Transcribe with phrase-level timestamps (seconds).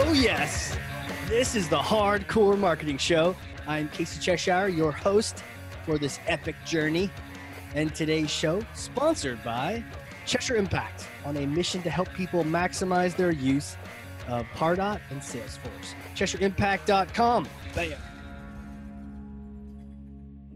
[0.00, 0.78] Oh, yes.
[1.26, 3.34] This is the Hard Corps Marketing Show.
[3.66, 5.42] I'm Casey Cheshire, your host
[5.84, 7.10] for this epic journey.
[7.74, 9.82] And today's show, sponsored by
[10.24, 13.76] Cheshire Impact, on a mission to help people maximize their use
[14.28, 15.94] of Pardot and Salesforce.
[16.14, 17.48] CheshireImpact.com.
[17.74, 17.98] Bam.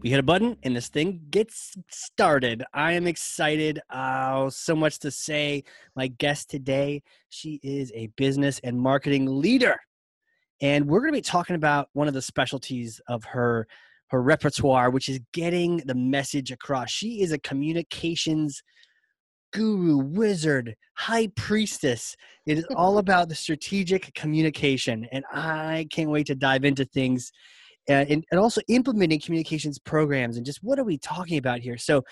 [0.03, 2.61] We hit a button and this thing gets started.
[2.73, 3.79] I am excited.
[3.89, 5.63] Oh, so much to say.
[5.95, 9.79] My guest today, she is a business and marketing leader.
[10.61, 13.65] And we're going to be talking about one of the specialties of her
[14.09, 16.91] her repertoire, which is getting the message across.
[16.91, 18.61] She is a communications
[19.53, 22.17] guru, wizard, high priestess.
[22.45, 25.07] It is all about the strategic communication.
[25.13, 27.31] And I can't wait to dive into things
[27.89, 31.77] uh, and, and also implementing communications programs and just what are we talking about here?
[31.77, 32.03] So,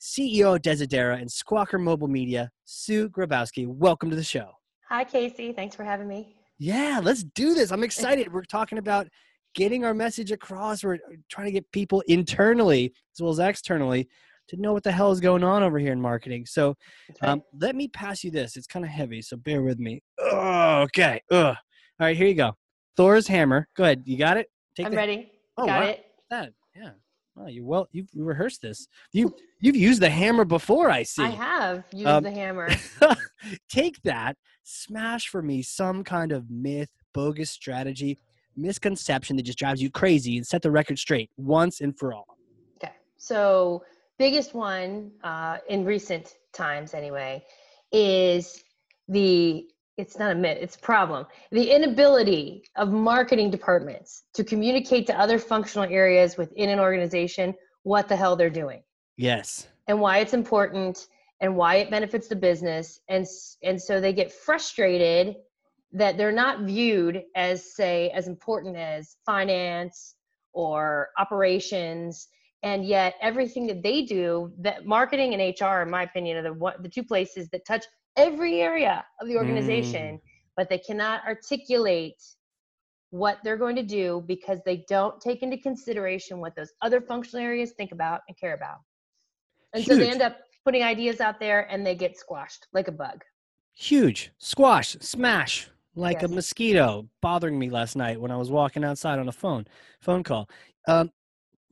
[0.00, 4.50] CEO of Desidara and Squawqr Mobile Media, Sue Grabowski, welcome to the show.
[4.88, 5.52] Hi, Casey.
[5.52, 6.36] Thanks for having me.
[6.58, 7.70] Yeah, let's do this.
[7.70, 8.32] I'm excited.
[8.32, 9.08] We're talking about
[9.54, 10.82] getting our message across.
[10.82, 14.08] We're trying to get people internally as well as externally
[14.48, 16.44] to know what the hell is going on over here in marketing.
[16.46, 16.74] So
[17.22, 17.30] right.
[17.30, 18.56] um, let me pass you this.
[18.56, 20.02] It's kind of heavy, so bear with me.
[20.18, 21.22] Oh, okay.
[21.30, 21.56] Ugh.
[22.00, 22.56] All right, here you go.
[22.96, 23.68] Thor's hammer.
[23.76, 24.02] Go ahead.
[24.04, 24.48] You got it?
[24.74, 24.96] Take I'm the...
[24.96, 25.29] ready.
[25.60, 25.88] Oh, got wow.
[25.88, 26.04] it.
[26.30, 26.52] That.
[26.74, 26.90] Yeah.
[27.36, 28.86] Oh, you well, you've rehearsed this.
[29.12, 30.90] You you've used the hammer before.
[30.90, 31.22] I see.
[31.22, 32.68] I have used um, the hammer.
[33.68, 38.18] take that, smash for me some kind of myth, bogus strategy,
[38.56, 42.26] misconception that just drives you crazy, and set the record straight once and for all.
[42.82, 43.84] Okay, so
[44.18, 47.42] biggest one uh, in recent times, anyway,
[47.92, 48.62] is
[49.08, 49.66] the
[50.00, 51.26] it's not a myth, it's a problem.
[51.50, 58.08] The inability of marketing departments to communicate to other functional areas within an organization what
[58.08, 58.82] the hell they're doing.
[59.16, 59.66] Yes.
[59.86, 61.08] And why it's important
[61.40, 63.00] and why it benefits the business.
[63.08, 63.26] And,
[63.62, 65.36] and so they get frustrated
[65.92, 70.14] that they're not viewed as, say, as important as finance
[70.52, 72.28] or operations.
[72.62, 76.82] And yet, everything that they do, that marketing and HR, in my opinion, are the,
[76.82, 77.84] the two places that touch
[78.16, 80.20] every area of the organization, mm.
[80.56, 82.20] but they cannot articulate
[83.10, 87.44] what they're going to do because they don't take into consideration what those other functional
[87.44, 88.78] areas think about and care about.
[89.74, 89.96] And Huge.
[89.96, 93.22] so they end up putting ideas out there and they get squashed like a bug.
[93.72, 94.32] Huge.
[94.38, 96.30] Squash, smash, like yes.
[96.30, 99.66] a mosquito bothering me last night when I was walking outside on a phone
[100.00, 100.48] phone call.
[100.86, 101.10] Um,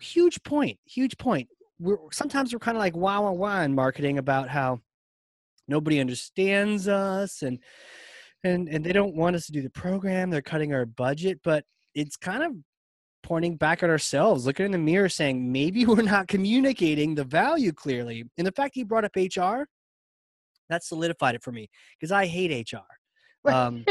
[0.00, 0.78] huge point.
[0.86, 1.48] Huge point.
[1.78, 4.80] We're sometimes we're kind of like wow wow wow in marketing about how
[5.68, 7.58] nobody understands us and
[8.44, 11.64] and and they don't want us to do the program they're cutting our budget but
[11.94, 12.52] it's kind of
[13.22, 17.72] pointing back at ourselves looking in the mirror saying maybe we're not communicating the value
[17.72, 19.64] clearly and the fact he brought up hr
[20.68, 21.68] that solidified it for me
[21.98, 23.84] because i hate hr um,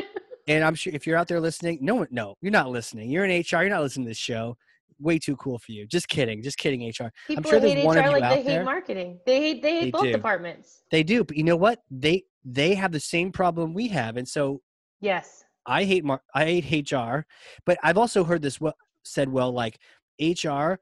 [0.48, 3.26] and i'm sure if you're out there listening no one no you're not listening you're
[3.26, 4.56] in hr you're not listening to this show
[5.00, 5.86] way too cool for you.
[5.86, 6.42] Just kidding.
[6.42, 7.12] Just kidding, HR.
[7.28, 8.60] People I'm sure one HR like they there.
[8.60, 9.20] hate marketing.
[9.26, 10.12] They hate they hate they both do.
[10.12, 10.84] departments.
[10.92, 11.80] They do, but you know what?
[11.92, 14.62] They they have the same problem we have, and so
[15.02, 17.26] yes, I hate mar- I hate HR,
[17.66, 19.80] but I've also heard this well, said well like
[20.20, 20.80] HR,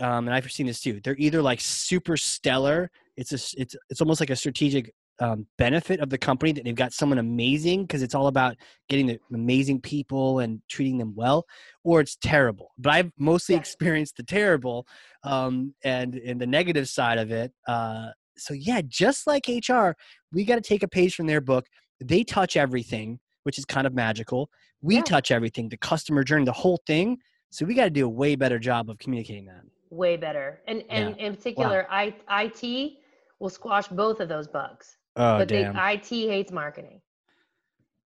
[0.00, 1.00] um, and I've seen this too.
[1.02, 2.90] They're either like super stellar.
[3.16, 6.74] It's a it's it's almost like a strategic um, benefit of the company that they've
[6.74, 8.56] got someone amazing because it's all about
[8.88, 11.46] getting the amazing people and treating them well,
[11.84, 12.72] or it's terrible.
[12.76, 13.60] But I've mostly yeah.
[13.60, 14.84] experienced the terrible
[15.22, 17.52] um, and and the negative side of it.
[17.68, 19.90] Uh, so yeah, just like HR,
[20.32, 21.66] we got to take a page from their book.
[22.00, 24.50] They touch everything, which is kind of magical.
[24.80, 25.02] We yeah.
[25.02, 27.18] touch everything, the customer journey, the whole thing.
[27.50, 29.62] So we got to do a way better job of communicating that.
[29.90, 31.26] Way better, and and yeah.
[31.26, 32.12] in particular, wow.
[32.28, 32.94] I, IT
[33.38, 34.96] will squash both of those bugs.
[35.16, 35.74] Oh, but damn.
[35.74, 37.00] The IT hates marketing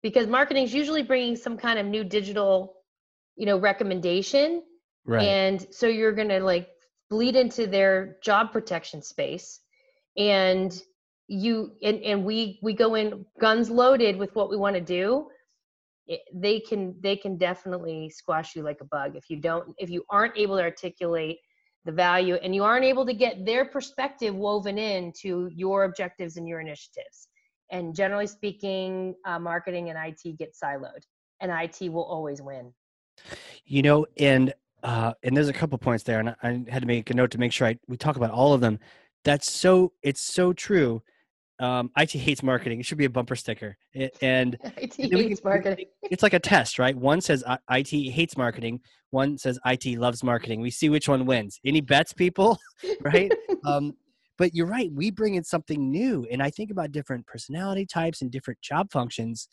[0.01, 2.75] because marketing is usually bringing some kind of new digital,
[3.35, 4.63] you know, recommendation.
[5.05, 5.23] Right.
[5.23, 6.69] And so you're going to like
[7.09, 9.59] bleed into their job protection space
[10.17, 10.81] and
[11.27, 15.27] you and, and we we go in guns loaded with what we want to do
[16.07, 19.89] it, they can they can definitely squash you like a bug if you don't if
[19.89, 21.37] you aren't able to articulate
[21.85, 26.47] the value and you aren't able to get their perspective woven into your objectives and
[26.47, 27.27] your initiatives.
[27.71, 31.03] And generally speaking uh, marketing and it get siloed
[31.39, 32.73] and it will always win.
[33.65, 34.53] You know and
[34.83, 37.39] uh, and there's a couple points there and i had to make a note to
[37.39, 38.79] make sure I, we talk about all of them.
[39.23, 41.01] That's so it's so true
[41.59, 42.79] um, IT hates marketing.
[42.79, 43.77] It should be a bumper sticker.
[43.93, 45.85] It, and IT hates marketing.
[46.03, 46.95] It's like a test, right?
[46.95, 48.81] One says IT hates marketing.
[49.11, 50.59] One says IT loves marketing.
[50.59, 51.59] We see which one wins.
[51.65, 52.57] Any bets, people?
[53.01, 53.31] right?
[53.65, 53.93] um,
[54.37, 54.91] but you're right.
[54.93, 58.91] We bring in something new, and I think about different personality types and different job
[58.91, 59.47] functions.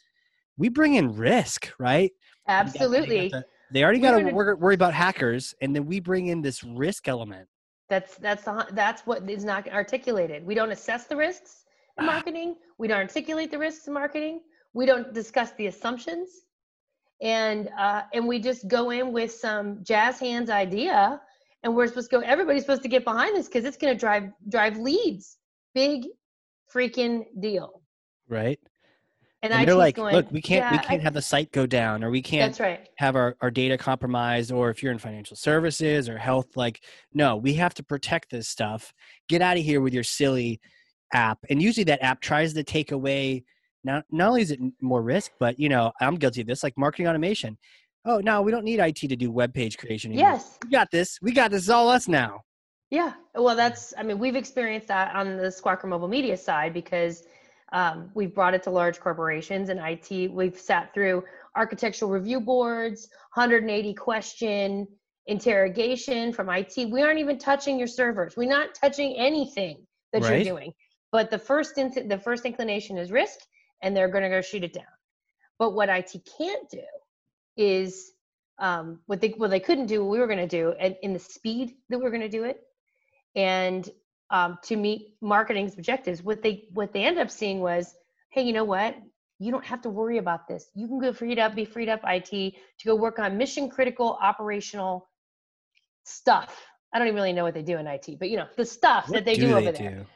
[0.56, 2.10] we bring in risk, right?
[2.48, 3.28] Absolutely.
[3.28, 7.06] They, they already got to worry about hackers, and then we bring in this risk
[7.06, 7.48] element.
[7.88, 10.44] That's that's the, that's what is not articulated.
[10.44, 11.61] We don't assess the risks.
[12.00, 12.56] Marketing.
[12.78, 14.40] We don't articulate the risks in marketing.
[14.74, 16.28] We don't discuss the assumptions,
[17.20, 21.20] and uh, and we just go in with some jazz hands idea,
[21.62, 22.22] and we're supposed to go.
[22.22, 25.36] Everybody's supposed to get behind this because it's going to drive drive leads.
[25.74, 26.06] Big
[26.72, 27.82] freaking deal.
[28.28, 28.58] Right.
[29.44, 31.50] And, and they're like, going, look, we can't yeah, we can't I, have the site
[31.50, 32.88] go down, or we can't that's right.
[32.98, 37.36] have our, our data compromised, or if you're in financial services or health, like, no,
[37.36, 38.94] we have to protect this stuff.
[39.28, 40.60] Get out of here with your silly
[41.12, 41.38] app.
[41.50, 43.44] And usually that app tries to take away
[43.84, 46.78] not not only is it more risk, but you know, I'm guilty of this, like
[46.78, 47.58] marketing automation.
[48.04, 50.32] Oh no, we don't need IT to do web page creation anymore.
[50.32, 50.58] Yes.
[50.64, 51.18] We got this.
[51.22, 52.42] We got this all us now.
[52.92, 53.14] Yeah.
[53.34, 57.22] Well, that's, I mean, we've experienced that on the Squawqr Mobile Media side because
[57.72, 60.30] um, we've brought it to large corporations and IT.
[60.30, 61.24] We've sat through
[61.56, 64.86] architectural review boards, 180 question
[65.26, 66.90] interrogation from IT.
[66.90, 68.36] We aren't even touching your servers.
[68.36, 70.44] We're not touching anything that right.
[70.44, 70.74] you're doing.
[71.12, 73.38] But the first in- the first inclination is risk,
[73.82, 74.84] and they're going to go shoot it down.
[75.58, 76.82] But what IT can't do
[77.56, 78.12] is
[78.58, 80.02] um, what they what they couldn't do.
[80.02, 82.28] What we were going to do, and in the speed that we we're going to
[82.28, 82.62] do it,
[83.36, 83.88] and
[84.30, 86.22] um, to meet marketing's objectives.
[86.22, 87.94] What they what they end up seeing was,
[88.30, 88.96] hey, you know what?
[89.38, 90.70] You don't have to worry about this.
[90.74, 94.18] You can go freed up, be freed up IT to go work on mission critical
[94.22, 95.10] operational
[96.04, 96.64] stuff.
[96.92, 99.08] I don't even really know what they do in IT, but you know the stuff
[99.08, 99.90] what that they do, do over they there.
[99.96, 100.06] Do?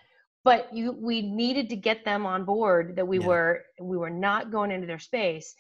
[0.47, 3.27] But you, we needed to get them on board that we yeah.
[3.27, 5.55] were we were not going into their space,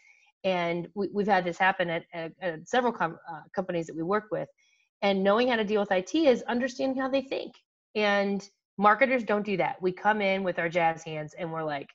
[0.44, 4.02] and we, have had this happen at, at, at several com- uh, companies that we
[4.02, 4.48] work with
[5.02, 7.54] and knowing how to deal with IT is understanding how they think.
[7.94, 8.48] And
[8.78, 9.80] marketers don't do that.
[9.80, 11.88] We come in with our jazz hands and we're like,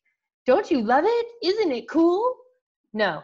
[0.45, 1.25] don't you love it?
[1.43, 2.35] Isn't it cool?
[2.93, 3.21] No,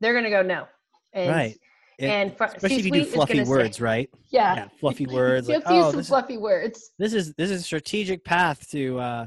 [0.00, 0.66] they're going to go no.
[1.12, 1.58] And, right.
[1.98, 4.10] It, and for, especially if you do fluffy words, say, right?
[4.30, 4.54] Yeah.
[4.54, 5.48] yeah fluffy words.
[5.48, 6.90] like, oh, some fluffy is, words.
[6.98, 9.26] This is this is a strategic path to uh,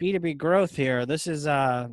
[0.00, 1.06] B2B growth here.
[1.06, 1.88] This is uh,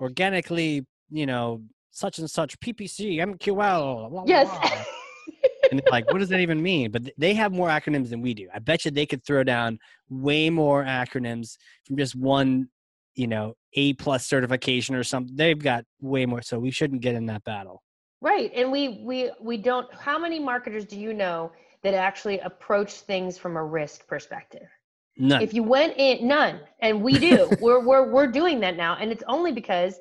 [0.00, 4.10] organically, you know, such and such PPC, MQL.
[4.10, 4.48] Blah, yes.
[4.48, 4.84] Blah
[5.70, 6.90] and like, what does that even mean?
[6.90, 8.48] But they have more acronyms than we do.
[8.54, 9.78] I bet you they could throw down
[10.08, 11.56] way more acronyms
[11.86, 12.68] from just one,
[13.14, 15.34] you know, A plus certification or something.
[15.36, 16.42] They've got way more.
[16.42, 17.82] So we shouldn't get in that battle.
[18.24, 18.50] Right.
[18.54, 23.36] And we we we don't how many marketers do you know that actually approach things
[23.36, 24.66] from a risk perspective?
[25.18, 25.42] None.
[25.42, 26.60] If you went in none.
[26.80, 27.50] And we do.
[27.60, 28.96] we're we're we're doing that now.
[28.98, 29.98] And it's only because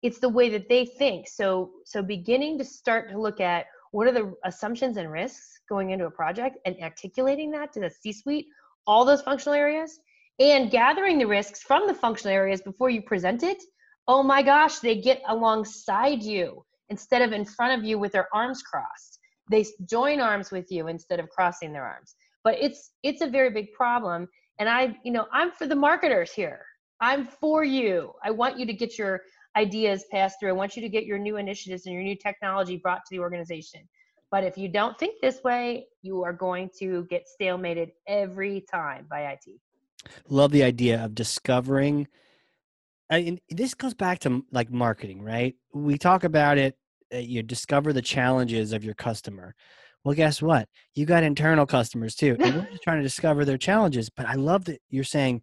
[0.00, 1.28] it's the way that they think.
[1.28, 5.90] So so beginning to start to look at what are the assumptions and risks going
[5.90, 8.46] into a project and articulating that to the C suite,
[8.86, 10.00] all those functional areas,
[10.38, 13.62] and gathering the risks from the functional areas before you present it.
[14.08, 18.28] Oh my gosh, they get alongside you instead of in front of you with their
[18.32, 19.18] arms crossed.
[19.50, 22.14] They join arms with you instead of crossing their arms.
[22.42, 24.28] But it's it's a very big problem.
[24.58, 26.64] And I, you know, I'm for the marketers here.
[27.00, 28.12] I'm for you.
[28.24, 29.20] I want you to get your
[29.56, 30.50] ideas passed through.
[30.50, 33.18] I want you to get your new initiatives and your new technology brought to the
[33.18, 33.80] organization.
[34.30, 39.06] But if you don't think this way, you are going to get stalemated every time
[39.08, 39.60] by IT.
[40.28, 42.08] Love the idea of discovering.
[43.10, 45.54] I mean, this goes back to like marketing, right?
[45.72, 46.76] We talk about it.
[47.14, 49.54] Uh, you discover the challenges of your customer.
[50.04, 50.68] Well, guess what?
[50.94, 52.36] You got internal customers too.
[52.40, 54.08] And we're just trying to discover their challenges.
[54.08, 55.42] But I love that you're saying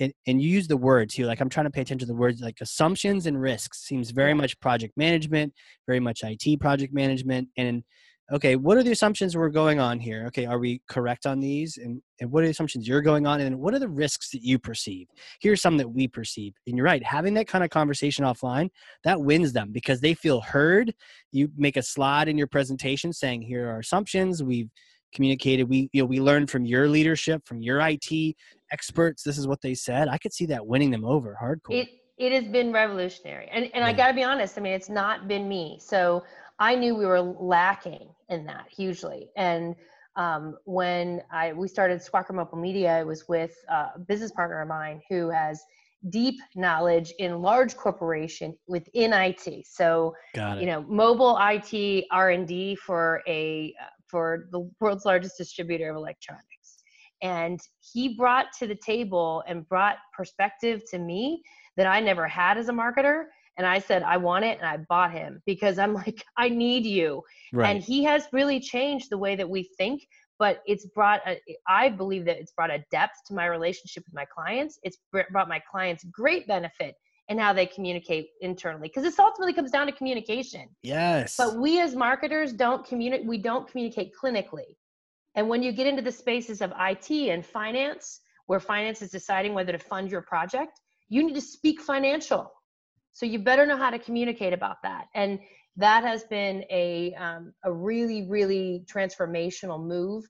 [0.00, 2.18] and, and you use the word too like i'm trying to pay attention to the
[2.18, 5.52] words like assumptions and risks seems very much project management
[5.86, 7.84] very much it project management and
[8.30, 10.24] okay what are the assumptions we're going on here?
[10.26, 11.78] Okay are we correct on these?
[11.78, 13.40] And, and what are the assumptions you're going on?
[13.40, 15.08] And what are the risks that you perceive?
[15.40, 16.54] Here's some that we perceive.
[16.66, 18.68] And you're right having that kind of conversation offline
[19.04, 20.94] that wins them because they feel heard.
[21.30, 24.42] You make a slide in your presentation saying here are our assumptions.
[24.42, 24.70] We've
[25.12, 28.34] communicated we you know we learned from your leadership from your it
[28.72, 30.08] experts this is what they said.
[30.08, 31.82] I could see that winning them over hardcore.
[31.82, 31.88] It
[32.18, 33.48] it has been revolutionary.
[33.52, 35.78] And and i got to be honest i mean it's not been me.
[35.80, 36.22] So
[36.62, 39.74] i knew we were lacking in that hugely and
[40.16, 44.68] um, when I we started Squawqr Mobile Media, it was with a business partner of
[44.68, 45.62] mine who has
[46.10, 49.66] deep knowledge in large corporation within IT.
[49.66, 50.14] So,
[50.60, 53.74] you know, mobile IT R and D for a
[54.08, 56.82] for the world's largest distributor of electronics.
[57.22, 61.42] And he brought to the table and brought perspective to me
[61.76, 63.26] that I never had as a marketer.
[63.58, 64.58] And I said, I want it.
[64.58, 67.22] And I bought him because I'm like, I need you.
[67.52, 67.70] Right.
[67.74, 70.06] And he has really changed the way that we think.
[70.38, 74.14] But it's brought, a, I believe that it's brought a depth to my relationship with
[74.14, 74.78] my clients.
[74.82, 76.96] It's brought my clients great benefit
[77.28, 81.80] and how they communicate internally because this ultimately comes down to communication yes but we
[81.80, 84.76] as marketers don't communicate we don't communicate clinically
[85.34, 89.54] and when you get into the spaces of it and finance where finance is deciding
[89.54, 92.52] whether to fund your project you need to speak financial
[93.12, 95.38] so you better know how to communicate about that and
[95.76, 100.24] that has been a um, a really really transformational move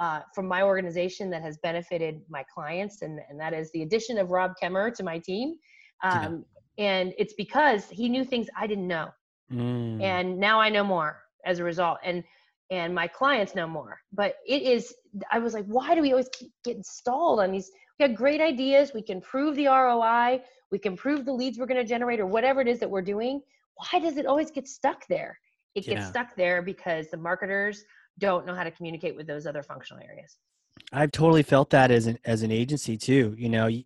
[0.00, 4.18] uh, from my organization that has benefited my clients and, and that is the addition
[4.18, 5.54] of rob kemmer to my team
[6.02, 6.38] um, yeah.
[6.78, 9.08] And it's because he knew things I didn't know.
[9.52, 10.00] Mm.
[10.00, 11.98] And now I know more as a result.
[12.04, 12.22] And
[12.70, 14.00] and my clients know more.
[14.12, 14.94] But it is
[15.30, 17.70] I was like, why do we always keep getting stalled on these?
[17.98, 18.92] We have great ideas.
[18.94, 20.42] We can prove the ROI.
[20.70, 23.02] We can prove the leads we're going to generate or whatever it is that we're
[23.02, 23.40] doing.
[23.74, 25.38] Why does it always get stuck there?
[25.74, 25.94] It yeah.
[25.94, 27.84] gets stuck there because the marketers
[28.18, 30.36] don't know how to communicate with those other functional areas.
[30.92, 33.34] I've totally felt that as an as an agency too.
[33.36, 33.80] You know, uh,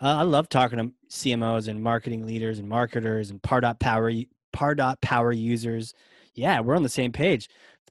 [0.00, 4.12] I love talking to CMOs and marketing leaders and marketers and Pardot power
[4.54, 5.94] Pardot power users.
[6.34, 7.48] Yeah, we're on the same page.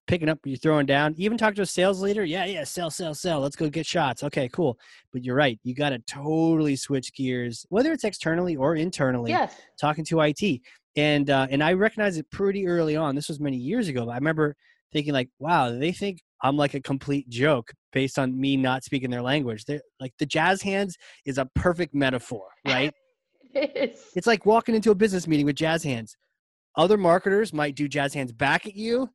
[0.08, 1.16] Picking up, you're throwing down.
[1.18, 2.24] Even talk to a sales leader.
[2.24, 3.40] Yeah, yeah, sell, sell, sell.
[3.40, 4.24] Let's go get shots.
[4.24, 4.78] Okay, cool.
[5.12, 5.60] But you're right.
[5.64, 9.32] You got to totally switch gears, whether it's externally or internally.
[9.32, 9.56] Yes.
[9.80, 10.62] Talking to IT,
[10.96, 13.16] and uh, and I recognize it pretty early on.
[13.16, 14.56] This was many years ago, but I remember
[14.94, 19.10] thinking like, wow, they think I'm like a complete joke based on me not speaking
[19.10, 19.66] their language.
[19.66, 22.94] They're like the jazz hands is a perfect metaphor, right?
[23.54, 26.16] it's, it's like walking into a business meeting with jazz hands.
[26.76, 29.10] Other marketers might do jazz hands back at you.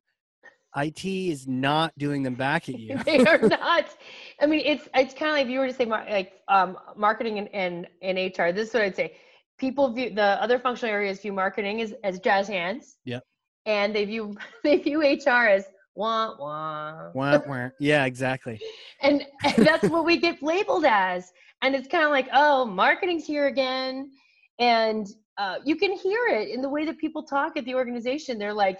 [0.77, 2.97] IT is not doing them back at you.
[3.03, 3.95] they are not.
[4.39, 7.37] I mean, it's it's kind of like if you were to say like um, marketing
[7.39, 8.51] and, and and HR.
[8.51, 9.17] This is what I'd say.
[9.57, 12.97] People view the other functional areas view marketing as as jazz hands.
[13.05, 13.19] Yeah.
[13.65, 17.11] And they view they view HR as wah wah.
[17.13, 17.69] Wah wah.
[17.79, 18.59] Yeah, exactly.
[19.01, 21.31] and, and that's what we get labeled as.
[21.61, 24.11] And it's kind of like, oh, marketing's here again.
[24.57, 28.39] And uh, you can hear it in the way that people talk at the organization.
[28.39, 28.79] They're like,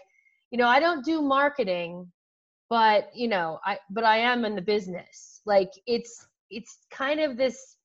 [0.51, 2.11] you know, I don't do marketing,
[2.69, 5.41] but you know, I but I am in the business.
[5.45, 7.77] Like it's it's kind of this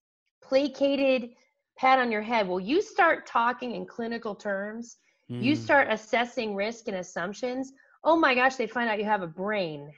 [0.43, 1.31] placated
[1.79, 2.49] pat on your head.
[2.49, 4.97] Well, you start talking in clinical terms,
[5.31, 5.43] mm.
[5.43, 7.73] you start assessing risk and assumptions
[8.07, 9.93] oh my gosh, they find out you have a brain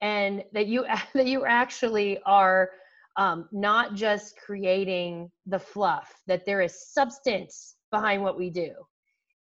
[0.00, 2.70] and that you that you actually are
[3.16, 8.70] um, not just creating the fluff, that there is substance behind what we do.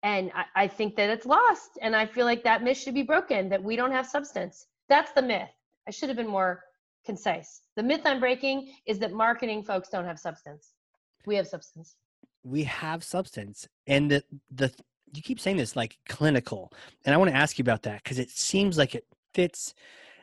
[0.04, 1.78] And I, I think that it's lost.
[1.82, 4.68] And I feel like that myth should be broken that we don't have substance.
[4.90, 5.50] That's the myth.
[5.88, 6.64] I should have been more
[7.06, 7.62] concise.
[7.76, 10.74] The myth I'm breaking is that marketing folks don't have substance.
[11.26, 11.96] We have substance.
[12.44, 13.68] We have substance.
[13.86, 14.72] And the the
[15.14, 16.72] you keep saying this like clinical
[17.06, 19.74] and i want to ask you about that because it seems like it fits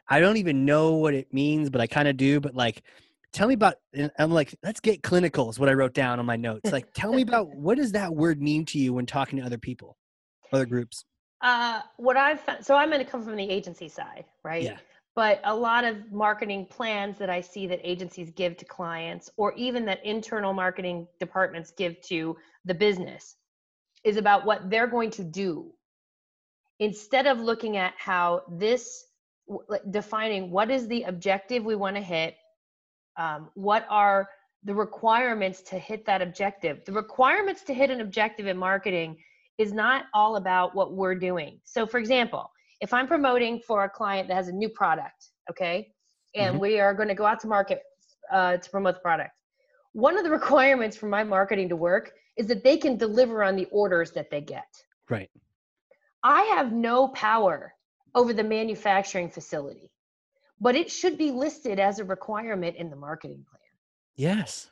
[0.08, 2.82] i don't even know what it means but i kind of do but like
[3.38, 3.76] tell me about
[4.18, 6.72] i'm like let's get clinical is what i wrote down on my notes.
[6.72, 9.58] Like tell me about what does that word mean to you when talking to other
[9.58, 9.96] people
[10.52, 11.04] other groups?
[11.40, 14.64] Uh what i've found, so i'm going to come from the agency side right?
[14.64, 14.78] Yeah.
[15.14, 19.52] But a lot of marketing plans that i see that agencies give to clients or
[19.54, 23.36] even that internal marketing departments give to the business
[24.02, 25.72] is about what they're going to do.
[26.80, 29.06] Instead of looking at how this
[29.90, 32.34] defining what is the objective we want to hit
[33.18, 34.28] um, what are
[34.64, 39.16] the requirements to hit that objective the requirements to hit an objective in marketing
[39.58, 43.90] is not all about what we're doing so for example if i'm promoting for a
[43.90, 45.88] client that has a new product okay
[46.34, 46.62] and mm-hmm.
[46.62, 47.82] we are going to go out to market
[48.32, 49.38] uh, to promote the product
[49.92, 53.56] one of the requirements for my marketing to work is that they can deliver on
[53.56, 54.68] the orders that they get.
[55.10, 55.28] Right.
[56.22, 57.74] I have no power
[58.14, 59.90] over the manufacturing facility,
[60.60, 63.60] but it should be listed as a requirement in the marketing plan.
[64.16, 64.70] Yes.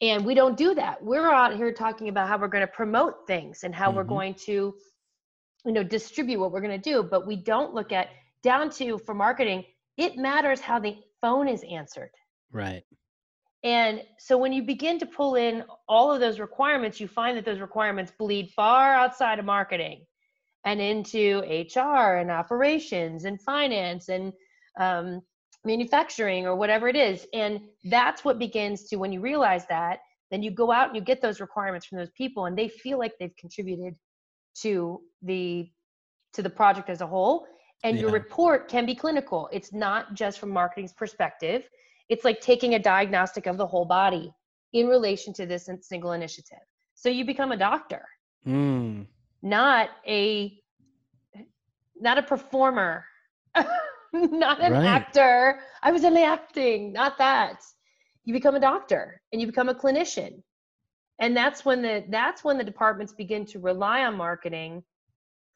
[0.00, 1.02] And we don't do that.
[1.02, 3.96] We're out here talking about how we're going to promote things and how mm-hmm.
[3.98, 4.74] we're going to
[5.64, 8.08] you know distribute what we're going to do, but we don't look at
[8.42, 9.64] down to for marketing,
[9.96, 12.10] it matters how the phone is answered.
[12.52, 12.84] Right.
[13.64, 17.46] And so when you begin to pull in all of those requirements, you find that
[17.46, 20.04] those requirements bleed far outside of marketing
[20.66, 21.40] and into
[21.74, 24.34] HR and operations and finance and
[24.78, 25.22] um,
[25.64, 27.26] manufacturing or whatever it is.
[27.32, 30.00] And that's what begins to, when you realize that,
[30.30, 32.98] then you go out and you get those requirements from those people and they feel
[32.98, 33.94] like they've contributed
[34.62, 35.68] to the
[36.32, 37.46] to the project as a whole
[37.84, 38.02] and yeah.
[38.02, 41.68] your report can be clinical it's not just from marketing's perspective
[42.08, 44.32] it's like taking a diagnostic of the whole body
[44.72, 46.58] in relation to this single initiative.
[46.94, 48.02] So you become a doctor,
[48.46, 49.06] mm.
[49.42, 50.58] not a
[51.96, 53.04] not a performer,
[54.32, 54.84] not an right.
[54.84, 55.60] actor.
[55.82, 57.62] I was only acting, not that.
[58.24, 60.42] You become a doctor and you become a clinician.
[61.20, 64.82] and that's when the that's when the departments begin to rely on marketing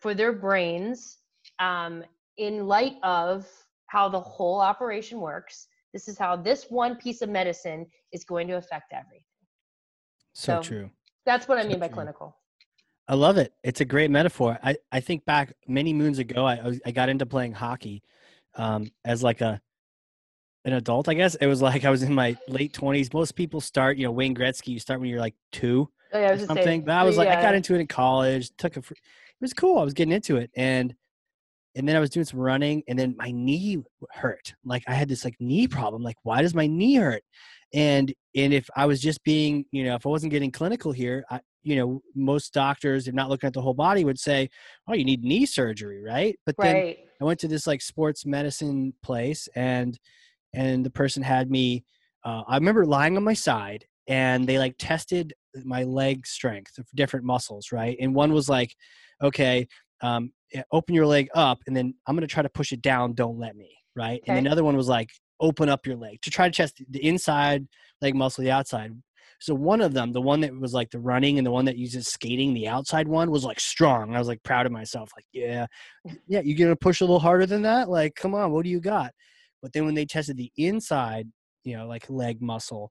[0.00, 1.18] for their brains
[1.60, 2.04] um,
[2.36, 3.46] in light of
[3.86, 8.46] how the whole operation works this is how this one piece of medicine is going
[8.48, 9.24] to affect everything
[10.34, 10.90] So, So, true.
[11.26, 11.94] that's what i So mean by true.
[11.96, 12.36] clinical
[13.08, 13.54] I love it.
[13.64, 14.58] It's a great metaphor.
[14.62, 18.02] I, I think back many moons ago, I, I I got into playing hockey
[18.58, 19.60] um, as like a
[20.64, 21.08] an adult.
[21.08, 23.12] I guess it was like I was in my late twenties.
[23.12, 24.68] Most people start, you know, Wayne Gretzky.
[24.68, 26.64] You start when you're like two oh, yeah, I was just something.
[26.64, 27.56] saying, But I was like, I got yeah.
[27.56, 28.50] into it in college.
[28.56, 28.96] Took a, it
[29.40, 29.78] was cool.
[29.78, 30.94] I was getting into it, and
[31.74, 33.78] and then I was doing some running, and then my knee
[34.10, 34.54] hurt.
[34.64, 36.02] Like I had this like knee problem.
[36.02, 37.22] Like why does my knee hurt?
[37.72, 41.24] And and if I was just being, you know, if I wasn't getting clinical here,
[41.30, 44.48] I, you know, most doctors, if not looking at the whole body, would say,
[44.86, 46.74] "Oh, you need knee surgery, right?" But then
[47.20, 49.98] I went to this like sports medicine place and
[50.54, 51.84] and the person had me
[52.24, 55.34] uh, I remember lying on my side and they like tested
[55.64, 57.96] my leg strength of different muscles, right?
[58.00, 58.74] And one was like,
[59.22, 59.66] okay,
[60.02, 62.82] um, eh, open your leg up and then I'm going to try to push it
[62.82, 64.20] down, don't let me, right?
[64.26, 65.10] And another one was like
[65.40, 67.66] open up your leg to try to test the inside
[68.00, 68.92] leg muscle, the outside.
[69.40, 71.78] So one of them, the one that was like the running and the one that
[71.78, 74.14] uses skating, the outside one was like strong.
[74.14, 75.66] I was like proud of myself, like, yeah,
[76.26, 77.88] yeah, you gonna push a little harder than that?
[77.88, 79.12] Like, come on, what do you got?
[79.62, 81.28] But then when they tested the inside,
[81.64, 82.90] you know, like leg muscle,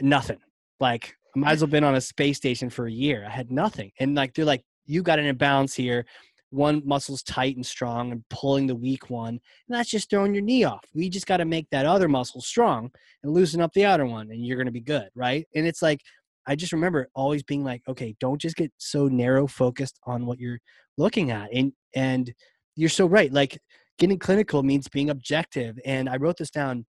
[0.00, 0.38] nothing.
[0.80, 3.24] Like I might as well been on a space station for a year.
[3.26, 3.92] I had nothing.
[4.00, 6.06] And like they're like, you got an imbalance here.
[6.50, 9.28] One muscle's tight and strong and pulling the weak one.
[9.28, 10.84] And that's just throwing your knee off.
[10.94, 12.90] We just got to make that other muscle strong
[13.22, 15.46] and loosen up the outer one and you're gonna be good, right?
[15.54, 16.00] And it's like
[16.46, 20.40] I just remember always being like, okay, don't just get so narrow focused on what
[20.40, 20.58] you're
[20.96, 21.50] looking at.
[21.52, 22.32] And and
[22.74, 23.30] you're so right.
[23.32, 23.58] Like
[23.98, 25.78] getting clinical means being objective.
[25.84, 26.86] And I wrote this down.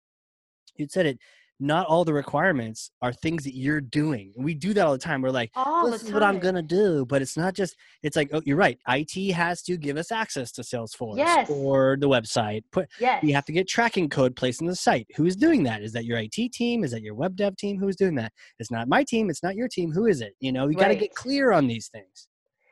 [0.77, 1.19] You said it.
[1.61, 4.31] Not all the requirements are things that you're doing.
[4.35, 5.21] And we do that all the time.
[5.21, 7.05] We're like, all this is what I'm gonna do.
[7.05, 7.75] But it's not just.
[8.01, 8.77] It's like, oh, you're right.
[8.87, 11.49] IT has to give us access to Salesforce Yes.
[11.49, 12.63] or the website.
[12.71, 15.07] Put yes you have to get tracking code placed in the site.
[15.17, 15.81] Who is doing that?
[15.83, 16.83] Is that your IT team?
[16.83, 17.77] Is that your web dev team?
[17.77, 18.31] Who is doing that?
[18.59, 19.29] It's not my team.
[19.29, 19.91] It's not your team.
[19.91, 20.35] Who is it?
[20.39, 22.27] You know, you got to get clear on these things.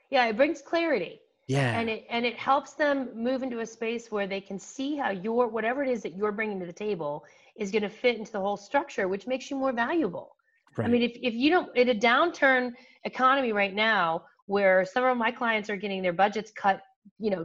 [0.09, 1.77] yeah it brings clarity Yeah.
[1.79, 5.09] and it and it helps them move into a space where they can see how
[5.11, 7.25] your whatever it is that you're bringing to the table
[7.57, 10.35] is going to fit into the whole structure which makes you more valuable
[10.77, 10.85] right.
[10.85, 12.71] i mean if, if you don't in a downturn
[13.03, 16.81] economy right now where some of my clients are getting their budgets cut
[17.19, 17.43] you know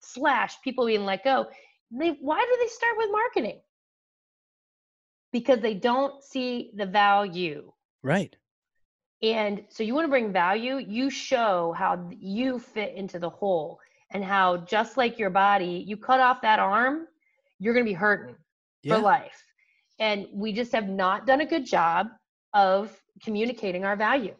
[0.00, 1.46] slashed people being let go
[1.90, 3.60] they why do they start with marketing
[5.32, 7.72] because they don't see the value
[8.02, 8.36] right.
[9.22, 13.80] and so you want to bring value, you show how you fit into the whole
[14.10, 17.08] and how just like your body, you cut off that arm,
[17.58, 18.36] you're going to be hurting
[18.82, 18.96] Yeah.
[18.96, 19.42] for life.
[19.98, 22.08] And we just have not done a good job
[22.52, 24.34] of communicating our value.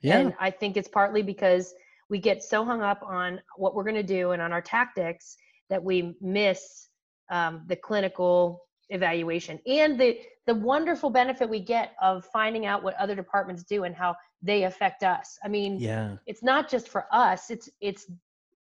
[0.00, 0.18] Yeah.
[0.18, 1.74] And I think it's partly because
[2.08, 5.36] we get so hung up on what we're going to do and on our tactics
[5.68, 6.88] that we miss
[7.30, 12.94] um, the clinical evaluation and the the wonderful benefit we get of finding out what
[12.94, 15.36] other departments do and how they affect us.
[15.44, 16.16] I mean, yeah.
[16.26, 18.10] it's not just for us; it's it's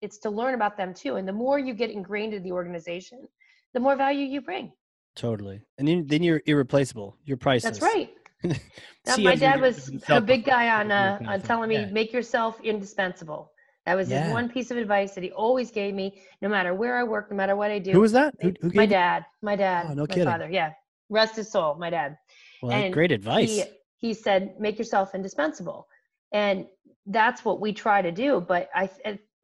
[0.02, 1.16] it's to learn about them too.
[1.16, 3.26] And the more you get ingrained in the organization,
[3.74, 4.74] the more value you bring.
[5.18, 5.62] Totally.
[5.78, 7.18] And then, then you're irreplaceable.
[7.26, 7.80] You're priceless.
[7.80, 8.10] That's right.
[9.06, 11.76] That, my dad was a big guy on uh, that kind of on telling me
[11.78, 11.86] Yeah.
[11.92, 13.52] make yourself indispensable.
[13.86, 16.98] That was his one piece of advice that he always gave me, no matter where
[16.98, 17.92] I work, no matter what I do.
[17.94, 18.36] Who was that?
[18.42, 20.26] Who, who my dad, my dad, Oh, no my kidding.
[20.26, 20.50] father.
[20.52, 20.74] Yeah,
[21.10, 22.18] rest his soul, my dad.
[22.62, 23.50] Well, and great advice.
[23.50, 23.64] He,
[24.10, 25.88] he said, make yourself indispensable,
[26.34, 26.68] and
[27.06, 28.42] that's what we try to do.
[28.42, 28.90] But I,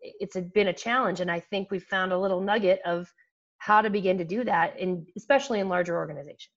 [0.02, 3.10] it's been a challenge, and I think we found a little nugget of
[3.63, 6.49] how to begin to do that, in especially in larger organizations.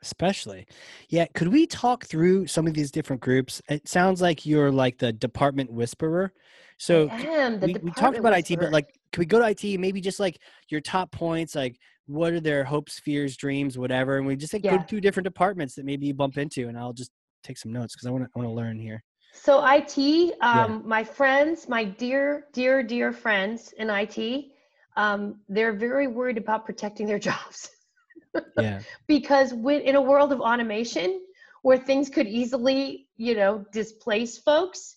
[0.00, 0.66] Especially.
[1.10, 1.26] Yeah.
[1.34, 3.60] Could we talk through some of these different groups?
[3.68, 6.32] It sounds like you're like the department whisperer.
[6.78, 9.46] So I am the we, we talked about IT, but like, can we go to
[9.46, 9.78] IT?
[9.78, 10.38] Maybe just like
[10.70, 11.76] your top points, like
[12.06, 14.82] what are their hopes, fears, dreams, whatever, and we just like go Yeah.
[14.84, 17.10] through different departments that maybe you bump into, and I'll just
[17.42, 19.02] take some notes because I want to I want to learn here.
[19.34, 24.55] So IT, um, my friends, my dear, dear, dear friends in IT,
[24.96, 27.70] um, they're very worried about protecting their jobs
[28.58, 28.80] Yeah.
[29.06, 31.20] because when, in a world of automation
[31.62, 34.96] where things could easily, you know, displace folks,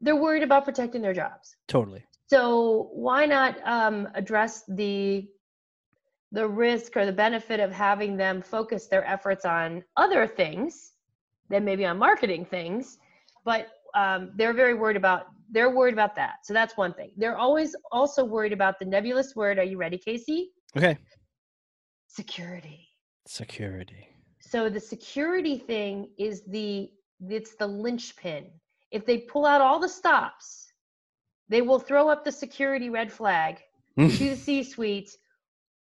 [0.00, 1.56] they're worried about protecting their jobs.
[1.68, 2.04] Totally.
[2.26, 5.28] So why not um, address the
[6.32, 10.92] the risk or the benefit of having them focus their efforts on other things
[11.50, 12.96] than maybe on marketing things,
[13.44, 16.44] but um, they're very worried about they're worried about that.
[16.44, 17.10] So that's one thing.
[17.16, 19.58] They're always also worried about the nebulous word.
[19.58, 20.50] Are you ready, Casey?
[20.76, 20.98] Okay.
[22.08, 22.88] Security.
[23.26, 24.08] Security.
[24.40, 26.90] So the security thing is the
[27.28, 28.46] it's the linchpin.
[28.90, 30.72] If they pull out all the stops,
[31.48, 33.58] they will throw up the security red flag
[33.96, 34.08] hmm.
[34.08, 35.10] to the C suite.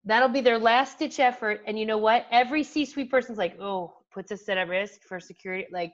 [0.05, 1.61] That'll be their last ditch effort.
[1.67, 2.27] And you know what?
[2.31, 5.67] Every C suite person's like, oh, puts us at risk for security.
[5.71, 5.93] Like,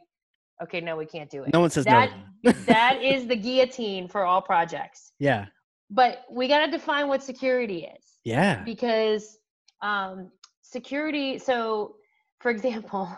[0.63, 1.53] okay, no, we can't do it.
[1.53, 2.11] no one says that
[2.43, 2.53] no.
[2.67, 5.13] that is the guillotine for all projects.
[5.19, 5.47] yeah.
[5.91, 8.63] But we got to define what security is Yeah.
[8.65, 9.39] because
[9.83, 10.31] um,
[10.63, 11.39] security.
[11.39, 11.97] So,
[12.41, 13.09] for example,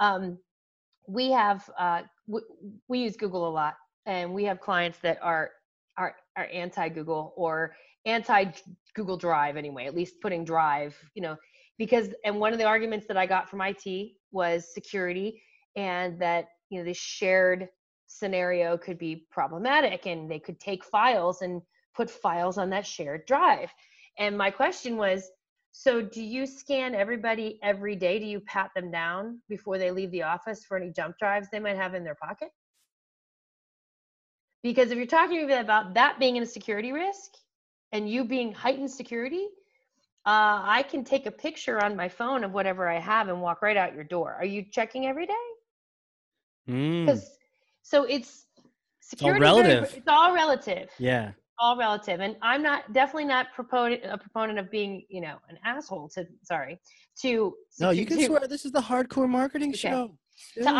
[0.00, 0.38] um,
[1.06, 2.46] we have uh, w-
[2.88, 3.74] we use Google a lot,
[4.06, 5.50] and we have clients that are
[5.96, 7.74] are are anti Google or
[8.06, 8.46] anti
[8.94, 9.86] Google Drive anyway.
[9.86, 11.36] At least putting Drive, you know,
[11.78, 15.40] because and one of the arguments that I got from IT was security,
[15.76, 17.68] and that you know this shared
[18.06, 21.62] scenario could be problematic, and they could take files and
[21.94, 23.70] put files on that shared drive.
[24.18, 25.30] And my question was,
[25.72, 28.18] so do you scan everybody every day?
[28.18, 31.60] Do you pat them down before they leave the office for any jump drives they
[31.60, 32.50] might have in their pocket?
[34.62, 37.32] Because if you're talking about that being a security risk
[37.92, 39.48] and you being heightened security,
[40.26, 43.62] uh, I can take a picture on my phone of whatever I have and walk
[43.62, 44.34] right out your door.
[44.34, 45.49] Are you checking every day?
[46.68, 47.06] Mm.
[47.06, 47.30] Because
[47.82, 48.46] so it's
[49.00, 49.40] security.
[49.40, 49.94] relative.
[49.96, 51.32] It's all relative Yeah.
[51.58, 55.58] all relative and i'm not definitely not proponent a proponent of being you know an
[55.64, 56.80] asshole to sorry
[57.20, 59.78] to No, you can to, swear this is the hardcore marketing Okay.
[59.78, 60.16] show.
[60.62, 60.70] to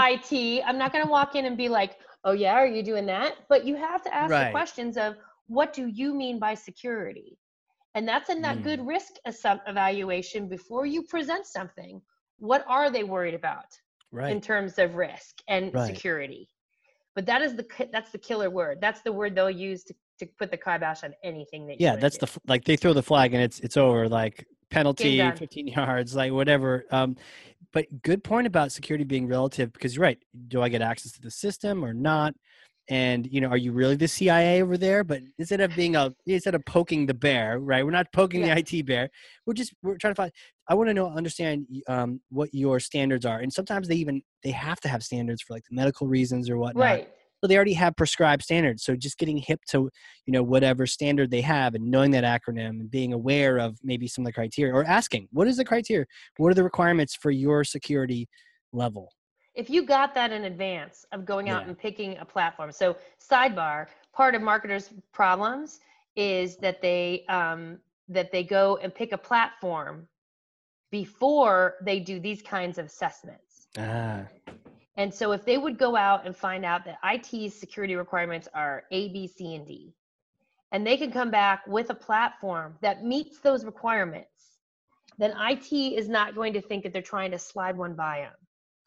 [0.59, 3.05] it i'm not going to walk in and be like oh yeah are you doing
[3.07, 4.47] that but you have to ask Right.
[4.47, 5.17] the questions of
[5.49, 7.37] what do you mean by security
[7.95, 8.63] and that's in that Mm.
[8.63, 9.13] good risk
[9.67, 12.01] evaluation before you present something
[12.39, 13.67] what are they worried about
[14.13, 15.87] in terms of risk and Right.
[15.87, 16.49] security.
[17.15, 18.79] But that is the that's the killer word.
[18.81, 22.19] That's the word they'll use to, to put the kibosh on anything that Yeah, that's
[22.19, 22.27] do.
[22.27, 26.33] the like they throw the flag and it's it's over like penalty 15 yards like
[26.33, 26.85] whatever.
[26.91, 27.17] Um
[27.73, 30.19] but good point about security being relative because you're right.
[30.49, 32.35] Do i get access to the system or not
[32.91, 35.05] and you know are you really the cia over there?
[35.05, 37.85] But instead of being a instead of poking the bear right?
[37.85, 38.57] We're not poking Yeah.
[38.57, 39.09] the it bear.
[39.47, 40.33] We're just we're trying to find
[40.69, 43.39] i want to know understand um what your standards are.
[43.39, 46.59] And sometimes they even they have to have standards for like the medical reasons or
[46.59, 46.85] whatnot.
[46.85, 47.09] Right.
[47.41, 48.85] So they already have prescribed standards.
[48.85, 49.89] So just getting hip to
[50.27, 54.09] you know whatever standard they have and knowing that acronym and being aware of maybe
[54.09, 56.07] some of the criteria or asking what is the criteria?
[56.39, 58.29] What are the requirements for your security
[58.73, 59.13] level
[59.55, 61.69] if you got that in advance of going out Yeah.
[61.69, 65.81] and picking a platform so sidebar part of marketers problems
[66.17, 70.07] is that they um, that they go and pick a platform
[70.91, 74.25] before they do these kinds of assessments ah
[74.97, 78.85] and so if they would go out and find out that IT's security requirements are
[78.91, 79.95] A, B, C, and D,
[80.73, 84.59] and they can come back with a platform that meets those requirements,
[85.17, 88.33] then IT is not going to think that they're trying to slide one by them.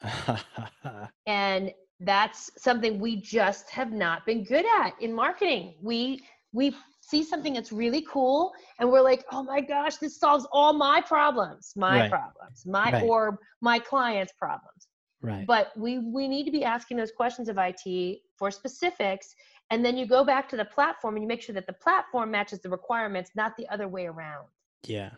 [1.25, 5.75] And that's something we just have not been good at in marketing.
[5.81, 10.45] We we see something that's really cool and we're like, "Oh my gosh, this solves
[10.51, 12.09] all my problems, my Right.
[12.09, 13.03] problems, my Right.
[13.03, 14.87] or my clients' problems."
[15.23, 19.33] right but we we need to be asking those questions of IT for specifics
[19.71, 22.29] and then you go back to the platform and you make sure that the platform
[22.29, 24.45] matches the requirements not the other way around
[24.85, 25.11] yeah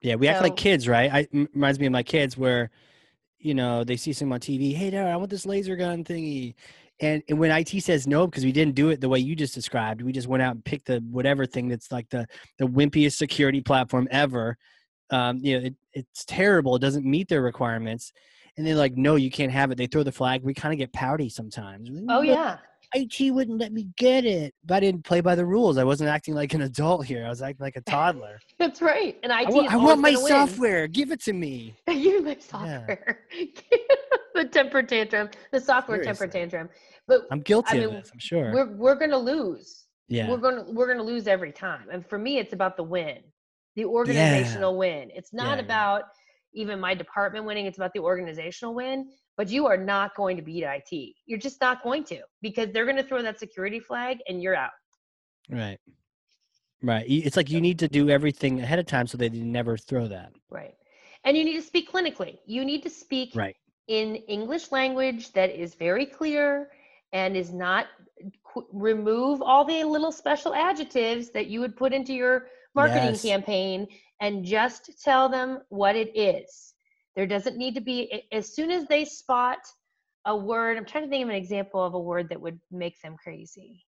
[0.00, 2.70] yeah we act like kids right i reminds me of my kids where
[3.42, 6.54] you know they see something on tv hey dad i want this laser gun thingy.
[7.00, 9.54] And, and when it says no because we didn't do it the way you just
[9.54, 12.26] described we just went out and picked the whatever thing that's like the
[12.58, 14.56] the wimpiest security platform ever
[15.10, 18.12] um, you know it, it's terrible it doesn't meet their requirements.
[18.56, 19.78] And they're like no you can't have it.
[19.78, 21.90] They throw the flag we kind of get pouty sometimes.
[22.08, 22.58] Oh yeah
[22.94, 24.54] it wouldn't let me get it.
[24.64, 25.78] But i didn't play by the rules.
[25.78, 27.24] I wasn't acting like an adult here.
[27.24, 28.40] I was acting like a toddler.
[28.58, 29.18] That's right.
[29.22, 30.28] And IT I wa- is I want my gonna win.
[30.32, 30.86] software.
[30.88, 31.74] Give it to me.
[31.88, 33.20] You my software.
[34.34, 35.28] The temper tantrum.
[35.52, 36.70] The software temper tantrum.
[37.06, 38.52] But i'm guilty I of mean, this i'm sure.
[38.52, 39.84] we're we're going to lose.
[40.08, 40.30] Yeah.
[40.30, 41.88] We're going to we're to lose every time.
[41.92, 43.18] And for me it's about the win.
[43.76, 45.10] The organizational win.
[45.14, 45.60] It's not Yeah, yeah.
[45.60, 46.02] about
[46.54, 50.42] even my department winning it's about the organizational win but you are not going to
[50.42, 54.18] beat IT you're just not going to because they're going to throw that security flag
[54.28, 54.70] and you're out.
[55.50, 55.78] Right.
[56.82, 57.04] Right.
[57.08, 60.32] It's like you need to do everything ahead of time so they never throw that.
[60.50, 60.74] Right.
[61.24, 62.38] And you need to speak clinically.
[62.46, 63.54] You need to speak right.
[63.86, 66.70] in English language that is very clear
[67.12, 67.86] and is not
[68.42, 73.22] qu- remove all the little special adjectives that you would put into your marketing Yes.
[73.22, 73.86] campaign
[74.20, 76.74] and just tell them what it is.
[77.16, 79.58] There doesn't need to be as soon as they spot
[80.24, 83.00] a word, I'm trying to think of an example of a word that would make
[83.02, 83.84] them crazy.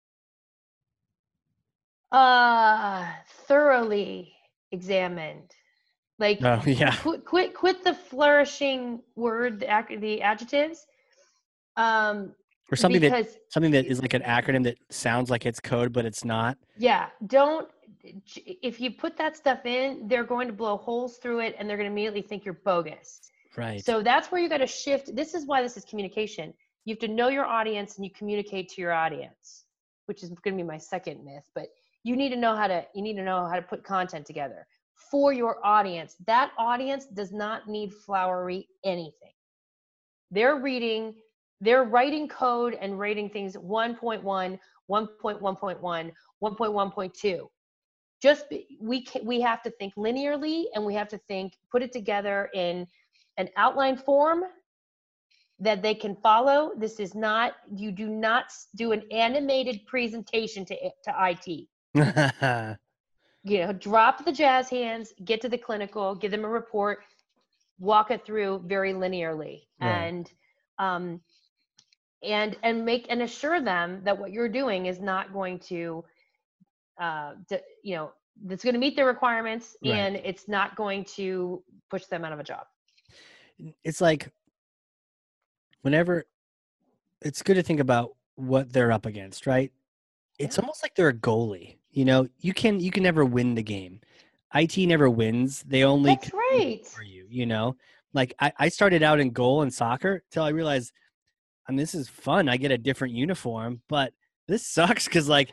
[2.10, 3.06] Uh
[3.46, 4.34] thoroughly
[4.72, 5.50] examined.
[6.18, 10.86] Like oh yeah quit, quit quit the flourishing word the, ac- the adjectives
[11.76, 12.34] Um,
[12.72, 16.04] or something that something that is like an acronym that sounds like it's code but
[16.06, 16.56] it's not.
[16.78, 17.68] yeah, don't.
[18.34, 21.76] If you put that stuff in, they're going to blow holes through it, and they're
[21.76, 23.20] going to immediately think you're bogus.
[23.56, 23.84] Right.
[23.84, 25.14] So that's where you got to shift.
[25.14, 26.52] This is why this is communication.
[26.84, 29.66] You have to know your audience and you communicate to your audience,
[30.06, 31.48] which is going to be my second myth.
[31.54, 31.66] But
[32.02, 34.66] you need to know how to you need to know how to put content together
[35.10, 36.16] for your audience.
[36.26, 39.34] That audience does not need flowery anything.
[40.30, 41.14] They're reading,
[41.62, 44.22] they're writing code and rating things 1.1,
[44.90, 47.48] 1.1.1, 1.1.2
[48.22, 51.82] just be, we can, we have to think linearly and we have to think put
[51.82, 52.86] it together in
[53.36, 54.44] an outline form
[55.58, 56.70] that they can follow.
[56.78, 58.46] This is not you do not
[58.76, 61.68] do an animated presentation to to IT
[63.44, 67.00] you know drop the jazz hands get to the clinical give them a report
[67.78, 69.62] walk it through very linearly.
[69.80, 69.90] Right.
[69.90, 70.32] and
[70.78, 71.20] um
[72.22, 76.04] and and make and assure them that what you're doing is not going to
[77.00, 78.12] uh d- you know
[78.44, 79.96] that's going to meet their requirements Right.
[79.96, 82.66] and it's not going to push them out of a job
[83.84, 84.30] it's like
[85.82, 86.24] whenever
[87.20, 89.72] it's good to think about what they're up against, right?
[90.38, 90.62] It's Yeah.
[90.62, 91.76] almost like they're a goalie.
[91.90, 94.00] You know, you can you can never win the game.
[94.54, 95.62] IT never wins.
[95.62, 97.76] They only that's right for you, you know?
[98.12, 100.92] Like I, I started out in goal in soccer till I realized
[101.68, 102.48] I mean this is fun.
[102.48, 104.12] I get a different uniform, but
[104.48, 105.52] this sucks because like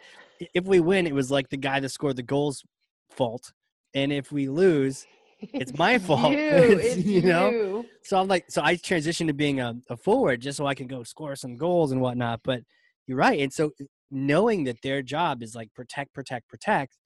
[0.54, 2.64] if we win, it was like the guy that scored the goals
[3.12, 3.52] fault.
[3.94, 5.06] And if we lose,
[5.40, 6.32] it's my fault.
[6.34, 7.50] you, It's, it's you know?
[7.50, 7.86] you.
[8.04, 10.88] So I'm like, so I transitioned to being a, a forward just so I can
[10.88, 12.42] go score some goals and whatnot.
[12.44, 12.62] But
[13.08, 13.40] you're right.
[13.40, 13.72] And so
[14.12, 16.98] knowing that their job is like protect, protect, protect.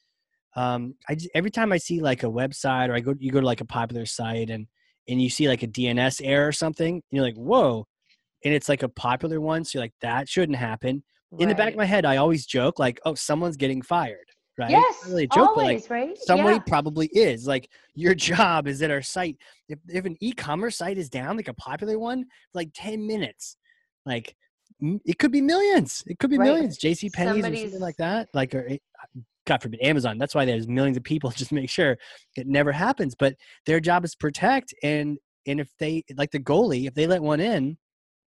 [0.56, 3.40] Um, I just, every time I see like a website or I go, you go
[3.40, 4.68] to like a popular site and
[5.10, 7.86] and you see like a DNS error or something, and you're like, whoa,
[8.44, 9.64] and it's like a popular one.
[9.64, 11.04] So you're like, that shouldn't happen.
[11.40, 14.28] In the back of my head, I always joke like, oh, someone's getting fired,
[14.60, 14.70] right?
[14.70, 16.64] yes really joke, but like always right somebody yeah.
[16.68, 19.38] probably is like your job is at our site
[19.70, 23.58] if, if an e-commerce site is down like a popular one like 10 minutes
[24.06, 24.36] like
[25.06, 26.46] it could be millions it could be Right.
[26.46, 28.78] millions jc penney's or something like that like or, eh,
[29.48, 31.98] god forbid amazon that's why there's millions of people just make sure
[32.36, 36.88] it never happens but their job is protect and and if they like the goalie
[36.88, 37.78] if they let one in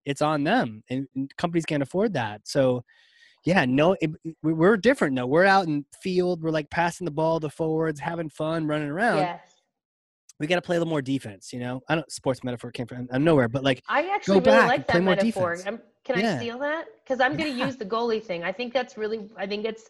[0.06, 2.82] it's on them and, companies can't afford that so
[3.44, 4.10] yeah, no, it,
[4.42, 5.26] we- we're different though.
[5.26, 6.42] We're out in field.
[6.42, 9.18] We're like passing the ball to forwards, having fun, running around.
[9.18, 9.40] yes
[10.40, 11.52] We got to play a little more defense.
[11.52, 14.66] You know, I don't sports metaphor came from I'm nowhere, but like I actually really
[14.66, 15.56] like that metaphor.
[15.56, 15.78] can
[16.18, 16.34] Yeah.
[16.34, 16.86] I steal that?
[17.04, 17.66] Because I'm going to Yeah.
[17.66, 18.42] use the goalie thing.
[18.42, 19.28] I think that's really.
[19.36, 19.84] I think it's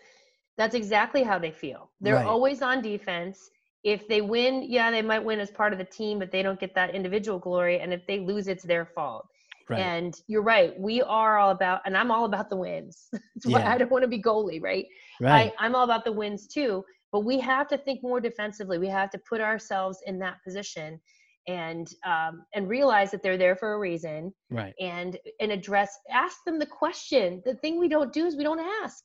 [0.59, 1.91] that's exactly how they feel.
[2.03, 2.27] They're Right.
[2.27, 3.49] always on defense.
[3.85, 6.61] If they win, yeah, they might win as part of the team, but they don't
[6.61, 7.81] get that individual glory.
[7.81, 9.29] And if they lose, it's their fault.
[9.69, 10.79] Right, And you're right.
[10.79, 13.09] We are all about, and I'm all about the wins.
[13.13, 13.73] That's why Yeah.
[13.73, 14.87] I don't want to be goalie, right?
[15.21, 18.79] right, I, I'm all about the wins too, but we have to think more defensively.
[18.79, 21.01] We have to put ourselves in that position
[21.49, 26.39] and um, and realize that they're there for a reason right, and and address ask
[26.45, 27.41] them the question.
[27.45, 29.05] The thing we don't do is we don't ask.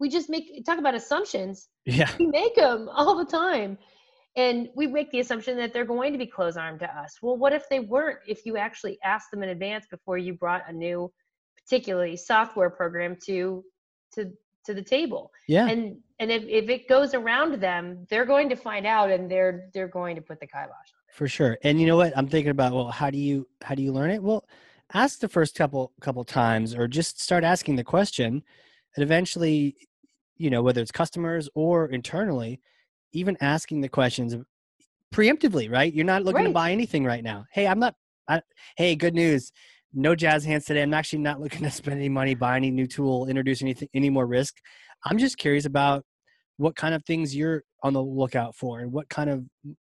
[0.00, 1.68] We just make talk about assumptions.
[1.84, 3.76] yeah, We make them all the time.
[4.36, 7.16] And we make the assumption that they're going to be close armed to us.
[7.22, 8.18] Well, what if they weren't?
[8.26, 11.10] If you actually asked them in advance before you brought a new,
[11.56, 13.64] particularly software program to
[14.14, 14.30] to
[14.64, 18.56] to the table yeah, and and if, if it goes around them they're going to
[18.56, 21.56] find out and they're they're going to put the kibosh on for sure.
[21.62, 22.12] And you know what?
[22.16, 22.74] I'm thinking about.
[22.74, 24.22] Well, how do you how do you learn it?
[24.22, 24.44] Well,
[24.92, 28.42] ask the first couple couple times, or just start asking the question,
[28.94, 29.76] and eventually,
[30.36, 32.60] you know, whether it's customers or internally,
[33.16, 34.36] even asking the questions
[35.14, 35.92] preemptively, right?
[35.92, 37.44] You're not looking to buy anything right now.
[37.52, 37.94] Hey, I'm not.
[38.28, 38.42] I,
[38.76, 39.52] hey, good news.
[39.94, 40.82] No jazz hands today.
[40.82, 44.10] I'm actually not looking to spend any money, buy any new tool, introduce anything, any
[44.10, 44.54] more risk.
[45.04, 46.04] I'm just curious about
[46.58, 49.44] what kind of things you're on the lookout for and what kind of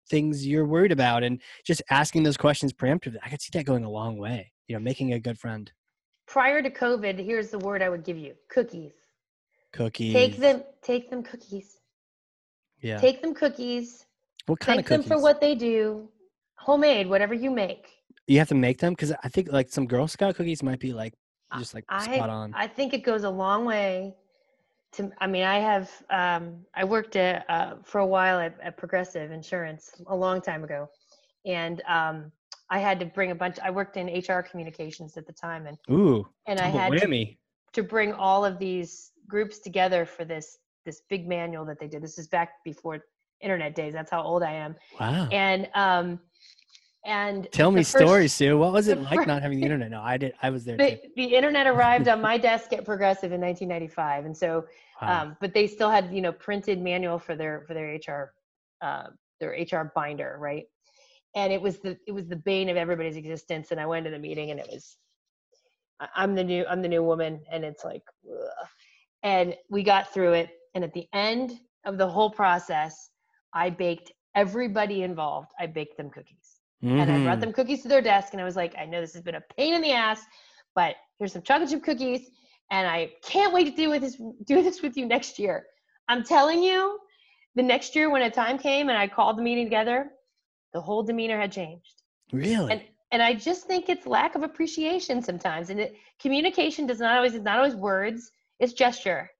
[0.08, 3.16] things you're worried about, and just asking those questions preemptively.
[3.24, 4.52] I could see that going a long way.
[4.68, 5.70] You know, making a good friend.
[6.28, 8.92] prior to covid here's the word i would give you cookies
[9.72, 10.12] Cookies.
[10.12, 11.79] take them take them cookies
[12.80, 12.98] Yeah.
[12.98, 14.06] take them cookies
[14.46, 15.12] what kind thank of them cookies?
[15.12, 16.08] for what they do
[16.56, 17.88] homemade whatever you make
[18.26, 20.92] you have to make them because I think like some Girl Scout cookies might be
[20.92, 21.14] like
[21.58, 22.54] just like I, spot on.
[22.54, 24.14] I think it goes a long way
[24.92, 28.76] to i mean i have um, i worked at, uh, for a while at, at
[28.76, 30.88] progressive insurance a long time ago
[31.46, 32.30] and um,
[32.70, 35.78] i had to bring a bunch i worked in hr communications at the time and
[35.90, 37.26] Ooh, and i had to,
[37.72, 42.02] to bring all of these groups together for this this big manual that they did
[42.02, 43.04] this is back before
[43.40, 45.28] internet days that's how old i am Wow.
[45.32, 46.20] and um
[47.04, 48.58] And Tell me first- stories, Sue.
[48.58, 49.90] What was it like fir- not having the internet?
[49.96, 50.34] No, I did.
[50.42, 50.76] I was there.
[50.76, 54.66] The, the internet arrived on my desk at Progressive in 1995, and so
[55.00, 55.08] Wow.
[55.22, 58.34] um, but they still had you know printed manual for their for their HR
[58.86, 59.06] uh,
[59.40, 60.66] their HR binder, right?
[61.34, 63.70] And it was the it was the bane of everybody's existence.
[63.70, 64.98] And I went to the meeting, and it was
[66.14, 68.68] I'm the new I'm the new woman, and it's like, ugh.
[69.22, 70.48] and we got through it.
[70.74, 73.10] And at the end of the whole process,
[73.52, 75.50] I baked everybody involved.
[75.58, 77.40] I baked them cookies and I brought Mhm.
[77.40, 79.40] them cookies to their desk and I was like, I know this has been a
[79.56, 80.24] pain in the ass,
[80.74, 82.30] but here's some chocolate chip cookies
[82.70, 85.66] and I can't wait to do with this do this with you next year.
[86.08, 86.98] I'm telling you,
[87.54, 90.12] the next year when a time came and I called the meeting together,
[90.72, 92.02] the whole demeanor had changed.
[92.32, 92.72] Really?
[92.72, 95.70] And and I just think it's lack of appreciation sometimes.
[95.70, 98.30] And it, communication does not always it's not always words,
[98.60, 99.30] it's gesture.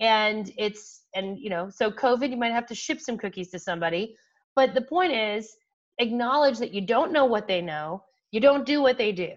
[0.00, 3.58] And it's and you know, so COVID you might have to ship some cookies to
[3.58, 4.16] somebody,
[4.56, 5.56] but the point is
[5.98, 9.32] acknowledge that you don't know what they know, you don't do what they do.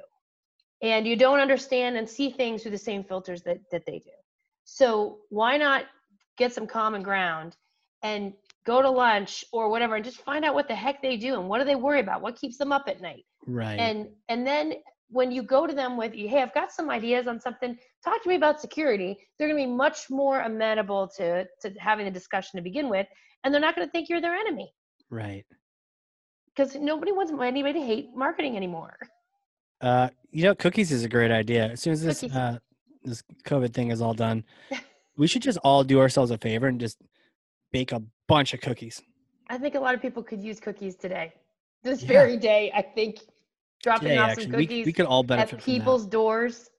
[0.82, 4.12] And you don't understand and see things through the same filters that that they do.
[4.66, 5.86] So why not
[6.38, 7.56] get some common ground
[8.02, 8.34] and
[8.66, 11.50] go to lunch or whatever and just find out what the heck they do and
[11.50, 12.22] what do they worry about?
[12.22, 13.26] What keeps them up at night?
[13.48, 13.80] right.
[13.80, 14.74] and and then
[15.14, 18.30] when you go to them with hey i've got some ideas on something talk to
[18.30, 22.58] me about security they're going to be much more amenable to to having the discussion
[22.58, 23.08] to begin with
[23.44, 24.68] and they're not going to think you're their enemy
[25.10, 25.46] right.
[26.50, 28.96] because nobody wants anybody to hate marketing anymore
[29.82, 31.64] Uh, you know, cookies is a great idea.
[31.74, 32.56] As soon as this uh,
[33.10, 33.20] this
[33.52, 34.40] COVID thing is all done,
[35.22, 36.98] we should just all do ourselves a favor and just
[37.76, 38.02] bake a
[38.34, 38.96] bunch of cookies.
[39.54, 41.28] i think a lot of people could use cookies today
[41.88, 42.14] this Yeah.
[42.18, 43.14] very day i think
[43.84, 45.66] dropping Today, off actually, some we, cookies we could all at benefit that.
[45.66, 46.70] people's doors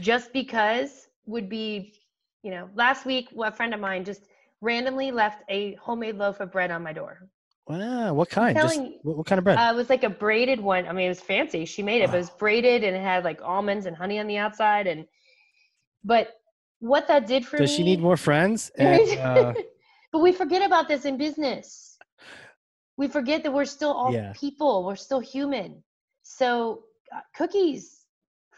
[0.00, 1.92] just because would be
[2.42, 4.22] you know last week a friend of mine just
[4.60, 7.28] randomly left a homemade loaf of bread on my door
[7.68, 8.56] Wow, what kind?
[8.56, 9.58] Just, telling- what, what kind of bread?
[9.58, 10.86] Uh, it was like a braided one.
[10.88, 11.66] I mean, it was fancy.
[11.66, 14.26] She made it, but it was braided and it had like almonds and honey on
[14.26, 14.86] the outside.
[14.86, 15.04] And
[16.02, 16.40] but
[16.78, 18.70] what that did for Does me, she need more friends?
[18.78, 19.52] And, uh,
[20.12, 21.98] but we forget about this in business.
[22.96, 24.32] We forget that we're still all Yeah.
[24.34, 24.86] people.
[24.86, 25.82] We're still human.
[26.38, 28.06] So uh, cookies,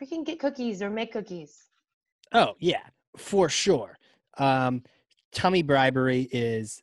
[0.00, 1.56] freaking get cookies or make cookies.
[2.32, 2.82] oh yeah,
[3.16, 3.98] for sure.
[4.38, 4.82] Um,
[5.32, 6.82] tummy bribery is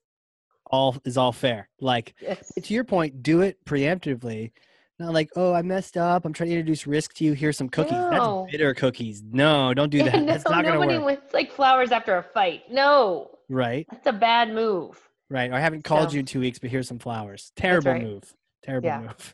[0.69, 1.69] all is all fair.
[1.79, 2.51] Like Yes.
[2.61, 4.51] to your point, do it preemptively.
[4.99, 6.25] Not like, oh, I messed up.
[6.25, 7.33] I'm trying to introduce risk to you.
[7.33, 7.91] Here's some cookies.
[7.91, 8.09] No.
[8.45, 9.21] That's bitter cookies.
[9.21, 10.25] No, don't do Yeah, that.
[10.25, 11.05] That's not gonna nobody work.
[11.19, 12.63] wants like flowers after a fight.
[12.71, 14.99] No, Right, that's a bad move.
[15.29, 15.51] right.
[15.53, 17.51] I haven't called So- you in two weeks, but here's some flowers.
[17.55, 18.01] Terrible right.
[18.01, 18.33] move.
[18.67, 18.99] Terrible Yeah.
[18.99, 19.33] move.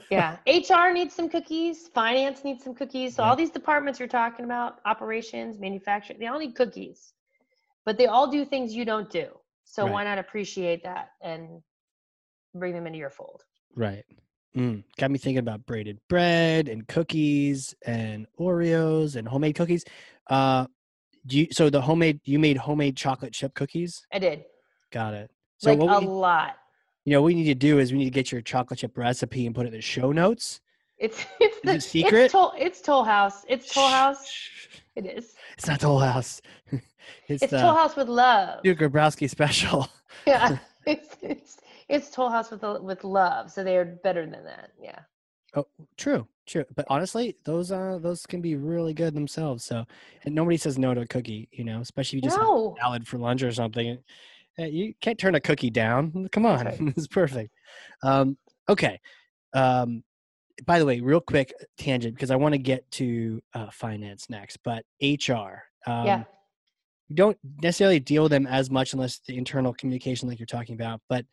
[0.10, 3.30] yeah hr needs some cookies finance needs some cookies so Yeah.
[3.30, 7.14] all these departments you're talking about operations manufacturing they all need cookies
[7.84, 9.26] but they all do things you don't do
[9.64, 9.92] so Right.
[9.92, 11.62] why not appreciate that and
[12.54, 13.42] bring them into your fold
[13.74, 14.04] Right.
[14.56, 14.84] Mm.
[14.98, 19.84] Got me thinking about braided bread and cookies and Oreos and homemade cookies.
[20.30, 20.66] Uh,
[21.26, 24.06] do you, so the homemade you made homemade chocolate chip cookies?
[24.12, 24.44] i did
[24.92, 25.30] Got it.
[25.58, 26.54] So like a lot
[27.04, 28.96] you know what we need to do is we need to get your chocolate chip
[28.96, 30.60] recipe and put it in the show notes.
[30.98, 32.24] it's it's the it secret?
[32.24, 34.24] it's toll, it's toll house it's toll house
[34.96, 36.40] it is It's not Toll House.
[36.70, 36.82] it's,
[37.28, 39.88] it's the toll house with love Duke Grabowski special.
[40.26, 45.00] yeah it's it's it's toll house with with love so they're better than that yeah
[45.56, 46.64] Oh, True, true.
[46.74, 49.64] But honestly, those uh those can be really good themselves.
[49.64, 49.84] So,
[50.24, 52.74] and nobody says no to a cookie, you know, especially if you just have no
[52.80, 53.98] salad for lunch or something.
[54.58, 56.28] Uh, You can't turn a cookie down.
[56.32, 56.78] Come on, right.
[56.96, 57.52] it's perfect.
[58.02, 58.36] Um,
[58.68, 59.00] okay.
[59.52, 60.04] Um,
[60.66, 64.58] by the way, real quick tangent because I want to get to uh, finance next,
[64.64, 65.62] but HR.
[65.86, 66.24] Um, yeah
[67.08, 70.74] you don't necessarily deal with them as much unless the internal communication, like you're talking
[70.74, 71.00] about.
[71.08, 71.26] But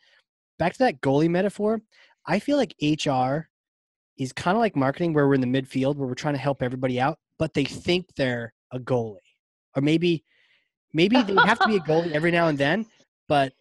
[0.60, 1.81] back to that goalie metaphor,
[2.25, 3.47] I feel like HR
[4.17, 6.62] is kind of like marketing, where we're in the midfield, where we're trying to help
[6.62, 9.17] everybody out, but they think they're a goalie,
[9.75, 10.23] or maybe,
[10.93, 12.86] maybe they have to be a goalie every now and then,
[13.31, 13.53] but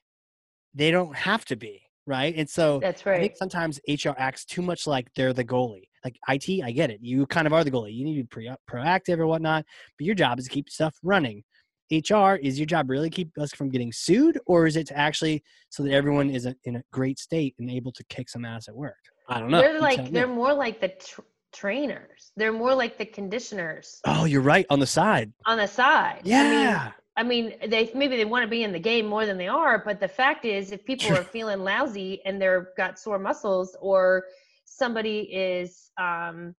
[0.74, 2.34] they don't have to be, right?
[2.36, 5.86] And so that's I right think sometimes HR acts too much like they're the goalie.
[6.04, 6.98] Like IT, I get it.
[7.02, 7.94] You kind of are the goalie.
[7.94, 9.64] You need to be pre- proactive or whatnot,
[9.96, 11.44] but your job is to keep stuff running.
[11.92, 15.40] HR, is your job really keep us from getting sued, or is it to actually
[15.68, 18.66] so that everyone is a, in a great state and able to kick some ass
[18.66, 18.98] at work?
[19.28, 19.60] I don't know.
[19.60, 21.20] They're like they're more like the tr-
[21.52, 22.32] trainers.
[22.36, 25.32] They're more like the conditioners oh, you're right on the side.
[25.46, 26.22] on the side.
[26.24, 29.26] Yeah, I mean, I mean, they maybe they want to be in the game more
[29.26, 32.98] than they are, but the fact is, if people are feeling lousy and they're got
[32.98, 34.24] sore muscles, or
[34.64, 36.54] somebody is, um,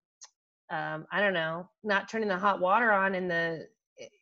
[0.70, 3.68] um, I don't know, not turning the hot water on in the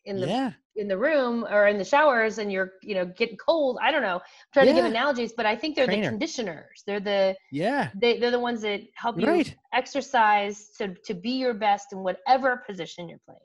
[0.05, 0.51] in the yeah.
[0.77, 4.01] in the room or in the showers and you're you know getting cold i don't
[4.01, 6.01] know I'm trying to give analogies but i think they're Trainer.
[6.01, 7.87] the conditioners they're the Yeah.
[7.95, 9.55] they, they're the ones that help you Right.
[9.73, 13.39] exercise to to be your best in whatever position you're playing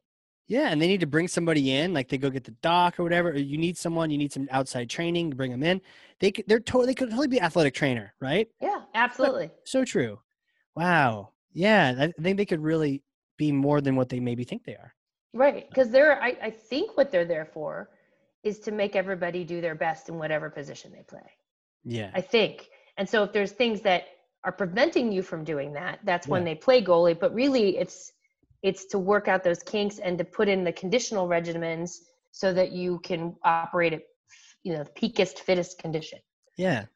[0.47, 3.03] Yeah, and they need to bring somebody in, like they go get the doc or
[3.03, 3.31] whatever.
[3.31, 5.81] Or you need someone, you need some outside training bring them in.
[6.21, 8.49] They could, they're totally, they could totally be athletic trainer, right?
[8.61, 10.21] yeah absolutely So true.
[10.77, 11.31] Wow.
[11.53, 13.03] Yeah, I think they could really
[13.39, 14.93] be more than what they maybe think they are.
[15.33, 17.91] right because they're I, I think what they're there for
[18.43, 21.29] is to make everybody do their best in whatever position they play
[21.85, 22.11] Yeah.
[22.15, 22.69] I think.
[22.99, 24.03] And so if there's things that
[24.45, 27.19] are preventing you from doing that, that's when they play goalie.
[27.19, 28.13] But really, it's
[28.65, 31.99] it's to work out those kinks and to put in the conditional regimens
[32.33, 34.01] so that you can operate at
[34.65, 36.19] you know the peakest, fittest condition.
[36.57, 36.87] Yeah.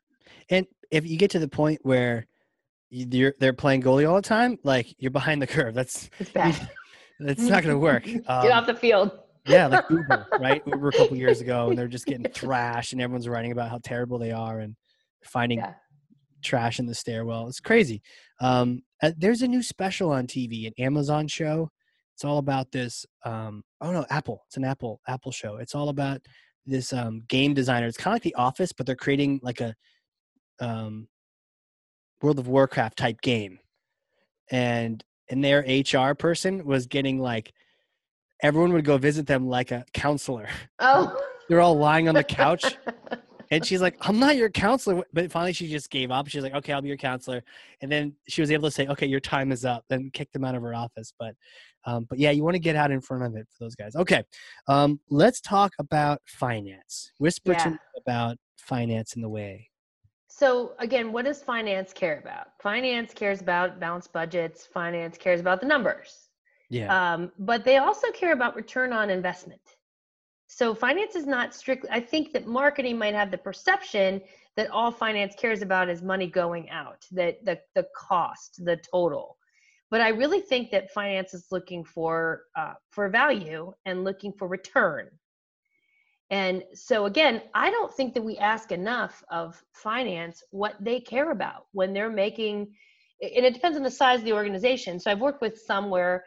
[0.48, 2.26] And if you get to the point where
[2.88, 5.74] you- you're they're playing goalie all the time, like you're behind the curve.
[5.74, 6.54] That's It's bad.
[7.20, 8.04] that's not going to work.
[8.06, 9.10] Get Um, off the field.
[9.46, 10.62] yeah, like Uber, right?
[10.66, 13.78] Uber a couple years ago, and they're just getting thrashed, and everyone's writing about how
[13.84, 14.74] terrible they are and
[15.24, 15.74] finding Yeah.
[16.42, 17.48] Trash in the stairwell.
[17.48, 18.02] It's crazy.
[18.40, 21.70] Um, uh, there's a new special on TV, an Amazon show.
[22.14, 23.06] It's all about this.
[23.24, 24.42] Um, oh no, Apple.
[24.46, 25.56] It's an Apple Apple show.
[25.56, 26.20] It's all about
[26.66, 27.86] this um, game designer.
[27.86, 29.74] It's kind of like The Office, but they're creating like a
[30.60, 31.08] um,
[32.20, 33.60] World of Warcraft type game,
[34.50, 37.52] and and their HR person was getting like
[38.42, 40.48] everyone would go visit them like a counselor.
[40.78, 41.16] Oh.
[41.48, 42.76] They're all lying on the couch
[43.50, 45.02] and she's like, I'm not your counselor.
[45.12, 46.28] But finally, she just gave up.
[46.28, 47.42] She's like, okay, I'll be your counselor.
[47.80, 49.84] And then she was able to say, okay, your time is up.
[49.88, 51.12] Then kicked them out of her office.
[51.18, 51.34] But,
[51.84, 53.96] um, but yeah, you want to get out in front of it for those guys.
[53.96, 54.22] Okay,
[54.66, 57.12] um, let's talk about finance.
[57.18, 59.68] Whisper to me about finance in the way.
[60.28, 62.48] So again, what does finance care about?
[62.60, 64.66] Finance cares about balanced budgets.
[64.66, 66.28] Finance cares about the numbers.
[66.70, 69.62] Yeah, um, but they also care about return on investment.
[70.48, 71.90] So finance is not strictly.
[71.92, 74.22] I think that marketing might have the perception
[74.56, 79.36] that all finance cares about is money going out, that the the cost, the total.
[79.90, 84.48] But I really think that finance is looking for uh, for value and looking for
[84.48, 85.10] return.
[86.30, 91.30] And so again, I don't think that we ask enough of finance what they care
[91.30, 92.74] about when they're making.
[93.20, 94.98] And it depends on the size of the organization.
[94.98, 96.24] So I've worked with some where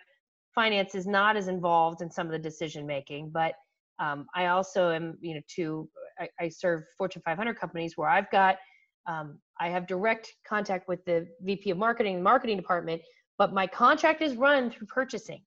[0.54, 3.56] finance is not as involved in some of the decision making but
[4.00, 5.90] um, i also am you know to
[6.20, 8.58] I, I serve fortune 500 companies where i've got
[9.08, 13.02] um, i have direct contact with the vp of marketing marketing department
[13.42, 15.42] but my contract is run through purchasing.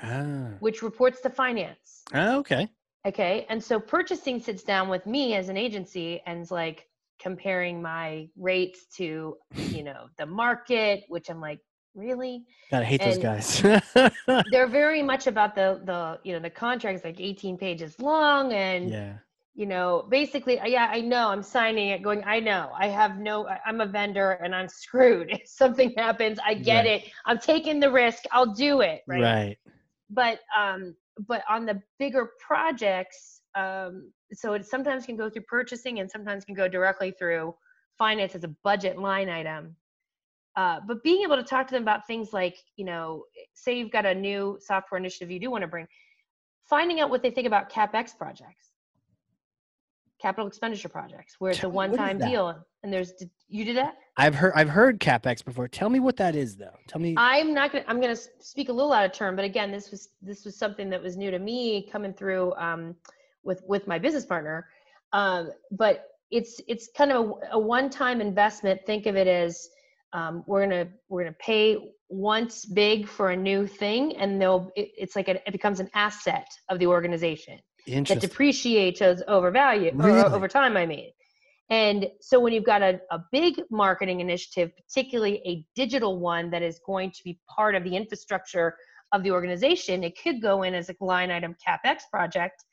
[0.00, 2.04] Ah, which reports to finance.
[2.14, 2.68] Ah, okay.
[3.04, 3.46] okay?
[3.48, 6.86] And so purchasing sits down with me as an agency and is like
[7.18, 11.58] comparing my rates to you know the market which i'm like
[11.96, 12.44] really?
[12.70, 13.62] Gotta hate those guys.
[14.50, 18.90] they're very much about the the you know the contract's like 18 pages long and
[18.90, 19.14] yeah,
[19.54, 23.18] you know basically uh, yeah i know i'm signing it going i know i have
[23.18, 25.28] no i'm a vendor and i'm screwed.
[25.40, 27.04] If something happens i get Right.
[27.04, 27.12] it.
[27.24, 28.24] I'm taking the risk.
[28.32, 29.58] I'll do it right, right.
[30.10, 30.94] but um
[31.26, 36.44] but on the bigger projects um so it sometimes can go through purchasing and sometimes
[36.44, 37.54] can go directly through
[37.96, 39.74] finance as a budget line item
[40.56, 43.90] uh, but being able to talk to them about things like you know say you've
[43.90, 45.86] got a new software initiative you do want to bring
[46.64, 48.72] finding out what they think about capex projects
[50.20, 53.12] capital expenditure projects where it's a Tell is one-time deal and there's
[53.48, 55.68] you did that I've heard I've heard capex before.
[55.68, 56.74] Tell me what that is, though.
[56.88, 57.14] Tell me.
[57.18, 57.84] I'm not gonna.
[57.86, 60.88] I'm gonna speak a little out of turn, but again, this was this was something
[60.88, 62.96] that was new to me coming through um,
[63.42, 64.68] with with my business partner.
[65.12, 68.80] Um, but it's it's kind of a, a one-time investment.
[68.86, 69.68] Think of it as
[70.16, 74.90] um, we're gonna we're gonna pay once big for a new thing, and they'll it,
[74.96, 80.34] it's like a, it becomes an asset of the organization that depreciates over value or
[80.34, 80.76] over time.
[80.76, 81.10] I mean,
[81.68, 86.62] and so when you've got a, a big marketing initiative, particularly a digital one that
[86.62, 88.74] is going to be part of the infrastructure
[89.12, 92.64] of the organization, it could go in as a line item capex project.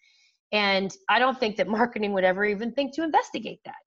[0.54, 3.83] And I don't think that marketing would ever even think to investigate that.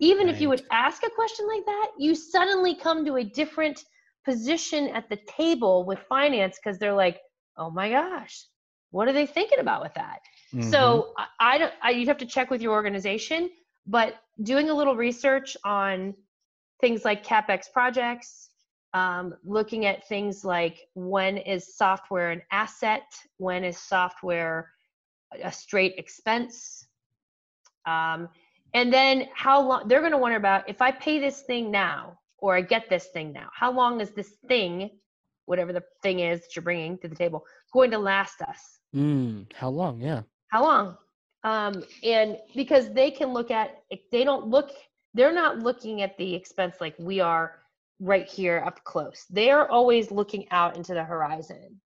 [0.00, 3.84] Even if you would ask a question like that, you suddenly come to a different
[4.24, 7.20] position at the table with finance because they're like,
[7.56, 8.46] oh my gosh,
[8.90, 10.20] what are they thinking about with that?
[10.52, 10.70] Mhm.
[10.70, 11.72] So I, I don't.
[11.82, 13.50] I, you'd have to check with your organization,
[13.86, 16.14] but doing a little research on
[16.80, 18.50] things like capex projects,
[18.94, 23.06] um, looking at things like when is software an asset,
[23.38, 24.70] when is software
[25.42, 26.86] a straight expense,
[27.86, 28.28] um,
[28.74, 32.18] and then how long they're going to wonder about if I pay this thing now
[32.38, 34.90] or I get this thing now, how long is this thing,
[35.46, 38.80] whatever the thing is that you're bringing to the table, going to last us?
[38.94, 40.00] Mm, how long?
[40.00, 40.22] Yeah.
[40.48, 40.96] How long?
[41.44, 44.70] Um, and because they can look at, they don't look,
[45.14, 47.60] they're not looking at the expense like we are
[48.00, 49.24] right here up close.
[49.30, 51.80] They're always looking out into the horizon.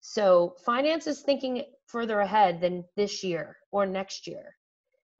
[0.00, 4.54] So finance is thinking further ahead than this year or next year.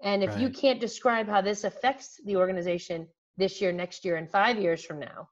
[0.05, 0.40] And if right.
[0.40, 4.84] you can't describe how this affects the organization this year, next year, and five years
[4.84, 5.28] from now,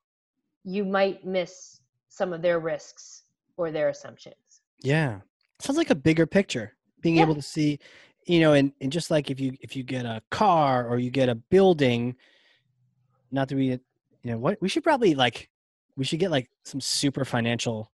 [0.64, 3.22] you might miss some of their risks
[3.56, 4.34] or their assumptions.
[4.82, 5.20] Yeah.
[5.60, 6.74] Sounds like a bigger picture.
[7.00, 7.22] Being yeah.
[7.22, 7.78] able to see,
[8.26, 11.10] you know, and, and just like if you if you get a car or you
[11.10, 12.16] get a building,
[13.30, 13.80] not to be you
[14.24, 15.48] know what we should probably like
[15.96, 17.91] we should get like some super financial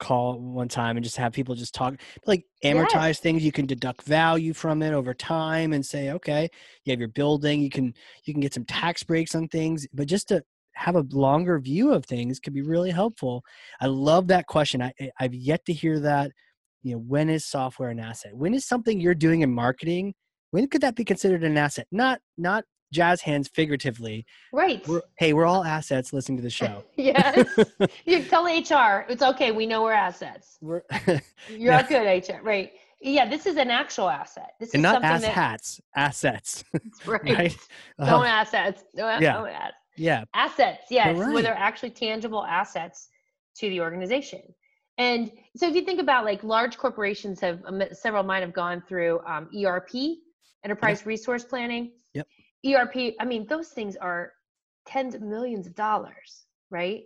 [0.00, 1.94] call one time and just have people just talk
[2.26, 3.20] like amortize yes.
[3.20, 6.48] things you can deduct value from it over time and say okay
[6.84, 7.92] you have your building you can
[8.24, 10.42] you can get some tax breaks on things but just to
[10.74, 13.44] have a longer view of things could be really helpful.
[13.80, 16.32] I love that question i i've yet to hear that
[16.82, 18.34] you know when is software an asset?
[18.34, 20.14] When is something you're doing in marketing
[20.52, 21.86] when could that be considered an asset?
[21.92, 24.26] Not not jazz hands figuratively.
[24.52, 24.86] Right.
[24.86, 26.84] We're, hey, we're all assets listening to the show.
[26.96, 27.46] yes.
[28.04, 29.52] you tell HR it's okay.
[29.52, 30.58] We know we're assets.
[30.60, 31.86] We're You're yeah.
[31.86, 32.42] good, HR.
[32.42, 32.72] Right.
[33.02, 34.52] Yeah, this is an actual asset.
[34.60, 36.64] This and is not ass that, hats, assets.
[37.06, 37.22] right.
[37.24, 37.56] right?
[37.98, 38.84] No uh, assets.
[38.94, 39.38] No, yeah.
[39.38, 39.76] assets.
[39.96, 40.24] Yeah.
[40.34, 41.32] Assets, yes, right.
[41.32, 43.08] where they're actually tangible assets
[43.56, 44.40] to the organization.
[44.98, 48.82] And so if you think about like large corporations have um, several might have gone
[48.86, 49.90] through um, ERP,
[50.64, 51.92] enterprise resource planning.
[52.14, 52.26] Yep.
[52.66, 54.32] ERP, I mean, those things are
[54.86, 57.02] tens of millions of dollars, right?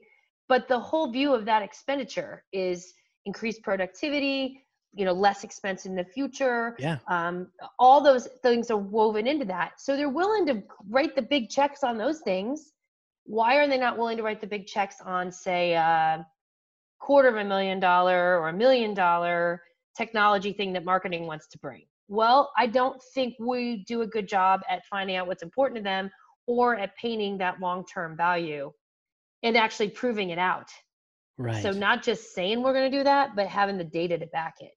[0.48, 2.92] But the whole view of that expenditure is
[3.24, 6.76] increased productivity, you know, less expense in the future.
[6.78, 6.98] Yeah.
[7.08, 7.48] Um,
[7.78, 9.80] all those things are woven into that.
[9.80, 12.72] So they're willing to write the big checks on those things.
[13.24, 16.26] Why are they not willing to write the big checks on, say, a
[17.00, 19.62] quarter of a million dollar or a million dollar
[19.96, 21.84] technology thing that marketing wants to bring?
[22.08, 25.82] Well, I don't think we do a good job at finding out what's important to
[25.82, 26.10] them
[26.46, 28.70] or at painting that long term value
[29.42, 30.68] and actually proving it out.
[31.38, 31.62] Right.
[31.62, 34.54] So, not just saying we're going to do that, but having the data to back
[34.60, 34.72] it.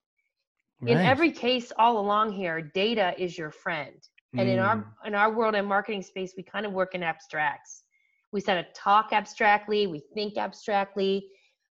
[0.81, 0.91] Right.
[0.91, 3.95] In every case, all along here, data is your friend.
[4.33, 4.53] And mm.
[4.53, 4.85] in our mm.
[5.05, 7.83] in our world and marketing space, we kind of work in abstracts.
[8.31, 11.27] We kind of talk abstractly, we think abstractly.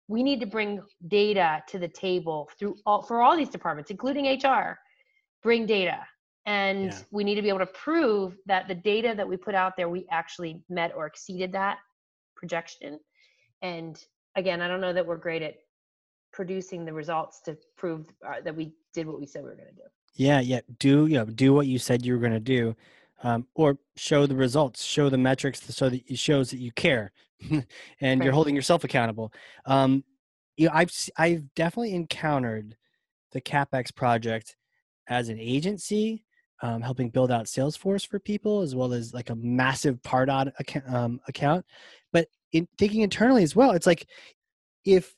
[0.06, 4.26] We need to bring data to the table through all for all these departments, including
[4.26, 4.78] HR,
[5.44, 6.00] bring data.
[6.46, 6.98] And yeah.
[7.12, 9.88] we need to be able to prove that the data that we put out there
[9.88, 11.78] we actually met or exceeded that
[12.36, 12.98] projection.
[13.62, 13.96] And
[14.36, 15.54] again i don't know that we're great at
[16.32, 19.68] producing the results to prove uh, that we did what we said we were going
[19.68, 19.82] to do.
[20.14, 20.60] Yeah yeah.
[20.78, 22.74] Do you know, do what you said you were going to do
[23.22, 27.12] um, or show the results show the metrics so that it shows that you care
[27.50, 27.64] and
[28.00, 28.22] right.
[28.22, 29.32] you're holding yourself accountable.
[29.66, 30.04] Um,
[30.56, 32.76] you know, i've i've definitely encountered
[33.32, 34.56] the capex project
[35.08, 36.24] as an agency,
[36.62, 40.88] um, helping build out Salesforce for people, as well as like a massive Pardot account,
[40.88, 41.64] um, account.
[42.12, 44.06] But in thinking internally as well, it's like
[44.84, 45.14] if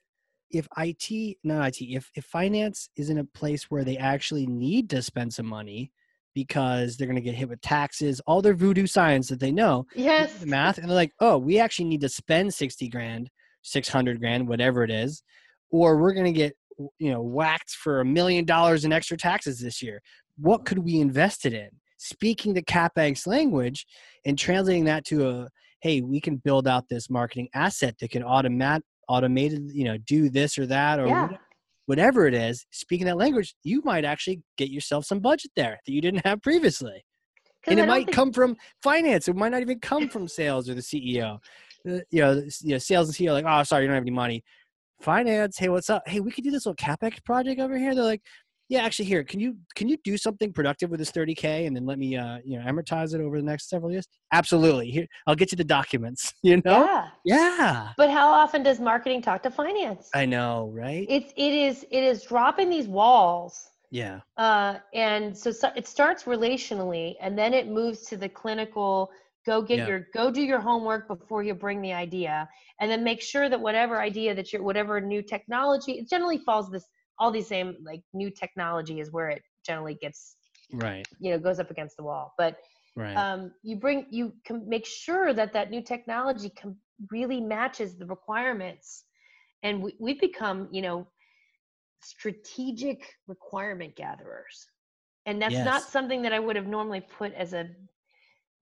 [0.50, 4.88] if IT, not IT, if if finance is in a place where they actually need
[4.90, 5.92] to spend some money
[6.34, 9.86] because they're going to get hit with taxes, all their voodoo science that they know,
[9.94, 13.30] yes, the math, and they're like, oh, we actually need to spend sixty grand,
[13.62, 15.22] six hundred grand, whatever it is,
[15.70, 16.54] or we're going to get
[16.98, 20.00] you know whacked for a million dollars in extra taxes this year.
[20.38, 21.68] What could we invest it in?
[21.98, 23.86] Speaking the capex language
[24.24, 25.48] and translating that to a
[25.80, 30.28] hey we can build out this marketing asset that can automate automated you know do
[30.28, 31.28] this or that or yeah.
[31.86, 35.92] whatever it is speaking that language you might actually get yourself some budget there that
[35.92, 37.04] you didn't have previously.
[37.68, 39.26] And it might think- come from finance.
[39.26, 41.38] It might not even come from sales or the ceo
[41.88, 44.10] uh, you know, you know sales and ceo like oh sorry you don't have any
[44.10, 44.42] money
[45.00, 46.02] finance hey what's up?
[46.06, 47.94] Hey we could do this little capex project over here.
[47.94, 48.22] They're like
[48.68, 51.86] yeah actually here can you can you do something productive with this 30k and then
[51.86, 54.06] let me uh you know amortize it over the next several years?
[54.32, 54.90] Absolutely.
[54.90, 56.84] Here i'll get you the documents you know?
[56.84, 57.08] Yeah.
[57.24, 57.88] Yeah.
[57.96, 60.08] But how often does marketing talk to finance?
[60.14, 61.06] I know right?
[61.08, 63.68] It's it is it is dropping these walls.
[63.90, 64.20] Yeah.
[64.36, 69.10] Uh and so, so it starts relationally and then it moves to the clinical
[69.46, 69.86] go get yeah.
[69.86, 72.48] your go do your homework before you bring the idea
[72.80, 76.70] and then make sure that whatever idea that you're whatever new technology it generally falls
[76.70, 76.84] this
[77.18, 80.36] all these same like new technology is where it generally gets
[80.72, 82.58] right you know goes up against the wall but
[82.96, 83.16] right.
[83.16, 86.76] um, you bring you can make sure that that new technology com-
[87.10, 89.04] really matches the requirements
[89.62, 91.06] and we, we've become you know
[92.02, 94.66] strategic requirement gatherers
[95.24, 95.64] and that's yes.
[95.64, 97.68] not something that i would have normally put as a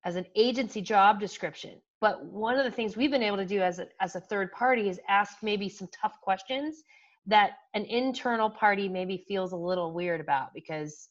[0.04, 1.80] as an agency job description.
[2.00, 4.52] But one of the things we've been able to do as a, as a third
[4.52, 6.82] party is ask maybe some tough questions
[7.26, 11.08] that an internal party maybe feels a little weird about because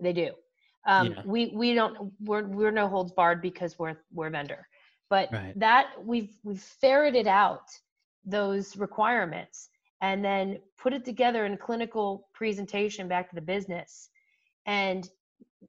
[0.00, 0.30] They do.
[0.86, 1.22] Um, Yeah.
[1.24, 4.68] We we don't we're we're no holds barred because we're we're a vendor,
[5.08, 5.58] but Right.
[5.58, 7.68] that we've we've ferreted out
[8.24, 9.70] those requirements
[10.00, 14.10] and then put it together in a clinical presentation back to the business,
[14.66, 15.08] and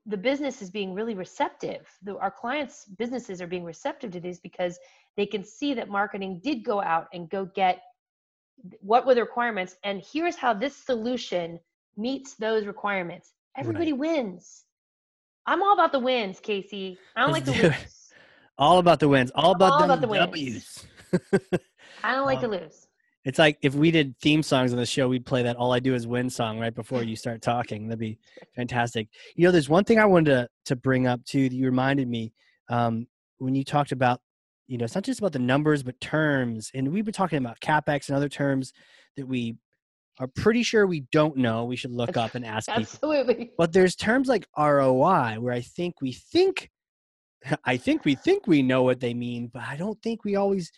[0.05, 1.87] the business is being really receptive.
[2.03, 4.77] The, our clients' businesses are being receptive to these because
[5.17, 7.81] they can see that marketing did go out and go get
[8.79, 11.59] what were the requirements, and here's how this solution
[11.97, 13.33] meets those requirements.
[13.57, 14.65] Everybody wins.
[15.45, 16.97] I'm all about the wins, Casey.
[17.15, 18.13] I don't Let's like to do lose.
[18.57, 19.31] All about the wins.
[19.35, 20.87] All about, all about the wins.
[22.03, 22.87] I don't like Um, to lose.
[23.25, 25.79] It's like if we did theme songs on the show, we'd play that "All I
[25.79, 27.87] Do Is Win" song right before you start talking.
[27.87, 28.19] That'd be
[28.55, 29.09] fantastic.
[29.35, 31.49] You know, there's one thing I wanted to to bring up too.
[31.49, 32.33] That you reminded me
[32.69, 33.07] um,
[33.39, 34.21] when you talked about,
[34.67, 37.59] you know, it's not just about the numbers but terms, and we've been talking about
[37.59, 38.73] capex and other terms
[39.17, 39.55] that we
[40.19, 41.65] are pretty sure we don't know.
[41.65, 42.83] We should look up and ask people.
[42.83, 43.51] Absolutely.
[43.57, 46.69] But there's terms like ROI where I think we think
[47.65, 50.71] I think we think we know what they mean, but I don't think we always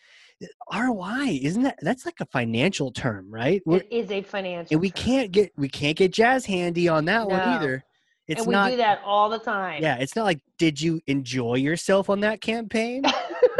[0.74, 3.62] ROI isn't that that's like a financial term, right?
[3.66, 4.74] We're, It is a financial.
[4.76, 5.04] and we term.
[5.06, 7.84] can't get we can't get jazz handy on that one either.
[8.28, 9.82] It's and we not do that all the time.
[9.82, 13.04] yeah, it's not like did you enjoy yourself on that campaign?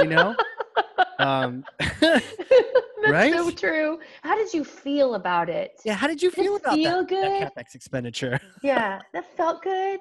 [0.02, 0.36] You know?
[1.20, 1.64] um
[2.00, 3.34] That's Right?
[3.34, 4.00] so true.
[4.22, 5.80] How did you feel about it?
[5.86, 7.52] yeah, how did you Did feel about feel that, that good?
[7.56, 8.40] capex expenditure?
[8.64, 10.00] yeah, that felt good.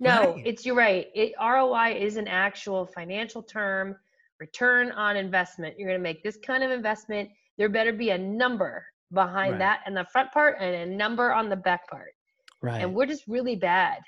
[0.00, 0.42] No, Right.
[0.46, 1.06] it's you're right.
[1.14, 3.96] It ROI is an actual financial term,
[4.40, 5.74] return on investment.
[5.78, 7.28] You're going to make this kind of investment.
[7.56, 9.58] There better be a number behind Right.
[9.60, 12.12] that in the front part and a number on the back part.
[12.62, 12.82] Right.
[12.82, 13.98] And we're just really bad.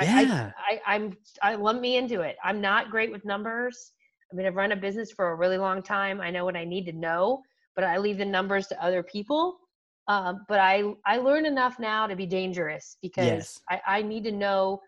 [0.00, 0.52] Yeah.
[0.56, 2.36] I, I, I'm I lump me into it.
[2.44, 3.92] I'm not great with numbers.
[4.32, 6.20] I mean, I've run a business for a really long time.
[6.20, 7.42] I know what I need to know,
[7.74, 9.58] but I leave the numbers to other people.
[10.06, 13.60] Um, but I I learn enough now to be dangerous because Yes.
[13.68, 14.80] I, I need to know.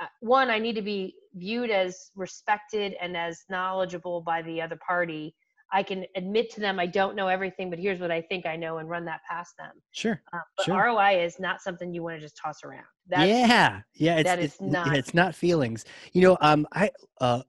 [0.00, 4.78] Uh, One, I need to be viewed as respected and as knowledgeable by the other
[4.86, 5.34] party.
[5.72, 8.56] I can admit to them I don't know everything, but here's what I think I
[8.56, 9.72] know and run that past them.
[9.92, 10.20] Sure.
[10.32, 10.76] Uh, but Sure.
[10.76, 12.84] ROI is not something you want to just toss around.
[13.08, 15.84] That's, yeah, yeah, it's that is it's, yeah, not- it's not feelings.
[16.12, 16.90] You know, um, I
[17.20, 17.42] uh,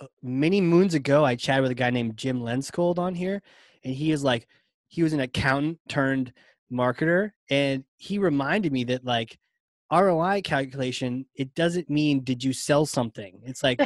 [0.00, 3.42] uh, many moons ago, I chatted with a guy named Jim Lenskold on here,
[3.84, 4.46] and he is like,
[4.86, 6.32] he was an accountant turned
[6.72, 9.38] marketer, and he reminded me that like
[9.92, 13.40] ROI calculation, it doesn't mean did you sell something.
[13.44, 13.80] It's like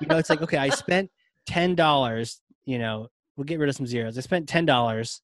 [0.00, 1.10] you know, it's like okay, I spent
[1.46, 2.40] ten dollars.
[2.64, 4.16] You know, we'll get rid of some zeros.
[4.16, 5.20] I spent ten dollars,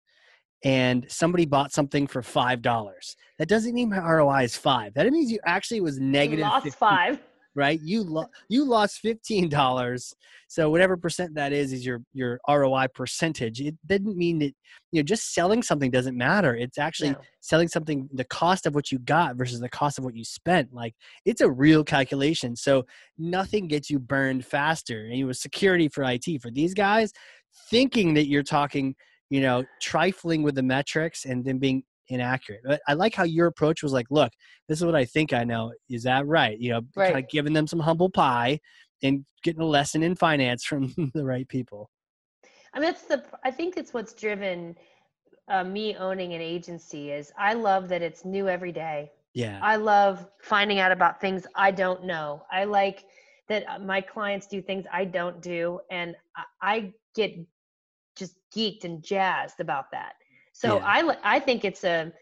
[0.64, 3.16] and somebody bought something for five dollars.
[3.39, 4.95] That doesn't mean my ROI is five.
[4.95, 6.41] That means you actually was negative.
[6.41, 7.18] lost 15, five.
[7.59, 7.79] Right?
[7.83, 10.15] You lo- you lost fifteen dollars.
[10.49, 13.61] So whatever percent that is is your your ROI percentage.
[13.61, 14.55] It didn't mean that
[14.93, 16.55] you know just selling something doesn't matter.
[16.57, 17.21] It's actually No.
[17.41, 20.73] selling something the cost of what you got versus the cost of what you spent.
[20.73, 20.95] Like
[21.27, 22.57] it's a real calculation.
[22.57, 22.87] So
[23.19, 25.05] nothing gets you burned faster.
[25.05, 27.13] And it was security for IT for these guys
[27.71, 28.95] thinking that you're talking,
[29.31, 32.61] you know, trifling with the metrics and then being inaccurate.
[32.65, 34.33] But I like how your approach was like, look,
[34.69, 35.73] this is what I think I know.
[35.89, 36.59] Is that right?
[36.59, 38.61] You know, kind of giving them some humble pie
[39.03, 41.91] and getting a lesson in finance from the right people.
[42.75, 43.25] I mean, that's the.
[43.45, 44.77] I think it's what's driven
[45.49, 49.11] uh, me owning an agency is I love that it's new every day.
[49.35, 49.59] Yeah.
[49.63, 52.43] I love finding out about things I don't know.
[52.51, 53.05] I like
[53.49, 57.39] that uh, my clients do things I don't do, and I, I get
[58.17, 60.15] just geeked and jazzed about that.
[60.59, 60.85] So Yeah.
[60.85, 62.13] I I think it's a.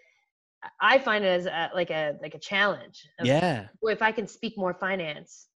[0.80, 3.03] I find it as a, like a like a challenge.
[3.18, 3.68] of, yeah.
[3.80, 5.49] well, if I can speak more finance,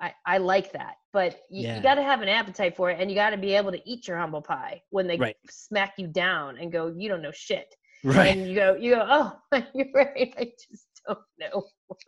[0.00, 0.94] I, I like that.
[1.12, 1.76] But you, Yeah.
[1.76, 3.80] you got to have an appetite for it, and you got to be able to
[3.88, 5.36] eat your humble pie when they Right.
[5.48, 8.36] smack you down and go, "You don't know shit," Right.
[8.36, 10.34] and you go, "You go, oh, you're right.
[10.38, 11.66] I just don't know."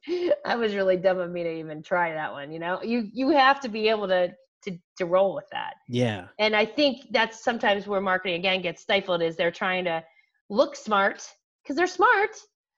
[0.44, 2.50] I was really dumb of me to even try that one.
[2.52, 4.32] You know, you you have to be able to
[4.62, 6.28] to to roll with that Yeah.
[6.38, 10.02] and i think that's sometimes where marketing again gets stifled is they're trying to
[10.48, 11.26] look smart
[11.62, 12.30] because they're smart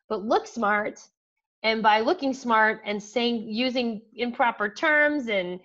[0.09, 1.01] but look smart
[1.62, 5.61] and by looking smart and saying using improper terms and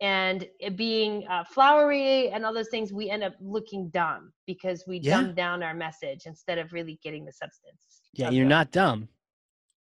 [0.00, 4.84] and it being uh, flowery and all those things we end up looking dumb because
[4.86, 5.16] we Yeah.
[5.22, 8.30] dumb down our message instead of really getting the substance Yeah.
[8.30, 9.08] You're the- not dumb.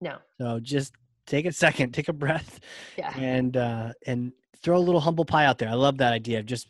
[0.00, 0.92] no So just
[1.26, 2.60] take a second, take a breath,
[2.96, 5.68] yeah and uh, and throw a little humble pie out there.
[5.68, 6.68] I love that idea of just.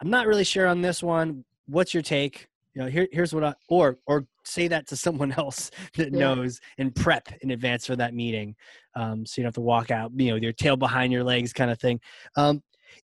[0.00, 1.44] I'm not really sure on this one.
[1.66, 2.48] What's your take?
[2.74, 6.34] You know, here, here's what I or or say that to someone else that Yeah.
[6.34, 8.54] knows and prep in advance for that meeting,
[8.94, 11.24] um, so you don't have to walk out, you know, with your tail behind your
[11.24, 11.98] legs, kind of thing.
[12.36, 12.62] Um,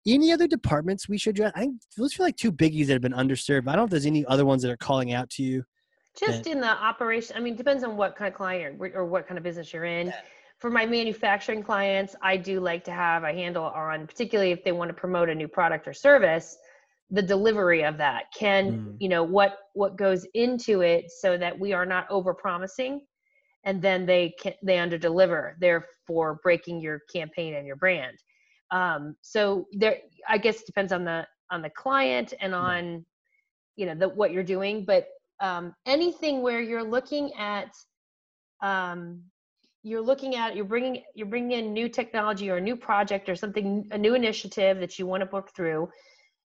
[0.06, 1.52] any other departments we should address?
[1.54, 3.62] I think those feel like two biggies that have been underserved.
[3.68, 5.64] I don't know if there's any other ones that are calling out to you.
[6.18, 9.26] just in the operation i mean depends on what kind of client or, or what
[9.28, 10.12] kind of business you're in
[10.60, 14.72] for my manufacturing clients, I do like to have a handle on, particularly if they
[14.72, 16.58] want to promote a new product or service,
[17.10, 18.26] the delivery of that.
[18.38, 18.96] Can Mm.
[19.00, 23.00] you know what what goes into it so that we are not over promising,
[23.64, 28.16] and then they can they under deliver, therefore breaking your campaign and your brand.
[28.70, 29.98] Um, so there,
[30.28, 33.04] I guess it depends on the on the client and on
[33.76, 35.08] you know the what you're doing, but
[35.40, 37.74] um, anything where you're looking at
[38.62, 39.22] um,
[39.82, 43.34] you're looking at you're bringing you're bringing in new technology or a new project or
[43.34, 45.88] something a new initiative that you want to work through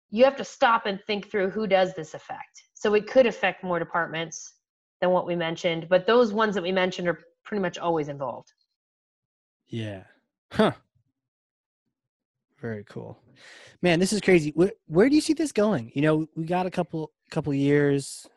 [0.10, 3.64] you have to stop and think through who does this affect so it could affect
[3.64, 4.56] more departments
[5.02, 8.52] than what we mentioned but those ones that we mentioned are pretty much always involved
[9.68, 10.04] Yeah.
[10.52, 10.72] Huh.
[12.60, 13.18] Very cool.
[13.82, 14.52] Man, this is crazy.
[14.56, 15.92] Where, where do you see this going?
[15.96, 18.28] You know, we got a couple couple years.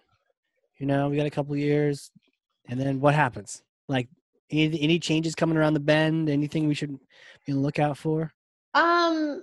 [0.78, 2.10] You know, we got a couple years,
[2.68, 3.62] and then what happens?
[3.88, 4.08] Like,
[4.52, 6.28] any any changes coming around the bend?
[6.28, 6.90] Anything we should
[7.46, 8.32] be on the lookout for?
[8.74, 9.42] um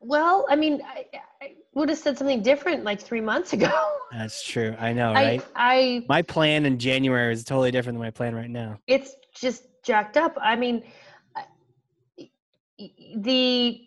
[0.00, 1.04] well i mean i,
[1.40, 3.70] I would have said something different like three months ago
[4.12, 4.74] That's true.
[4.76, 5.40] I know, right?
[5.54, 8.80] I, I my plan in January is totally different than my plan right now.
[8.88, 10.36] it's just jacked up.
[10.42, 10.82] I mean,
[11.36, 11.44] I-
[12.18, 12.30] y-
[12.78, 13.80] y- the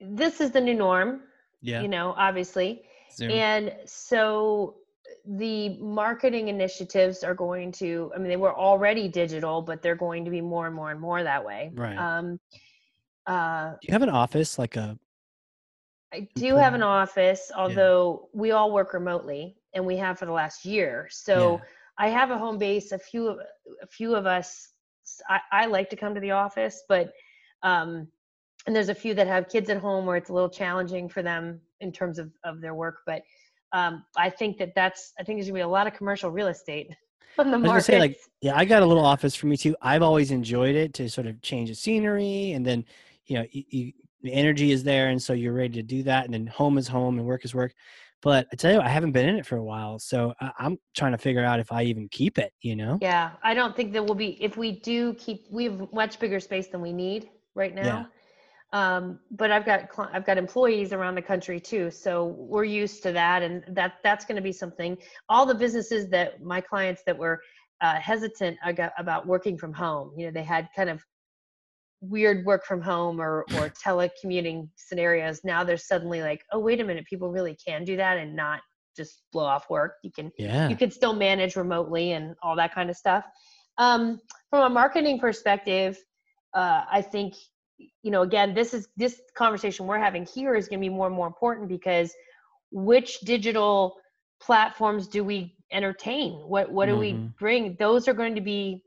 [0.00, 1.24] this is the new norm,
[1.60, 1.82] Yeah.
[1.82, 3.30] you know, obviously, Zoom.
[3.32, 4.76] and so
[5.36, 8.10] the marketing initiatives are going to.
[8.14, 11.00] I mean, they were already digital, but they're going to be more and more and
[11.00, 11.70] more that way.
[11.74, 11.96] Right.
[11.96, 12.40] Um,
[13.26, 14.98] uh, do you have an office like a?
[16.12, 20.32] I do have an office, although we all work remotely, and we have for the
[20.32, 21.08] last year.
[21.10, 21.58] So.
[21.58, 21.64] Yeah.
[21.98, 22.92] I have a home base.
[22.92, 23.38] A few of
[23.82, 24.68] a few of us.
[25.28, 27.12] I, I like to come to the office, but
[27.62, 28.06] um,
[28.66, 31.22] and there's a few that have kids at home where it's a little challenging for
[31.22, 32.98] them in terms of of their work.
[33.04, 33.22] But
[33.72, 35.12] um, I think that that's.
[35.18, 36.94] I think there's gonna be a lot of commercial real estate
[37.38, 37.84] on the market.
[37.84, 39.76] say, like, yeah, I got a little office for me too.
[39.82, 42.84] I've always enjoyed it to sort of change the scenery, and then
[43.26, 43.92] you know, you, you,
[44.22, 46.24] the energy is there, and so you're ready to do that.
[46.24, 47.74] And then home is home, and work is work.
[48.20, 50.50] But I tell you, what, I haven't been in it for a while, so I,
[50.58, 52.52] I'm trying to figure out if I even keep it.
[52.60, 52.98] You know?
[53.02, 54.42] yeah, I don't think there will be.
[54.42, 58.08] If we do keep, we have much bigger space than we need right now.
[58.72, 63.12] Um, but I've got I've got employees around the country too, so we're used to
[63.12, 64.98] that, and that that's going to be something.
[65.28, 67.40] All the businesses that my clients that were
[67.80, 68.58] uh, hesitant
[68.98, 71.02] about working from home, you know, they had kind of
[72.00, 75.40] weird work from home or or telecommuting scenarios.
[75.44, 78.60] Now they're suddenly like, oh wait a minute, people really can do that and not
[78.96, 79.94] just blow off work.
[80.02, 80.68] You can Yeah.
[80.68, 83.24] you can still manage remotely and all that kind of stuff.
[83.78, 85.98] Um, from a marketing perspective,
[86.52, 87.34] uh, I think
[87.78, 91.06] you know again this is this conversation we're having here is going to be more
[91.06, 92.12] and more important because
[92.70, 93.96] which digital
[94.40, 96.32] platforms do we entertain?
[96.48, 97.34] What what do we Mhm.
[97.38, 97.76] bring?
[97.78, 98.82] Those are going to be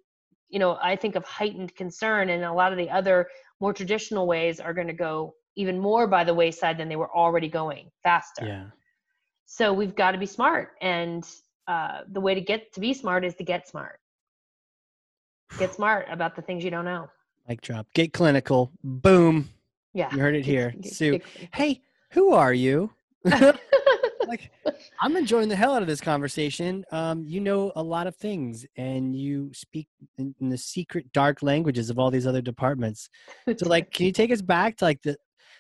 [0.50, 3.28] you know I think of heightened concern, and a lot of the other
[3.60, 7.14] more traditional ways are going to go even more by the wayside than they were
[7.16, 8.66] already going faster Yeah.
[9.46, 11.30] so we've got to be smart and
[11.68, 14.00] uh, the way to get to be smart is to get smart
[15.60, 17.10] get smart about the things you don't know
[17.52, 17.86] Mic drop.
[17.94, 18.72] Get clinical.
[18.82, 19.50] Boom.
[19.94, 20.74] yeah You heard it here.
[20.80, 21.12] Get- Sue.
[21.18, 21.24] get-
[21.54, 21.82] Hey,
[22.12, 22.90] who are you?
[24.28, 24.50] like
[25.00, 28.66] i'm enjoying the hell out of this conversation um you know a lot of things
[28.78, 29.88] and you speak
[30.18, 33.10] in, in the secret dark languages of all these other departments
[33.58, 35.16] so like can you take us back to like the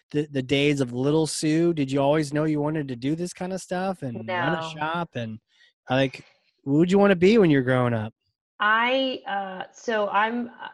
[0.10, 3.32] the, the days of little sue did you always know you wanted to do this
[3.34, 5.38] kind of stuff and run a shop and
[5.90, 6.24] like
[6.66, 8.12] who would you want to be when you're growing up
[8.60, 10.68] i uh so i'm uh,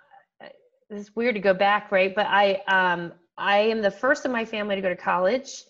[0.90, 4.46] it's weird to go back right but i um i am the first in my
[4.46, 5.64] family to go to college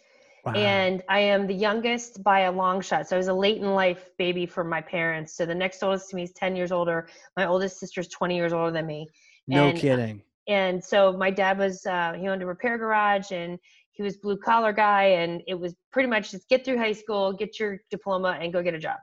[0.48, 0.54] wow.
[0.54, 3.08] and I am the youngest by a long shot.
[3.08, 5.36] So I was a late in life baby for my parents.
[5.36, 7.08] So the next oldest to me is 10 years older.
[7.36, 9.08] My oldest sister's 20 years older than me.
[9.48, 13.60] no and- kidding And so my dad was, uh, he owned a repair garage and
[13.92, 15.04] he was blue collar guy.
[15.04, 18.64] And it was pretty much just get through high school, get your diploma and go
[18.64, 18.98] get a job.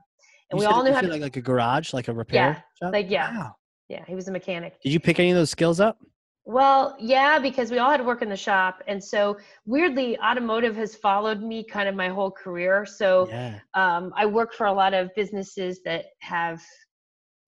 [0.51, 2.65] And You we said- all knew how to, like, like a garage like a repair
[2.83, 2.93] shop?
[2.93, 3.37] like, yeah.
[3.37, 3.57] wow.
[3.89, 4.81] Yeah, he was a mechanic.
[4.83, 5.99] did you pick any of those skills up
[6.47, 8.83] Well, yeah, because we all had to work in the shop.
[8.87, 12.85] And so weirdly, automotive has followed me kind of my whole career.
[12.85, 16.63] So yeah um, I work for a lot of businesses that have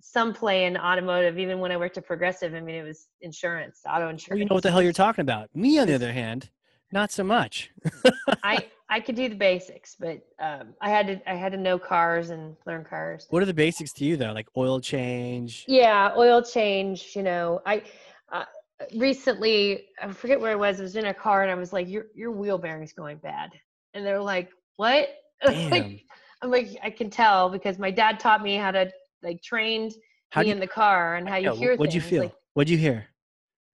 [0.01, 1.39] some play in automotive.
[1.39, 4.39] Even when I worked at Progressive, I mean, it was insurance, auto well, insurance.
[4.41, 6.51] you know what the hell you're talking about me on the other hand
[6.93, 7.71] not so much
[8.43, 11.79] I I could do the basics, but um, I had to I had to know
[11.79, 13.27] cars and learn cars.
[13.31, 14.33] What are the basics to you though?
[14.33, 15.65] Like oil change?
[15.67, 17.13] Yeah, oil change.
[17.17, 17.83] You know, I
[18.33, 18.45] uh,
[18.97, 20.79] recently I forget where I was.
[20.79, 23.51] I was in a car and I was like, "Your your wheel bearing's going bad,"
[23.95, 25.09] and they're like, "What?"
[25.71, 26.07] Like,
[26.43, 28.91] I'm like, I can tell because my dad taught me how to
[29.23, 29.95] like trained
[30.31, 32.25] How me you, in the car and how you hear what'd you feel?
[32.25, 33.07] Like, what'd you hear?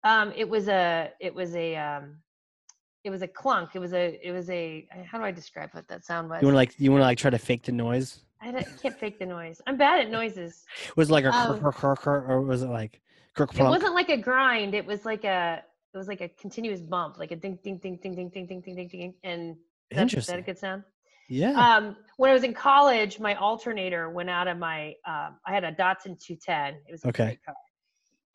[0.04, 2.16] Um, it was a, it was a, um,
[3.08, 3.70] it was a clunk.
[3.74, 4.86] It was a, it was a.
[5.10, 6.42] How do I describe what that sound was?
[6.42, 8.20] You want to like you want to like try to fake the noise?
[8.40, 9.60] I don't- can't fake the noise.
[9.66, 10.64] I'm bad at noises.
[10.96, 13.00] Was it like a Um, krr, krr, krr, or was it like
[13.36, 14.74] It wasn't like a grind.
[14.74, 15.60] It was like a,
[15.92, 18.60] it was like a continuous bump, like a ding, ding, ding, ding, ding, ding, ding,
[18.60, 19.14] ding, ding, ding.
[19.24, 19.56] And
[19.90, 20.84] that, is that a good sound?
[21.28, 21.50] Yeah.
[21.52, 24.94] Um, when I was in college, my alternator went out of my.
[25.06, 26.74] Um, I had a Datsun 210.
[26.86, 27.24] It was a Okay.
[27.24, 27.54] great car,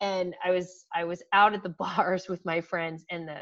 [0.00, 3.40] and I was I was out at the bars with my friends, and the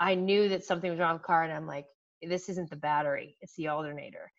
[0.00, 1.86] I knew that something was wrong with the car, and I'm like,
[2.22, 4.30] this isn't the battery, it's the alternator.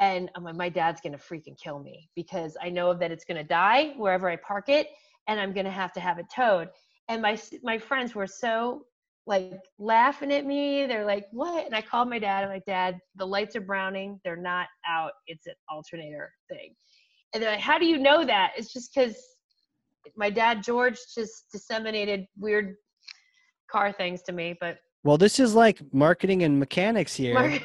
[0.00, 3.44] And I'm like, my dad's gonna freaking kill me because I know that it's gonna
[3.44, 4.88] die wherever I park it,
[5.28, 6.68] and I'm gonna have to have it towed.
[7.08, 8.86] And my my friends were so
[9.26, 10.86] like laughing at me.
[10.86, 12.42] They're like, "What?" And I called my dad.
[12.42, 14.20] I'm like, "Dad, the lights are browning.
[14.24, 15.12] They're not out.
[15.26, 16.74] It's an alternator thing."
[17.32, 19.16] And they're like, "How do you know that?" It's just because
[20.16, 22.74] my dad George just disseminated weird
[23.70, 24.56] car things to me.
[24.60, 27.34] But well, this is like marketing and mechanics here.
[27.34, 27.62] Mark-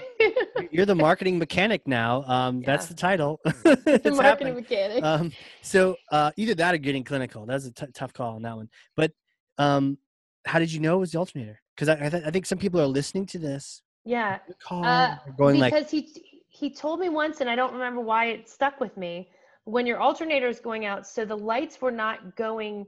[0.71, 2.23] You're the marketing mechanic now.
[2.27, 3.39] Um, that's the title.
[3.45, 4.55] the it's marketing happening.
[4.55, 5.03] mechanic.
[5.03, 5.31] Um,
[5.61, 7.45] so uh, either that or getting clinical.
[7.45, 8.69] That's a t- tough call on that one.
[8.95, 9.11] But
[9.57, 9.97] um,
[10.45, 11.59] how did you know it was the alternator?
[11.75, 13.81] Because I, I, th- I think some people are listening to this.
[14.03, 14.39] yeah,
[14.71, 18.49] Uh, going like, because he he told me once, and I don't remember why it
[18.49, 19.29] stuck with me.
[19.65, 22.87] When your alternator is going out, so the lights were not going.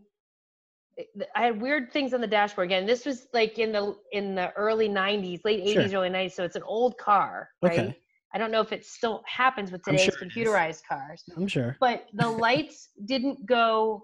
[0.97, 1.03] Eh,
[1.35, 2.65] I had weird things on the dashboard.
[2.65, 5.83] Again, this was like in the in the early '90s, late Sure.
[5.83, 6.31] '80s, early '90s.
[6.33, 7.71] So it's an old car, right?
[7.79, 7.99] Okay.
[8.33, 11.75] I don't know if it still happens with today's sure computerized cars, I'm sure.
[11.79, 14.03] but the lights didn't go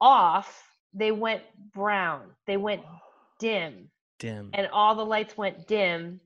[0.00, 0.62] off.
[0.94, 1.42] They went
[1.74, 2.30] brown.
[2.46, 2.82] They went
[3.40, 3.88] dim
[4.18, 4.50] Dim.
[4.54, 6.20] and all the lights went dim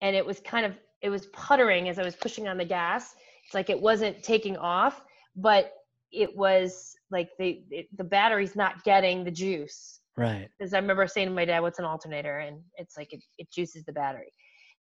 [0.00, 3.14] and it was kind of it was puttering as i was pushing on the gas
[3.44, 5.04] it's like it wasn't taking off
[5.36, 5.74] but
[6.12, 10.48] it was like the it, the battery's not getting the juice Right.
[10.58, 13.50] because i remember saying to my dad what's an alternator and it's like it, it
[13.50, 14.32] juices the battery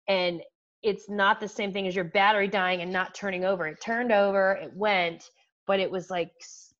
[0.07, 0.41] and
[0.83, 4.11] it's not the same thing as your battery dying and not turning over it turned
[4.11, 5.23] over it went
[5.67, 6.31] but it was like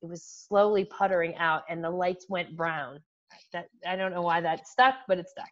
[0.01, 2.99] it was slowly puttering out and the lights went brown
[3.51, 5.49] that i don't know why that stuck but it stuck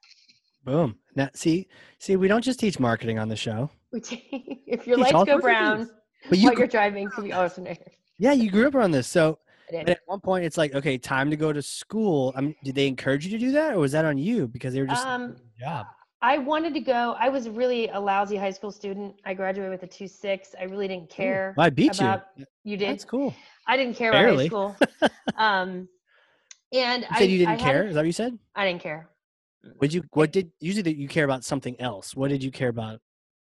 [0.65, 0.97] Boom.
[1.15, 1.67] Now, see,
[1.99, 3.69] see, we don't just teach marketing on the show.
[3.91, 5.91] If your Teach lights go brown things.
[6.29, 7.83] But you, while gr- you're driving to the alternator.
[8.23, 9.05] Yeah, you grew up around this.
[9.07, 9.37] So
[9.73, 12.31] I at one point, it's like, okay, time to go to school.
[12.37, 14.73] I mean, did they encourage you to do that, or was that on you because
[14.73, 15.87] they were just Um, job?
[16.21, 17.17] I wanted to go.
[17.19, 19.15] I was really a lousy high school student.
[19.25, 20.55] I graduated with a two six.
[20.57, 21.53] I really didn't care.
[21.57, 22.45] Well, I beat about- you.
[22.63, 22.91] You did.
[22.91, 23.35] That's cool.
[23.67, 24.47] I didn't care Barely.
[24.47, 25.09] about high school.
[25.37, 25.89] um,
[26.71, 27.87] and You I said you didn't had- care.
[27.87, 28.39] Is that what you said?
[28.55, 29.09] I didn't care.
[29.81, 30.03] Would you?
[30.11, 32.15] What did usually that you care about something else?
[32.15, 33.01] What did you care about?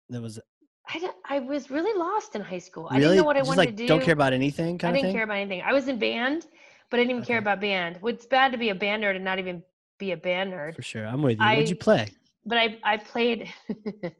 [0.09, 0.41] That was
[0.89, 2.89] I, I was really lost in high school.
[2.91, 3.87] I really didn't know what I just wanted like to do.
[3.87, 5.15] don't care about anything I didn't thing.
[5.15, 5.63] care about anything.
[5.63, 6.47] I was in band,
[6.91, 8.01] but I didn't even care about band.
[8.03, 9.63] It's bad to be a band nerd and not even
[9.99, 10.75] be a band nerd.
[10.75, 11.45] For sure, I'm with you.
[11.45, 12.09] What'd you play?
[12.45, 13.53] but I I played.
[14.05, 14.15] okay,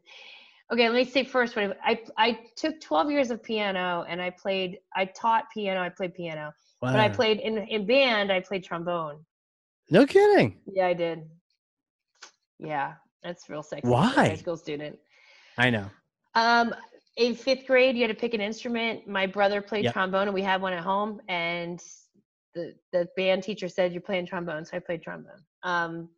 [0.89, 4.31] let me say first what I, I I took 12 years of piano and I
[4.31, 4.79] played.
[4.95, 5.81] I taught piano.
[5.81, 8.33] I played piano, but I played in in band.
[8.33, 9.25] I played trombone.
[9.91, 10.61] No kidding.
[10.67, 11.29] Yeah, I did.
[12.59, 13.89] Yeah, that's real sexy.
[13.89, 14.13] Why?
[14.13, 14.99] High school student.
[15.59, 15.91] I know.
[16.35, 16.75] Um,
[17.17, 19.07] in fifth grade, you had to pick an instrument.
[19.07, 19.93] My brother played Yep.
[19.93, 21.21] trombone, and we had one at home.
[21.29, 21.83] And
[22.55, 25.43] the the band teacher said, "You're playing trombone," so I played trombone.
[25.63, 26.09] Um,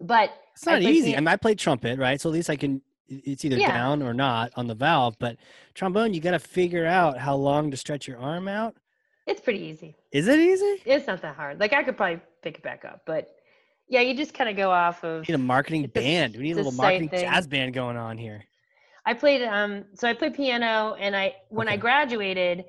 [0.00, 1.12] but It's not easy.
[1.12, 2.20] pian- I mean, I played trumpet, right?
[2.20, 2.82] So at least I can.
[3.08, 3.72] It's either Yeah.
[3.72, 5.16] down or not on the valve.
[5.18, 5.36] But
[5.74, 8.76] trombone, you got to figure out how long to stretch your arm out.
[9.24, 9.94] it's pretty easy.
[10.10, 10.82] Is it easy?
[10.84, 11.60] It's not that hard.
[11.60, 13.28] Like I could probably pick it back up, but
[13.88, 15.20] yeah, you just kind of go off of.
[15.28, 16.34] We need a marketing band.
[16.36, 17.20] We need a little marketing thing.
[17.20, 18.44] jazz band going on here.
[19.04, 22.64] I played um so I played piano and I when I graduated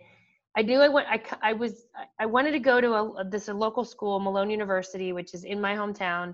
[0.55, 1.85] I knew I went I, I was
[2.19, 5.61] I wanted to go to a this a local school Malone University which is in
[5.61, 6.33] my hometown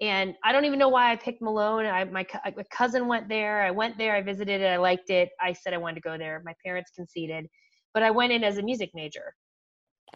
[0.00, 1.84] and I don't even know why I picked Malone.
[1.84, 2.26] I my,
[2.56, 3.62] my cousin went there.
[3.62, 4.16] I went there.
[4.16, 4.66] I visited it.
[4.66, 5.28] I liked it.
[5.38, 6.40] I said I wanted to go there.
[6.44, 7.46] My parents conceded
[7.92, 9.34] but I went in as a music major.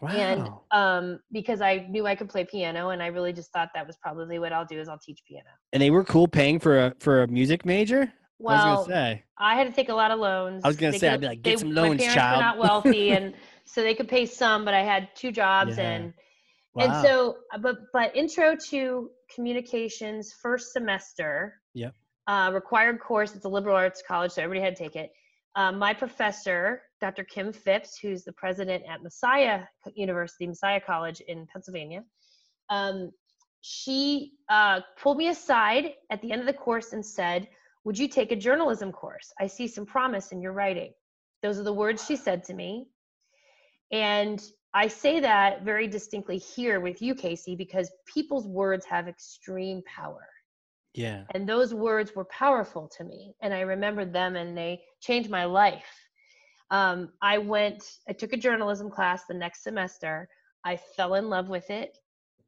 [0.01, 0.09] Wow.
[0.09, 3.87] and um because I knew I could play piano and I really just thought that
[3.87, 5.47] was probably what I'll do is I'll teach piano.
[5.71, 8.11] And they were cool paying for a for a music major.
[8.41, 9.23] I well say.
[9.37, 10.61] I had to take a lot of loans.
[10.63, 12.41] I was gonna They say, I'd be like, "Get some My loans, parents child." were
[12.43, 13.33] not wealthy, and
[13.65, 15.89] so they could pay some, but I had two jobs, Yeah.
[15.89, 16.13] and
[16.73, 16.83] Wow.
[16.83, 21.61] and so, uh, but but intro to communications first semester.
[21.73, 21.93] Yep.
[22.27, 23.35] Uh, required course.
[23.35, 25.11] It's a liberal arts college, so everybody had to take it.
[25.55, 27.23] Um, my professor, Dr.
[27.23, 29.61] Kim Phipps, who's the president at Messiah
[29.93, 32.03] University, Messiah College in Pennsylvania,
[32.69, 33.11] um,
[33.61, 37.47] she uh, pulled me aside at the end of the course and said,
[37.85, 39.31] Would you take a journalism course?
[39.39, 40.91] I see some promise in your writing.
[41.41, 42.87] Those are the words she said to me.
[43.91, 49.83] And I say that very distinctly here with you, Casey, because people's words have extreme
[49.85, 50.27] power.
[50.95, 51.25] Yeah.
[51.35, 53.35] And those words were powerful to me.
[53.41, 55.85] And I remembered them and they changed my life.
[56.71, 60.27] Um, I went, I took a journalism class the next semester.
[60.63, 61.99] I fell in love with it.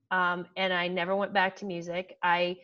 [0.10, 2.18] Um, and I never went back to music.
[2.24, 2.58] I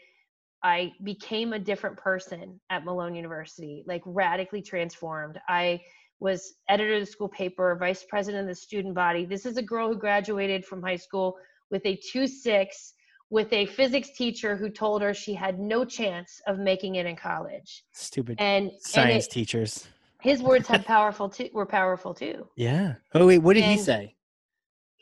[0.63, 5.39] I became a different person at Malone University, like radically transformed.
[5.49, 5.81] I
[6.19, 9.25] was editor of the school paper, vice president of the student body.
[9.25, 11.35] This is a girl who graduated from high school
[11.69, 12.93] with a 2.6
[13.29, 17.15] with a physics teacher who told her she had no chance of making it in
[17.15, 17.83] college.
[17.91, 19.87] Stupid And science and it, teachers.
[20.21, 22.47] his words had powerful too were powerful too.
[22.55, 22.95] Yeah.
[23.15, 24.15] Oh wait, what did he say?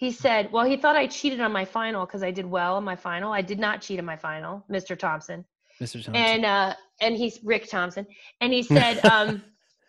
[0.01, 2.83] He said, "Well, he thought I cheated on my final because I did well on
[2.83, 3.31] my final.
[3.31, 4.97] I did not cheat on my final, Mr.
[4.97, 5.45] Thompson."
[5.79, 5.93] Mr.
[5.93, 6.15] Thompson.
[6.15, 8.05] and uh and he's rick thompson
[8.39, 9.41] and he said um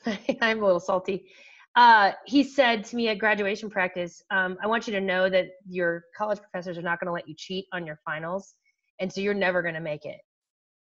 [0.40, 1.26] i'm a little salty
[1.76, 5.48] uh he said to me at graduation practice um i want you to know that
[5.68, 8.54] your college professors are not going to let you cheat on your finals
[9.00, 10.20] and so you're never going to make it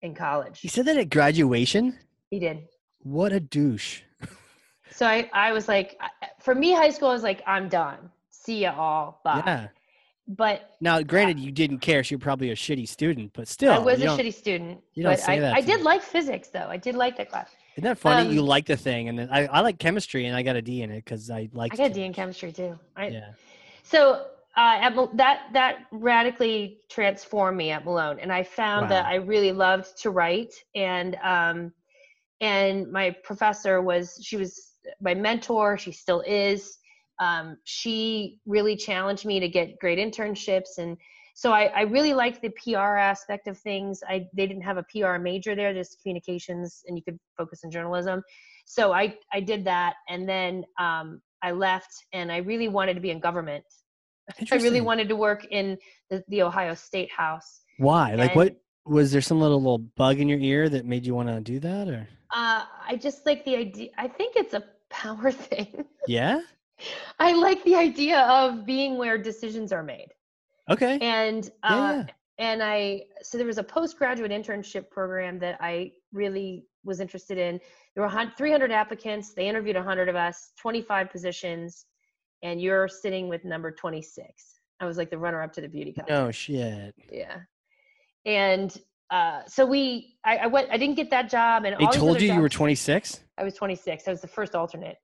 [0.04, 1.98] in college he said that at graduation?
[2.30, 2.60] he did
[3.00, 4.02] What a douche.
[4.92, 6.00] so i i was like
[6.40, 8.12] for me high school I was like i'm done
[8.50, 9.68] see ya all bye Yeah.
[10.28, 12.04] but Now, granted, you didn't care.
[12.04, 15.14] So you're probably a shitty student, but still, i was a shitty student you don't
[15.14, 17.84] but say I, that I did like physics though i did like that class Isn't
[17.84, 18.34] that funny?
[18.34, 20.62] you um, like the thing, and then I, I like chemistry, and I got a
[20.62, 21.74] D in it because I like.
[21.74, 23.30] i got a d in chemistry too I, Yeah.
[23.84, 24.26] So
[24.58, 29.52] uh, at, that that radically transformed me at Malone, and I found that I really
[29.52, 31.58] loved to write, and um,
[32.42, 34.52] and my professor was she was
[35.02, 35.78] my mentor.
[35.78, 36.79] She still is.
[37.20, 40.98] Um, she really challenged me to get great internships, and
[41.34, 44.02] so I, I really liked the PR aspect of things.
[44.08, 47.72] I they didn't have a PR major there, just communications, and you could focus on
[47.72, 48.24] journalism.
[48.66, 53.00] So I I did that, and then um, I left, and I really wanted to
[53.00, 53.64] be in government.
[54.52, 55.78] I really wanted to work in
[56.10, 57.62] the, the Ohio State House.
[57.78, 58.16] Why?
[58.16, 59.22] Like, what was there?
[59.22, 62.08] Some little little bug in your ear that made you want to do that, or
[62.32, 63.90] Uh, I just like the idea.
[63.98, 65.86] I think it's a power thing.
[66.08, 66.42] yeah?
[67.20, 70.10] I like the idea of being where decisions are made.
[70.70, 71.00] Okay.
[71.02, 72.14] And uh, yeah.
[72.38, 77.60] and I so there was a postgraduate internship program that I really was interested in.
[77.96, 79.34] There were 300 applicants.
[79.34, 81.86] They interviewed 100 of us, 25 positions,
[82.44, 84.60] and you're sitting with number 26.
[84.80, 86.10] I was like the runner up to the beauty contest.
[86.10, 86.96] No shit.
[87.12, 87.40] Yeah.
[88.26, 88.76] And
[89.10, 92.22] uh, so we, I, I went, I didn't get that job, and They all told
[92.22, 93.20] you you were 26.
[93.38, 94.08] I was 26.
[94.08, 94.98] I was the first alternate.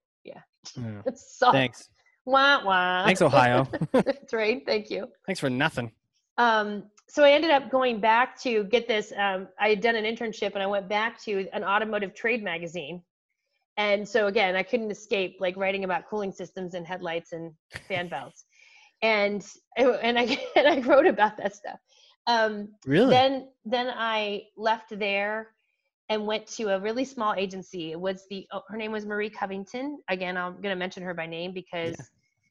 [1.05, 1.53] It sucked.
[1.53, 1.89] thanks.
[2.26, 3.05] Wah wah.
[3.05, 3.68] Thanks, Ohio.
[3.91, 4.63] That's right.
[4.66, 5.07] Thank you.
[5.26, 5.91] Thanks for nothing.
[6.38, 9.13] Um, so I ended up going back to get this.
[9.16, 13.01] Um, I had done an internship, and I went back to an automotive trade magazine.
[13.78, 17.51] And so again, I couldn't escape like writing about cooling systems and headlights and
[17.88, 18.45] fan belts.
[19.01, 19.45] And
[19.78, 21.80] and I and I wrote about that stuff.
[22.28, 23.11] Um, Really?
[23.11, 25.49] then then I left there
[26.10, 27.91] and went to a really small agency.
[27.91, 29.99] It was the oh, her name was Marie Covington.
[30.10, 31.95] Again, I'm going to mention her by name because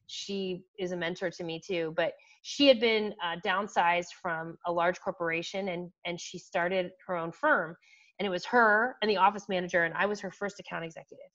[0.07, 1.93] she is a mentor to me too.
[1.95, 7.15] But she had been uh, downsized from a large corporation and and she started her
[7.15, 7.75] own firm.
[8.19, 11.29] And it was her and the office manager, and I was her first account executive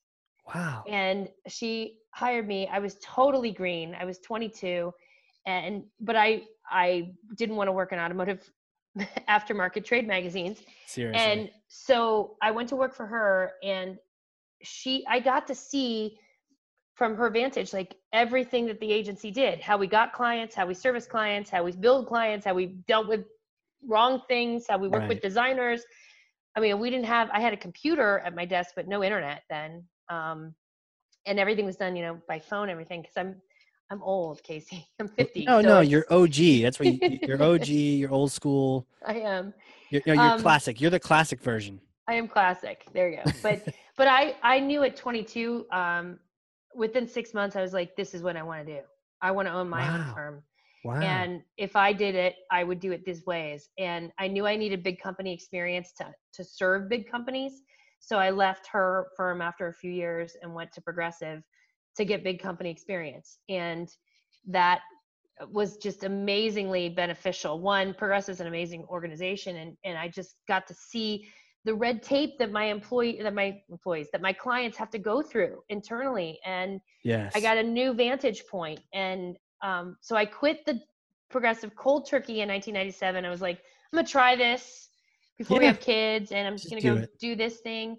[0.55, 0.85] wow.
[0.89, 4.93] and she hired me i was totally green i was 22
[5.47, 8.51] and but i i didn't want to work in automotive
[9.28, 10.61] aftermarket trade magazines.
[10.86, 11.20] Seriously.
[11.22, 13.96] and so i went to work for her and
[14.62, 16.18] she i got to see
[16.94, 20.74] from her vantage like everything that the agency did how we got clients how we
[20.74, 23.24] service clients how we build clients how we dealt with
[23.88, 25.82] wrong things how we work with designers.
[26.57, 29.42] I mean we didn't have i had a computer at my desk but no internet
[29.48, 30.55] then um,
[31.26, 33.36] and everything was done you know by phone everything because i'm
[33.91, 36.62] i'm old casey i'm 50 no, so no, it's- you're OG.
[36.62, 37.66] That's what you, you're OG.
[37.68, 38.86] You're old school.
[39.07, 39.53] i am
[39.91, 40.80] You're, no, you're Um, classic.
[40.80, 41.80] You're the classic version.
[42.09, 42.84] I am classic.
[42.93, 43.30] There you go.
[43.43, 43.66] But
[43.97, 46.18] but I I knew at 22, um,
[46.74, 48.80] within six months, I was like, this is what I want to do.
[49.22, 49.95] I want to own my Wow.
[50.09, 50.43] own firm,
[50.84, 51.01] Wow.
[51.01, 53.68] and if I did it, I would do it these ways.
[53.78, 57.62] And I knew I needed big company experience to to serve big companies.
[58.01, 61.43] So I left her firm after a few years and went to Progressive
[61.97, 63.88] to get big company experience, and
[64.47, 64.80] that
[65.51, 67.61] was just amazingly beneficial.
[67.61, 71.28] One, Progressive is an amazing organization, and and I just got to see
[71.64, 75.22] the red tape that my employee that my employees that my clients have to go
[75.22, 76.38] through internally.
[76.45, 77.32] And yes.
[77.34, 78.80] i got a new vantage point.
[78.93, 80.80] And um, so i quit the
[81.30, 84.88] progressive cold turkey in 1997 i was like i'm gonna try this
[85.38, 87.18] before we have kids and i'm just, Just gonna do go it.
[87.20, 87.97] do this thing.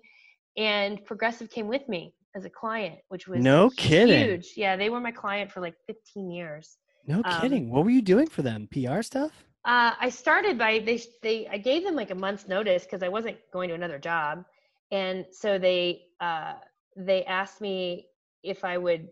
[0.57, 4.23] And progressive came with me as a client which was No kidding.
[4.25, 6.77] huge yeah they were my client for like 15 years
[7.07, 7.69] No Um, kidding.
[7.71, 8.67] What were you doing for them?
[8.71, 9.31] PR stuff?
[9.65, 13.09] Uh, I started by they they I gave them like a month's notice because I
[13.09, 14.43] wasn't going to another job,
[14.91, 15.83] and so they
[16.19, 16.53] uh,
[16.95, 18.07] they asked me
[18.43, 19.07] if I would.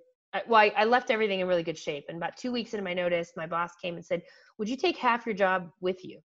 [0.48, 2.94] Well, I, I left everything in really good shape, and about two weeks into my
[2.94, 4.22] notice, my boss came and said,
[4.58, 6.20] "Would you take half your job with you?"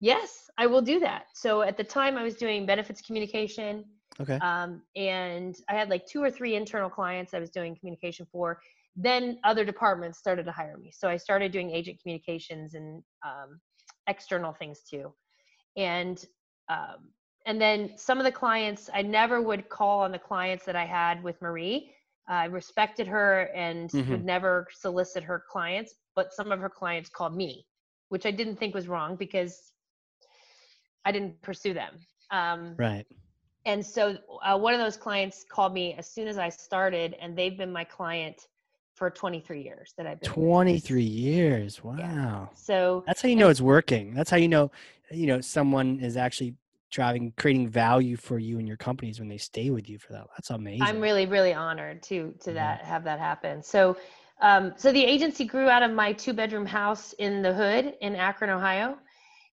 [0.00, 1.24] Yes, I will do that.
[1.34, 3.84] So at the time, I was doing benefits communication,
[4.20, 4.38] Okay.
[4.40, 8.60] um, and I had like two or three internal clients I was doing communication for.
[8.96, 13.60] Then other departments started to hire me, so I started doing agent communications and um,
[14.06, 15.12] external things too.
[15.76, 16.24] And
[16.68, 17.08] um,
[17.46, 20.84] and then some of the clients I never would call on the clients that I
[20.86, 21.92] had with Marie.
[22.26, 24.10] I respected her and Mhm.
[24.10, 27.66] would never solicit her clients, but some of her clients called me,
[28.08, 29.72] which I didn't think was wrong because
[31.04, 31.98] I didn't pursue them.
[32.30, 33.06] Um, right.
[33.66, 37.36] And so uh, one of those clients called me as soon as I started, and
[37.36, 38.46] they've been my client
[38.94, 40.30] for 23 years that I've been.
[40.30, 40.34] with.
[40.34, 41.82] 23 years.
[41.82, 42.50] Wow.
[42.54, 44.14] So That's how you know it's working.
[44.14, 44.70] That's how you know,
[45.10, 46.54] you know, someone is actually
[46.90, 50.26] driving, creating value for you and your companies when they stay with you for that.
[50.36, 50.86] That's amazing.
[50.86, 52.54] I'm really, really honored to to Mhm.
[52.54, 53.62] that have that happen.
[53.62, 53.96] So,
[54.40, 58.14] um, so the agency grew out of my two bedroom house in the hood in
[58.14, 58.98] Akron, Ohio,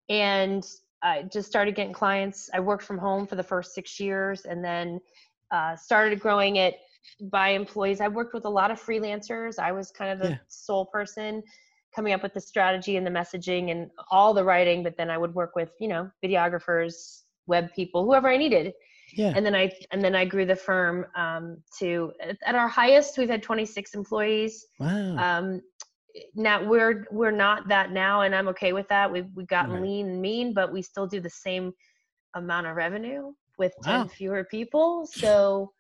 [0.09, 0.63] and
[1.03, 2.49] I just started getting clients.
[2.53, 4.99] I worked from home for the first six years, and then
[5.51, 6.75] uh, started growing it
[7.31, 8.01] by employees.
[8.01, 9.59] I worked with a lot of freelancers.
[9.59, 10.37] I was kind of the Yeah.
[10.47, 11.43] sole person
[11.93, 14.83] coming up with the strategy and the messaging and all the writing.
[14.83, 18.73] But then I would work with you know videographers, web people, whoever I needed
[19.13, 19.33] yeah.
[19.35, 22.11] and then I and then I grew the firm um, to
[22.45, 24.67] at our highest we've had 26 employees.
[24.79, 25.17] wow.
[25.17, 25.61] Um,
[26.35, 29.11] now we're we're not that now, and I'm okay with that.
[29.11, 29.81] We've we've gotten Right.
[29.83, 31.73] lean and mean, but we still do the same
[32.35, 35.05] amount of revenue with 10 fewer people.
[35.05, 35.71] So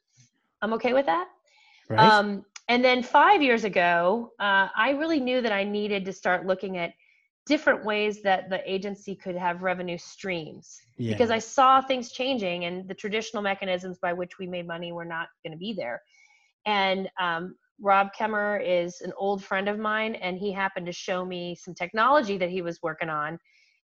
[0.61, 1.27] I'm okay with that.
[1.89, 1.99] right.
[1.99, 6.45] Um, and then five years ago, uh, I really knew that I needed to start
[6.45, 6.93] looking at
[7.47, 11.11] different ways that the agency could have revenue streams yeah.
[11.11, 15.05] because I saw things changing and the traditional mechanisms by which we made money were
[15.05, 16.01] not going to be there.
[16.65, 21.25] And um, Rob Kemmer is an old friend of mine, and he happened to show
[21.25, 23.39] me some technology that he was working on.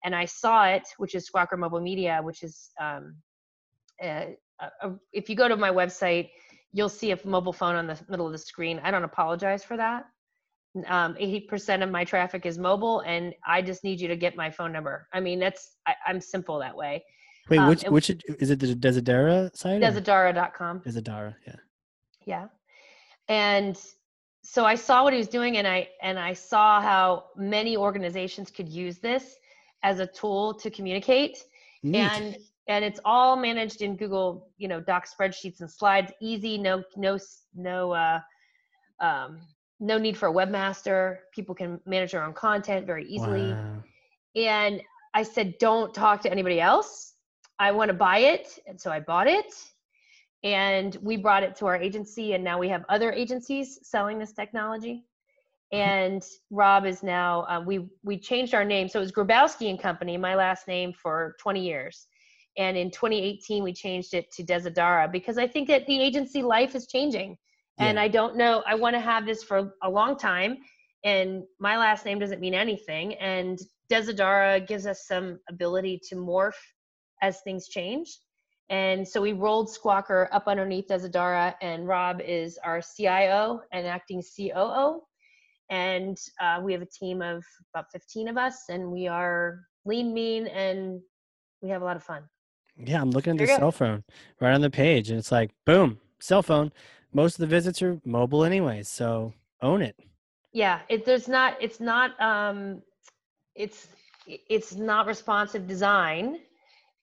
[0.04, 3.16] And I saw it, which is Squawqr Mobile Media, which is, um,
[4.02, 4.26] uh,
[4.60, 6.30] uh, if you go to my website,
[6.72, 8.80] you'll see a mobile phone on the middle of the screen.
[8.82, 10.04] I don't apologize for that.
[10.88, 14.50] Um, 80% of my traffic is mobile, and I just need you to get my
[14.50, 15.06] phone number.
[15.12, 17.04] I mean, that's, I, I'm simple that way.
[17.48, 18.58] Wait, um, which which is it?
[18.58, 19.80] The Desidara site?
[19.80, 20.80] Desidara.com.
[20.80, 21.56] Desidara, Yeah.
[22.26, 22.46] Yeah.
[23.28, 23.80] And
[24.42, 28.50] so I saw what he was doing and I and I saw how many organizations
[28.50, 29.36] could use this
[29.82, 31.44] as a tool to communicate
[31.82, 32.00] Neat.
[32.00, 36.82] and and it's all managed in Google, you know, doc spreadsheets and slides, easy, no
[36.96, 37.18] no
[37.54, 38.20] no uh
[39.00, 39.40] um
[39.80, 41.18] no need for a webmaster.
[41.34, 43.52] People can manage their own content very easily.
[43.52, 43.82] Wow.
[44.36, 44.82] And
[45.14, 47.14] I said, don't talk to anybody else.
[47.58, 48.58] I want to buy it.
[48.66, 49.54] And so I bought it.
[50.44, 52.34] And we brought it to our agency.
[52.34, 55.04] And now we have other agencies selling this technology.
[55.72, 58.88] And Rob is now, uh, we, we changed our name.
[58.88, 62.06] So it was Grabowski and Company, my last name for 20 years.
[62.56, 66.76] And in 2018, we changed it to Desidara because I think that the agency life
[66.76, 67.36] is changing.
[67.78, 68.02] And Yeah.
[68.02, 70.58] I don't know, I want to have this for a long time.
[71.02, 73.14] And my last name doesn't mean anything.
[73.14, 73.58] And
[73.90, 76.52] Desidara gives us some ability to morph
[77.20, 78.16] as things change.
[78.70, 84.22] And so we rolled Squawqr up underneath Desidara, and Rob is our CIO and acting
[84.22, 85.02] COO.
[85.70, 90.14] And uh, we have a team of about 15 of us, and we are lean,
[90.14, 91.00] mean, and
[91.62, 92.22] we have a lot of fun.
[92.76, 94.02] Yeah, I'm looking at the cell phone
[94.40, 96.72] right on the page, and it's like, boom, cell phone.
[97.12, 98.88] Most of the visits are mobile, anyways.
[98.88, 99.32] So
[99.62, 99.96] own it.
[100.52, 102.82] Yeah, it there's not it's not um
[103.54, 103.88] it's
[104.26, 106.40] it's not responsive design.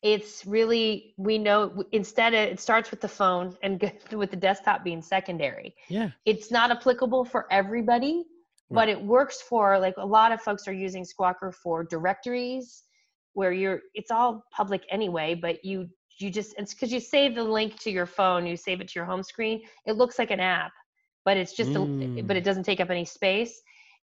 [0.02, 5.02] It's really we know instead it starts with the phone and with the desktop being
[5.02, 5.76] secondary.
[5.90, 6.10] Yeah.
[6.26, 8.26] It's not applicable for everybody,
[8.72, 12.84] but it works for like a lot of folks are using Squawqr for directories
[13.34, 15.88] where you're it's all public anyway, but you
[16.19, 18.94] you just it's because you save the link to your phone, you save it to
[18.95, 19.61] your home screen.
[19.86, 20.72] It looks like an app,
[21.26, 22.38] but it's just a, but Mm.
[22.38, 23.61] it doesn't take up any space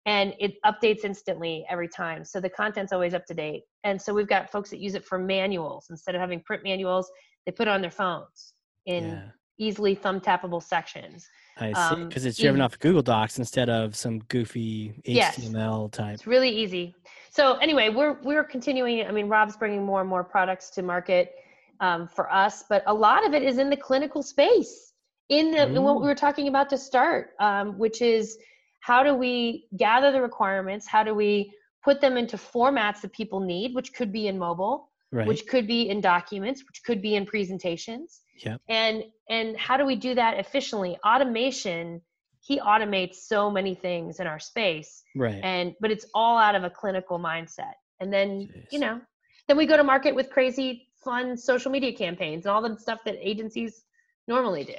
[0.07, 2.23] and it updates instantly every time.
[2.23, 3.63] So the content's always up to date.
[3.83, 7.11] And so we've got folks that use it for manuals instead of having print manuals,
[7.45, 8.53] they put it on their phones
[8.85, 9.21] in Yeah.
[9.59, 11.27] easily thumb tappable sections.
[11.57, 11.79] I see.
[11.79, 15.35] um, Because it's driven off Google Docs instead of some goofy Yes.
[15.37, 16.13] HTML type.
[16.13, 16.95] It's really easy.
[17.31, 19.05] So anyway, we're we're continuing.
[19.05, 21.35] I mean, Rob's bringing more and more products to market
[21.81, 24.93] um, for us, but a lot of it is in the clinical space,
[25.29, 26.01] in the in what Mm.
[26.01, 28.37] we were talking about to start, um, which is
[28.79, 31.51] how do we gather the requirements how do we
[31.83, 35.27] put them into formats that people need which could be in mobile right.
[35.27, 38.57] which could be in documents which could be in presentations Yeah.
[38.69, 42.01] and and how do we do that efficiently automation
[42.39, 45.41] he automates so many things in our space right.
[45.43, 48.99] and but it's all out of a clinical mindset and then you know
[49.47, 52.99] then we go to market with crazy fun social media campaigns and all the stuff
[53.05, 53.83] that agencies
[54.27, 54.75] normally do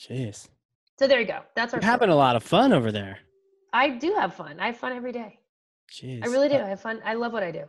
[0.00, 0.48] Jeez.
[0.98, 3.18] So there you go that's our You're having a lot of fun over there.
[3.72, 5.38] i do have fun i have fun every day
[5.92, 6.24] Jeez.
[6.24, 7.64] i really do Uh, i have fun i love what i do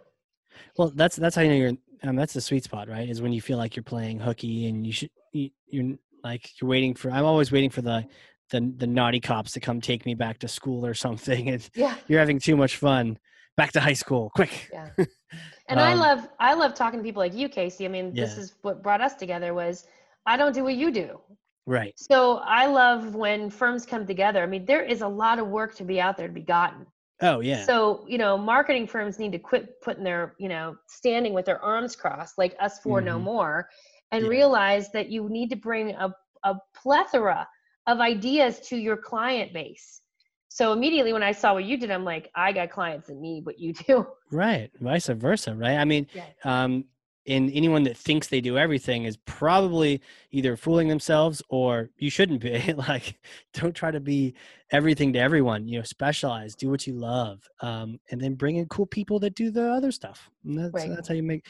[0.77, 1.73] Well, that's that's how you know you're.
[2.03, 3.07] Um, that's the sweet spot, right?
[3.09, 5.09] Is when you feel like you're playing hooky and you should.
[5.33, 7.11] You, you're like you're waiting for.
[7.11, 8.05] I'm always waiting for the
[8.51, 11.49] the the naughty cops to come take me back to school or something.
[11.49, 13.17] And yeah you're having too much fun.
[13.55, 14.69] Back to high school, quick.
[14.71, 14.89] yeah
[15.69, 18.37] and i Um, love i love talking to people like you casey i mean this
[18.37, 19.85] is what brought us together was
[20.25, 21.19] i don't do what you do
[21.67, 21.93] Right.
[21.95, 25.75] so i love when firms come together i mean there is a lot of work
[25.75, 26.85] to be out there to be gotten
[27.19, 27.65] Oh yeah.
[27.65, 31.59] So, you know, marketing firms need to quit putting their, you know, standing with their
[31.63, 33.23] arms crossed, like us for no Mhm.
[33.23, 33.69] more,
[34.11, 34.29] and Yeah.
[34.29, 36.13] realize that you need to bring a,
[36.43, 37.47] a plethora
[37.87, 40.01] of ideas to your client base.
[40.49, 43.47] So immediately when I saw what you did, I'm like, I got clients that need
[43.47, 44.05] what you do.
[44.31, 44.69] right.
[44.79, 45.55] Vice versa.
[45.55, 45.77] Right.
[45.77, 46.25] I mean, Yeah.
[46.43, 46.85] um,
[47.27, 50.01] and anyone that thinks they do everything is probably
[50.31, 52.73] either fooling themselves or you shouldn't be.
[52.77, 53.19] Like
[53.53, 54.33] don't try to be
[54.71, 58.67] everything to everyone you know specialize do what you love um, and then bring in
[58.67, 60.29] cool people that do the other stuff.
[60.45, 60.89] And that's, Right.
[60.89, 61.45] that's how you make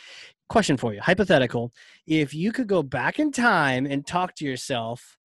[0.50, 1.72] question for you hypothetical.
[2.06, 5.18] If you could go back in time and talk to yourself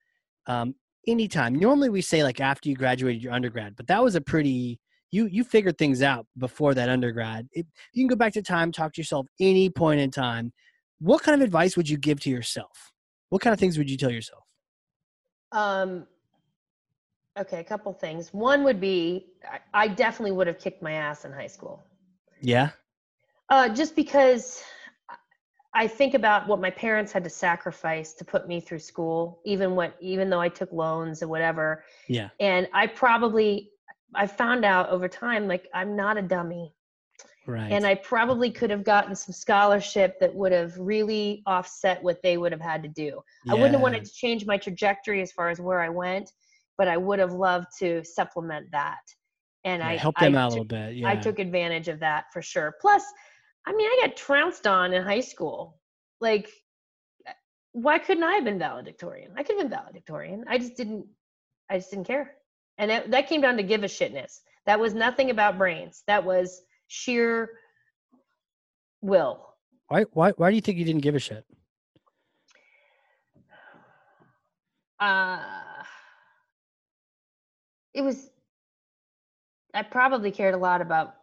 [0.47, 0.74] um,
[1.07, 4.79] anytime normally we say like after you graduated your undergrad but that was a pretty
[5.13, 8.73] you you figured things out before that undergrad if you can go back to time
[8.73, 10.53] talk to yourself any point in time
[10.99, 12.91] what kind of advice would you give to yourself
[13.29, 14.45] what kind of things would you tell yourself
[15.53, 16.07] Um,
[17.39, 18.33] okay, a couple things.
[18.33, 19.27] One would be
[19.75, 21.83] I, I definitely would have kicked my ass in high school.
[22.41, 22.71] yeah
[23.51, 24.63] Uh, just because
[25.75, 29.75] I think about what my parents had to sacrifice to put me through school, even
[29.75, 31.85] when even though I took loans and whatever.
[32.09, 33.72] yeah And I probably
[34.15, 36.75] I found out over time like I'm not a dummy.
[37.47, 42.23] right And I probably could have gotten some scholarship that would have really offset what
[42.23, 43.21] they would have had to do.
[43.49, 46.33] I wouldn't have wanted to change my trajectory as far as where I went,
[46.79, 49.01] but I would have loved to supplement that.
[49.65, 52.01] And Yeah, I helped them I out a little bit yeah I took advantage of
[52.01, 52.75] that for sure.
[52.81, 53.05] Plus,
[53.67, 55.81] I mean, I got trounced on in high school.
[56.21, 56.51] Like,
[57.73, 59.33] why couldn't I have been valedictorian?
[59.37, 60.45] I could have been valedictorian.
[60.49, 61.07] I just didn't.
[61.71, 62.35] I just didn't care,
[62.78, 64.40] and that, that came down to give a shitness.
[64.66, 66.03] That was nothing about brains.
[66.07, 67.51] That was sheer
[69.01, 69.49] will.
[69.89, 71.44] why why why do you think you didn't give a shit
[75.01, 75.40] Uh,
[77.94, 78.31] it was.
[79.74, 81.16] I probably cared a lot about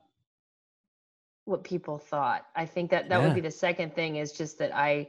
[1.45, 2.45] what people thought.
[2.55, 3.23] I think that that Yeah.
[3.23, 5.07] would be the second thing is just that I,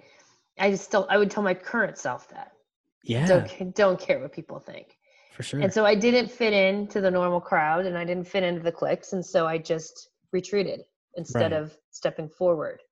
[0.59, 2.53] I just still I would tell my current self that
[3.03, 4.97] yeah don't don't care what people think.
[5.41, 8.43] For sure And so I didn't fit into the normal crowd, and I didn't fit
[8.43, 10.81] into the cliques, and so I just retreated
[11.17, 11.63] instead Right.
[11.63, 12.83] of stepping forward.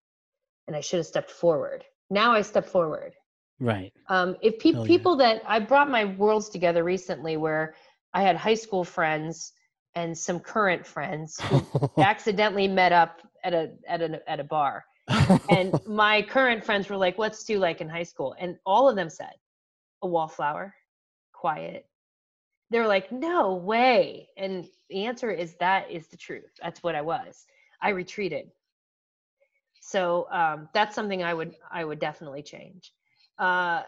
[0.67, 1.85] And I should have stepped forward.
[2.09, 3.13] Now I step forward.
[3.61, 4.87] right Um, if Hell yeah.
[4.87, 7.75] people that I brought my worlds together recently, where
[8.15, 9.53] I had high school friends
[9.95, 11.61] and some current friends who
[11.99, 14.87] accidentally met up at a at a at a bar,
[15.51, 18.97] and my current friends were like, "What's Sue like in high school?" And all of
[18.97, 19.35] them said,
[20.03, 20.75] "A wallflower,
[21.33, 21.85] quiet."
[22.71, 26.51] They were like, "No way!" And the answer is that is the truth.
[26.63, 27.47] That's what I was.
[27.81, 28.51] I retreated.
[29.81, 32.93] So um, that's something I would I would definitely change.
[33.39, 33.83] Uh,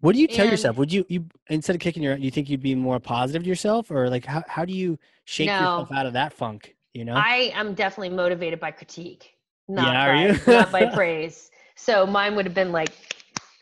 [0.00, 2.50] what do you tell and- yourself would you you instead of kicking your you think
[2.50, 6.06] you'd be more positive to yourself or like how, how do you shake yourself out
[6.06, 9.34] of that funk you know I am definitely motivated by critique,
[9.68, 11.50] not Yeah, by not by praise.
[11.76, 12.90] So mine would have been like,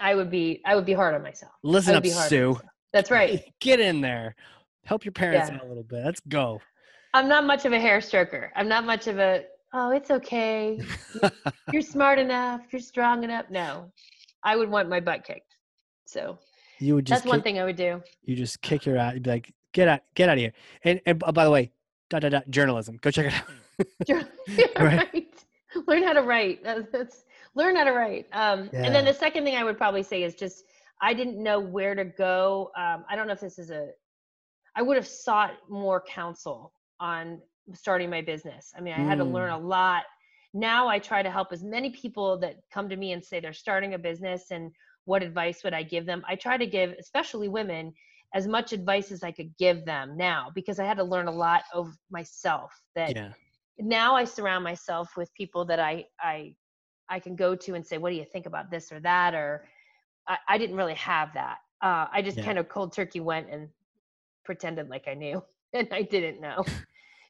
[0.01, 1.53] I would be I would be hard on myself.
[1.63, 2.61] Listen up be hard on sue.
[2.93, 3.43] That's right.
[3.61, 4.35] get in there
[4.85, 5.57] help your parents Yeah.
[5.57, 6.61] out a little bit let's go
[7.15, 8.49] I'm not much of a hair stroker.
[8.57, 9.45] I'm not much of a
[9.75, 10.81] oh it's okay.
[11.73, 12.63] You're smart enough.
[12.73, 13.47] You're strong enough.
[13.51, 13.93] No,
[14.43, 15.55] I would want my butt kicked.
[16.07, 16.39] So
[16.79, 18.03] you would just that's one thing I would do.
[18.25, 20.53] you just kick your ass you'd be like get out get out of here
[20.85, 21.71] and, and uh, by the way
[22.09, 24.23] dot, dot, dot, journalism go check it out Yeah,
[24.79, 25.09] Right.
[25.13, 25.45] right.
[25.87, 26.63] Learn how to write.
[26.65, 28.27] That's, that's learn how to write.
[28.33, 28.85] Um, yeah.
[28.85, 30.65] And then the second thing I would probably say is just
[31.01, 32.71] I didn't know where to go.
[32.77, 33.89] Um, I don't know if this is a.
[34.77, 37.41] I would have sought more counsel on
[37.75, 38.73] starting my business.
[38.77, 40.05] I mean, I had to learn a lot.
[40.55, 43.53] Now I try to help as many people that come to me and say they're
[43.53, 44.71] starting a business and
[45.05, 46.23] what advice would I give them.
[46.29, 47.93] I try to give, especially women,
[48.35, 51.33] as much advice as I could give them now because I had to learn a
[51.33, 53.33] lot of myself that Yeah.
[53.79, 56.55] now I surround myself with people that I I
[57.09, 59.35] I can go to and say, what do you think about this or that?
[59.35, 59.67] Or
[60.29, 61.59] I, I didn't really have that.
[61.83, 62.45] Uh, I just Yeah.
[62.45, 63.69] kind of cold turkey went and
[64.45, 65.43] pretended like I knew
[65.73, 66.65] and I didn't know.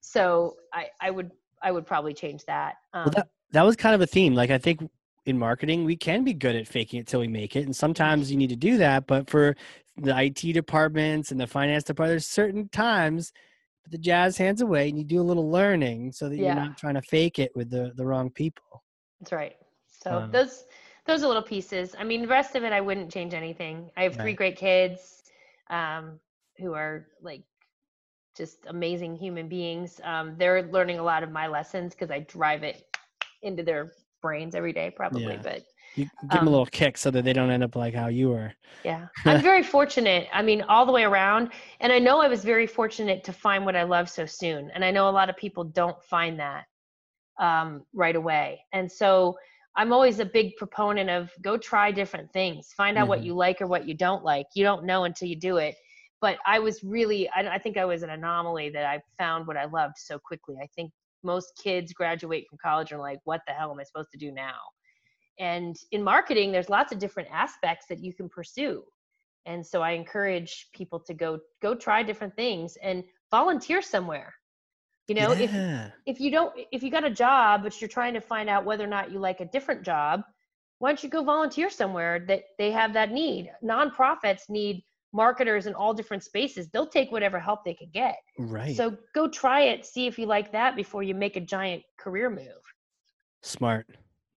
[0.00, 1.30] so I, I would
[1.62, 2.76] I would probably change that.
[2.92, 4.34] Um, Well, that that was kind of a theme.
[4.34, 4.80] Like I think
[5.26, 8.30] in marketing, we can be good at faking it till we make it, and sometimes
[8.30, 9.06] you need to do that.
[9.06, 9.56] But for
[9.96, 13.32] the IT departments and the finance department, there's certain times
[13.84, 16.54] put the jazz hands away and you do a little learning so that Yeah.
[16.54, 18.82] you're not trying to fake it with the the wrong people.
[19.20, 19.56] That's right.
[19.88, 20.28] So Wow.
[20.32, 20.64] those
[21.06, 21.94] those are little pieces.
[21.98, 23.90] I mean, the rest of it, I wouldn't change anything.
[23.96, 24.36] I have three Right.
[24.36, 25.22] great kids
[25.70, 26.20] um,
[26.58, 27.42] who are like
[28.36, 30.00] just amazing human beings.
[30.04, 32.84] Um, they're learning a lot of my lessons because I drive it
[33.42, 33.92] into their
[34.22, 35.36] brains every day, probably.
[35.36, 35.42] Yeah.
[35.42, 35.64] But
[35.94, 38.08] You give them Um, a little kick so that they don't end up like how
[38.08, 38.54] you were.
[38.84, 40.26] yeah, I'm very fortunate.
[40.32, 41.50] I mean, all the way around.
[41.80, 44.70] And I know I was very fortunate to find what I love so soon.
[44.74, 46.64] And I know a lot of people don't find that
[47.40, 48.62] um, right away.
[48.72, 49.38] And so
[49.76, 53.24] I'm always a big proponent of go try different things, find out what Mhm.
[53.24, 54.46] you like or what you don't like.
[54.54, 55.76] You don't know until you do it.
[56.22, 59.58] But I was really, I, I think I was an anomaly that I found what
[59.58, 60.56] I loved so quickly.
[60.62, 60.90] I think
[61.22, 64.18] most kids graduate from college and are like, what the hell am I supposed to
[64.18, 64.56] do now?
[65.38, 68.84] And in marketing, there's lots of different aspects that you can pursue.
[69.46, 74.32] And so I encourage people to go go try different things and volunteer somewhere.
[75.08, 75.50] You know, if
[76.06, 78.84] if you don't if you got a job but you're trying to find out whether
[78.84, 80.22] or not you like a different job,
[80.78, 83.50] why don't you go volunteer somewhere that they have that need?
[83.64, 86.68] Nonprofits need marketers in all different spaces.
[86.68, 88.16] They'll take whatever help they can get.
[88.38, 88.76] right.
[88.76, 92.30] So go try it, see if you like that before you make a giant career
[92.30, 92.62] move.
[93.42, 93.86] Smart.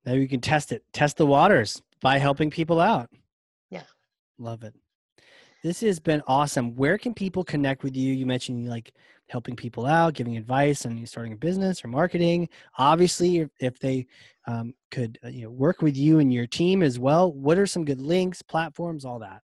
[0.06, 0.84] now you can test it.
[0.92, 3.10] Test the waters by helping people out.
[3.70, 3.84] Yeah.
[4.38, 4.74] Love it.
[5.64, 6.76] This has been awesome.
[6.76, 8.14] Where can people connect with you?
[8.14, 8.94] You mentioned like
[9.28, 12.48] helping people out, giving advice and starting a business or marketing.
[12.78, 14.06] Obviously, if, if they
[14.46, 17.66] um, could uh, you know work with you and your team as well, what are
[17.66, 19.42] some good links, platforms, all that?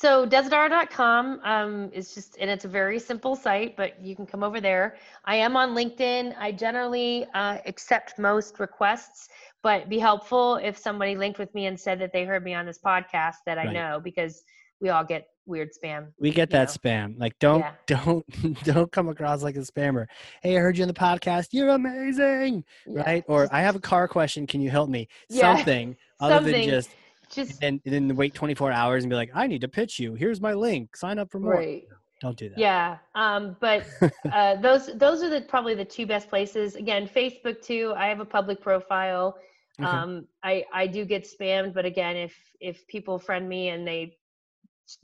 [0.00, 4.44] So desidara.com um, is just, and it's a very simple site, but you can come
[4.44, 4.94] over there.
[5.24, 6.36] I am on LinkedIn.
[6.38, 9.28] I generally uh, accept most requests,
[9.60, 12.64] but be helpful if somebody linked with me and said that they heard me on
[12.64, 13.72] this podcast that I Right.
[13.72, 14.44] know because
[14.80, 16.12] we all get weird spam.
[16.20, 16.90] We get that know.
[16.90, 17.18] spam.
[17.18, 17.72] Like don't Yeah.
[17.88, 18.24] don't
[18.62, 20.06] don't come across like a spammer.
[20.44, 21.48] Hey, I heard you on the podcast.
[21.50, 22.62] You're amazing.
[22.86, 23.24] Yeah, Right?
[23.26, 24.46] Or I have a car question.
[24.46, 25.08] Can you help me?
[25.28, 26.90] Yeah, Something other than just
[27.30, 30.14] just and then wait 24 hours and be like, I need to pitch you.
[30.14, 30.96] Here's my link.
[30.96, 31.54] Sign up for more.
[31.54, 31.84] right.
[32.20, 32.58] Don't do that.
[32.58, 33.86] Yeah, um, but
[34.32, 36.74] uh, those those are the probably the two best places.
[36.74, 37.94] Again, Facebook too.
[37.96, 39.36] I have a public profile.
[39.80, 39.88] Okay.
[39.88, 44.16] Um, I I do get spammed, but again, if if people friend me and they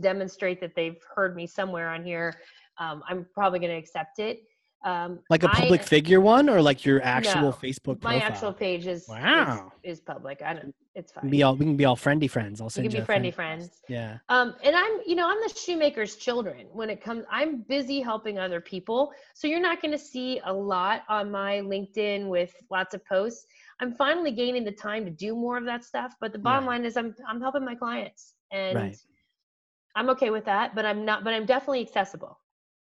[0.01, 2.35] demonstrate that they've heard me somewhere on here,
[2.79, 4.43] um, I'm probably going to accept it.
[4.85, 8.87] Um, like a public figure one or like your actual No, Facebook my actual page
[8.87, 9.73] is, is- Wow.
[9.83, 10.43] is public.
[10.43, 10.75] I don't.
[10.95, 11.29] It's fine.
[11.29, 12.61] be all we can be all friendly friends.
[12.61, 13.83] I'll you can you be friendly friend friends.
[13.89, 14.19] Yeah.
[14.29, 17.25] Um, and I'm, you know, I'm the shoemaker's children when it comes.
[17.31, 21.61] I'm busy helping other people, so you're not going to see a lot on my
[21.61, 23.47] LinkedIn with lots of posts.
[23.81, 26.77] I'm finally gaining the time to do more of that stuff, but the bottom Right.
[26.77, 28.97] line is I'm I'm helping my clients, and Right.
[29.97, 30.75] I'm okay with that.
[30.75, 31.25] But I'm not.
[31.25, 32.39] But I'm definitely accessible.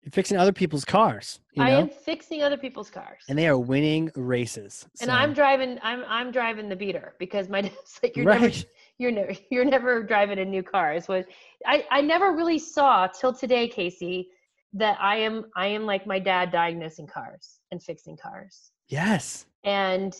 [0.07, 3.57] You're fixing other people's cars, you I am fixing other people's cars, and they are
[3.57, 4.88] winning races.
[5.01, 5.77] and I'm driving.
[5.84, 8.49] I'm I'm driving the beater because my dad's like you're never
[8.99, 11.25] you're never you're never driving a new car is what
[11.65, 14.29] I, I never really saw till today casey
[14.73, 19.45] that i am i am like my dad diagnosing cars and fixing cars Yes.
[19.65, 20.15] and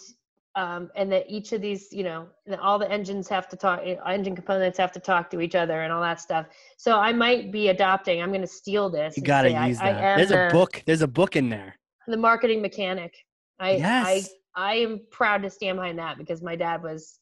[0.58, 3.80] um and that each of these you know that all the engines have to talk
[3.86, 6.46] eh, engine components have to talk to each other and all that stuff
[6.78, 9.80] so i might be adopting i'm going to steal this You got to I- use
[9.80, 10.04] I that.
[10.04, 10.84] am There's a the- book.
[10.86, 11.76] There's a book in there.
[12.08, 13.14] the marketing mechanic.
[13.60, 14.30] I Yes.
[14.56, 17.20] I I am proud to stand behind that because my dad was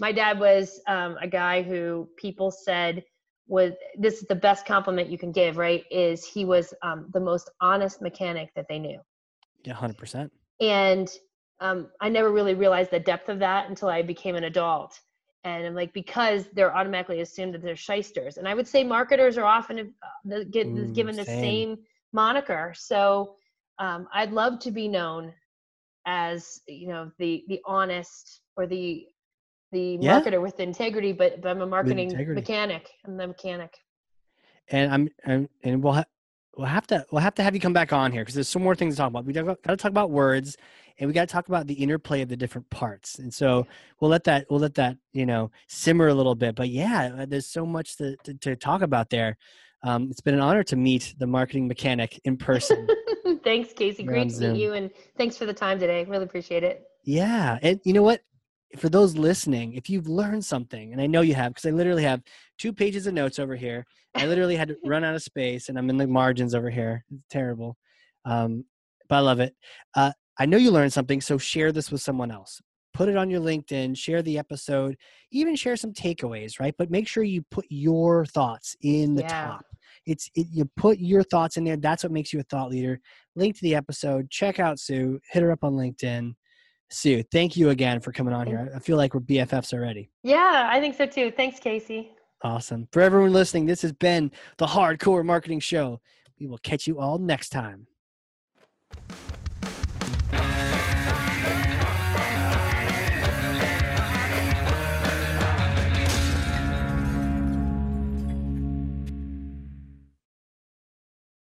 [0.00, 3.02] my dad was um, a guy who people said
[3.48, 3.72] was
[4.04, 5.82] this is the best compliment you can give, right?
[5.90, 9.00] Is he was um, the most honest mechanic that they knew,
[9.64, 10.30] Yeah, hundred percent.
[10.60, 11.08] and
[11.60, 15.00] um, I never really realized the depth of that until I became an adult.
[15.44, 18.36] And I'm like, because they're automatically assumed that they're shysters.
[18.38, 21.40] And I would say marketers are often uh, get, Mm, given the same.
[21.40, 21.78] same
[22.12, 22.72] moniker.
[22.76, 23.34] So
[23.78, 25.32] um, I'd love to be known
[26.06, 29.06] as, you know, the the honest or the
[29.72, 30.20] the Yeah.
[30.20, 32.88] marketer with integrity, but, but I'm a marketing mechanic.
[33.06, 33.74] I'm the mechanic.
[34.70, 36.04] And I'm, I'm and we'll ha-
[36.56, 38.62] we'll have to we'll have to have you come back on here because there's some
[38.62, 39.24] more things to talk about.
[39.24, 40.56] We got to talk about words,
[40.98, 43.18] and we got to talk about the interplay of the different parts.
[43.18, 43.66] And so
[44.00, 46.54] we'll let that we'll let that you know simmer a little bit.
[46.54, 49.36] But yeah, uh, there's so much to to, to talk about there.
[49.84, 52.88] Um, it's been an honor to meet the marketing mechanic in person.
[53.44, 54.04] thanks, Casey.
[54.04, 54.52] We're Great to Zoom.
[54.54, 56.04] meet you, and thanks for the time today.
[56.04, 56.84] Really appreciate it.
[57.04, 57.58] Yeah.
[57.62, 58.22] And you know what?
[58.76, 62.02] For those listening, if you've learned something, and I know you have, because I literally
[62.02, 62.22] have
[62.58, 63.86] two pages of notes over here.
[64.14, 67.04] I literally had to run out of space and I'm in the margins over here.
[67.10, 67.78] It's terrible.
[68.26, 68.64] Um,
[69.08, 69.54] but I love it.
[69.94, 72.60] Uh, I know you learned something, so share this with someone else.
[72.94, 74.96] Put it on your LinkedIn, share the episode,
[75.30, 76.74] even share some takeaways, right?
[76.78, 79.28] But make sure you put your thoughts in the Yeah.
[79.46, 79.64] top.
[80.06, 81.76] It's it, you put your thoughts in there.
[81.76, 83.00] That's what makes you a thought leader.
[83.36, 84.30] Link to the episode.
[84.30, 85.20] Check out Sue.
[85.30, 86.34] Hit her up on LinkedIn.
[86.90, 88.72] Sue, thank you again for coming on here.
[88.74, 90.10] I feel like we're BFFs already.
[90.22, 91.30] Yeah, I think so too.
[91.30, 92.12] Thanks, Casey.
[92.42, 92.88] Awesome.
[92.92, 96.00] For everyone listening, this has been the Hard Corps Marketing Show.
[96.40, 97.86] We will catch you all next time.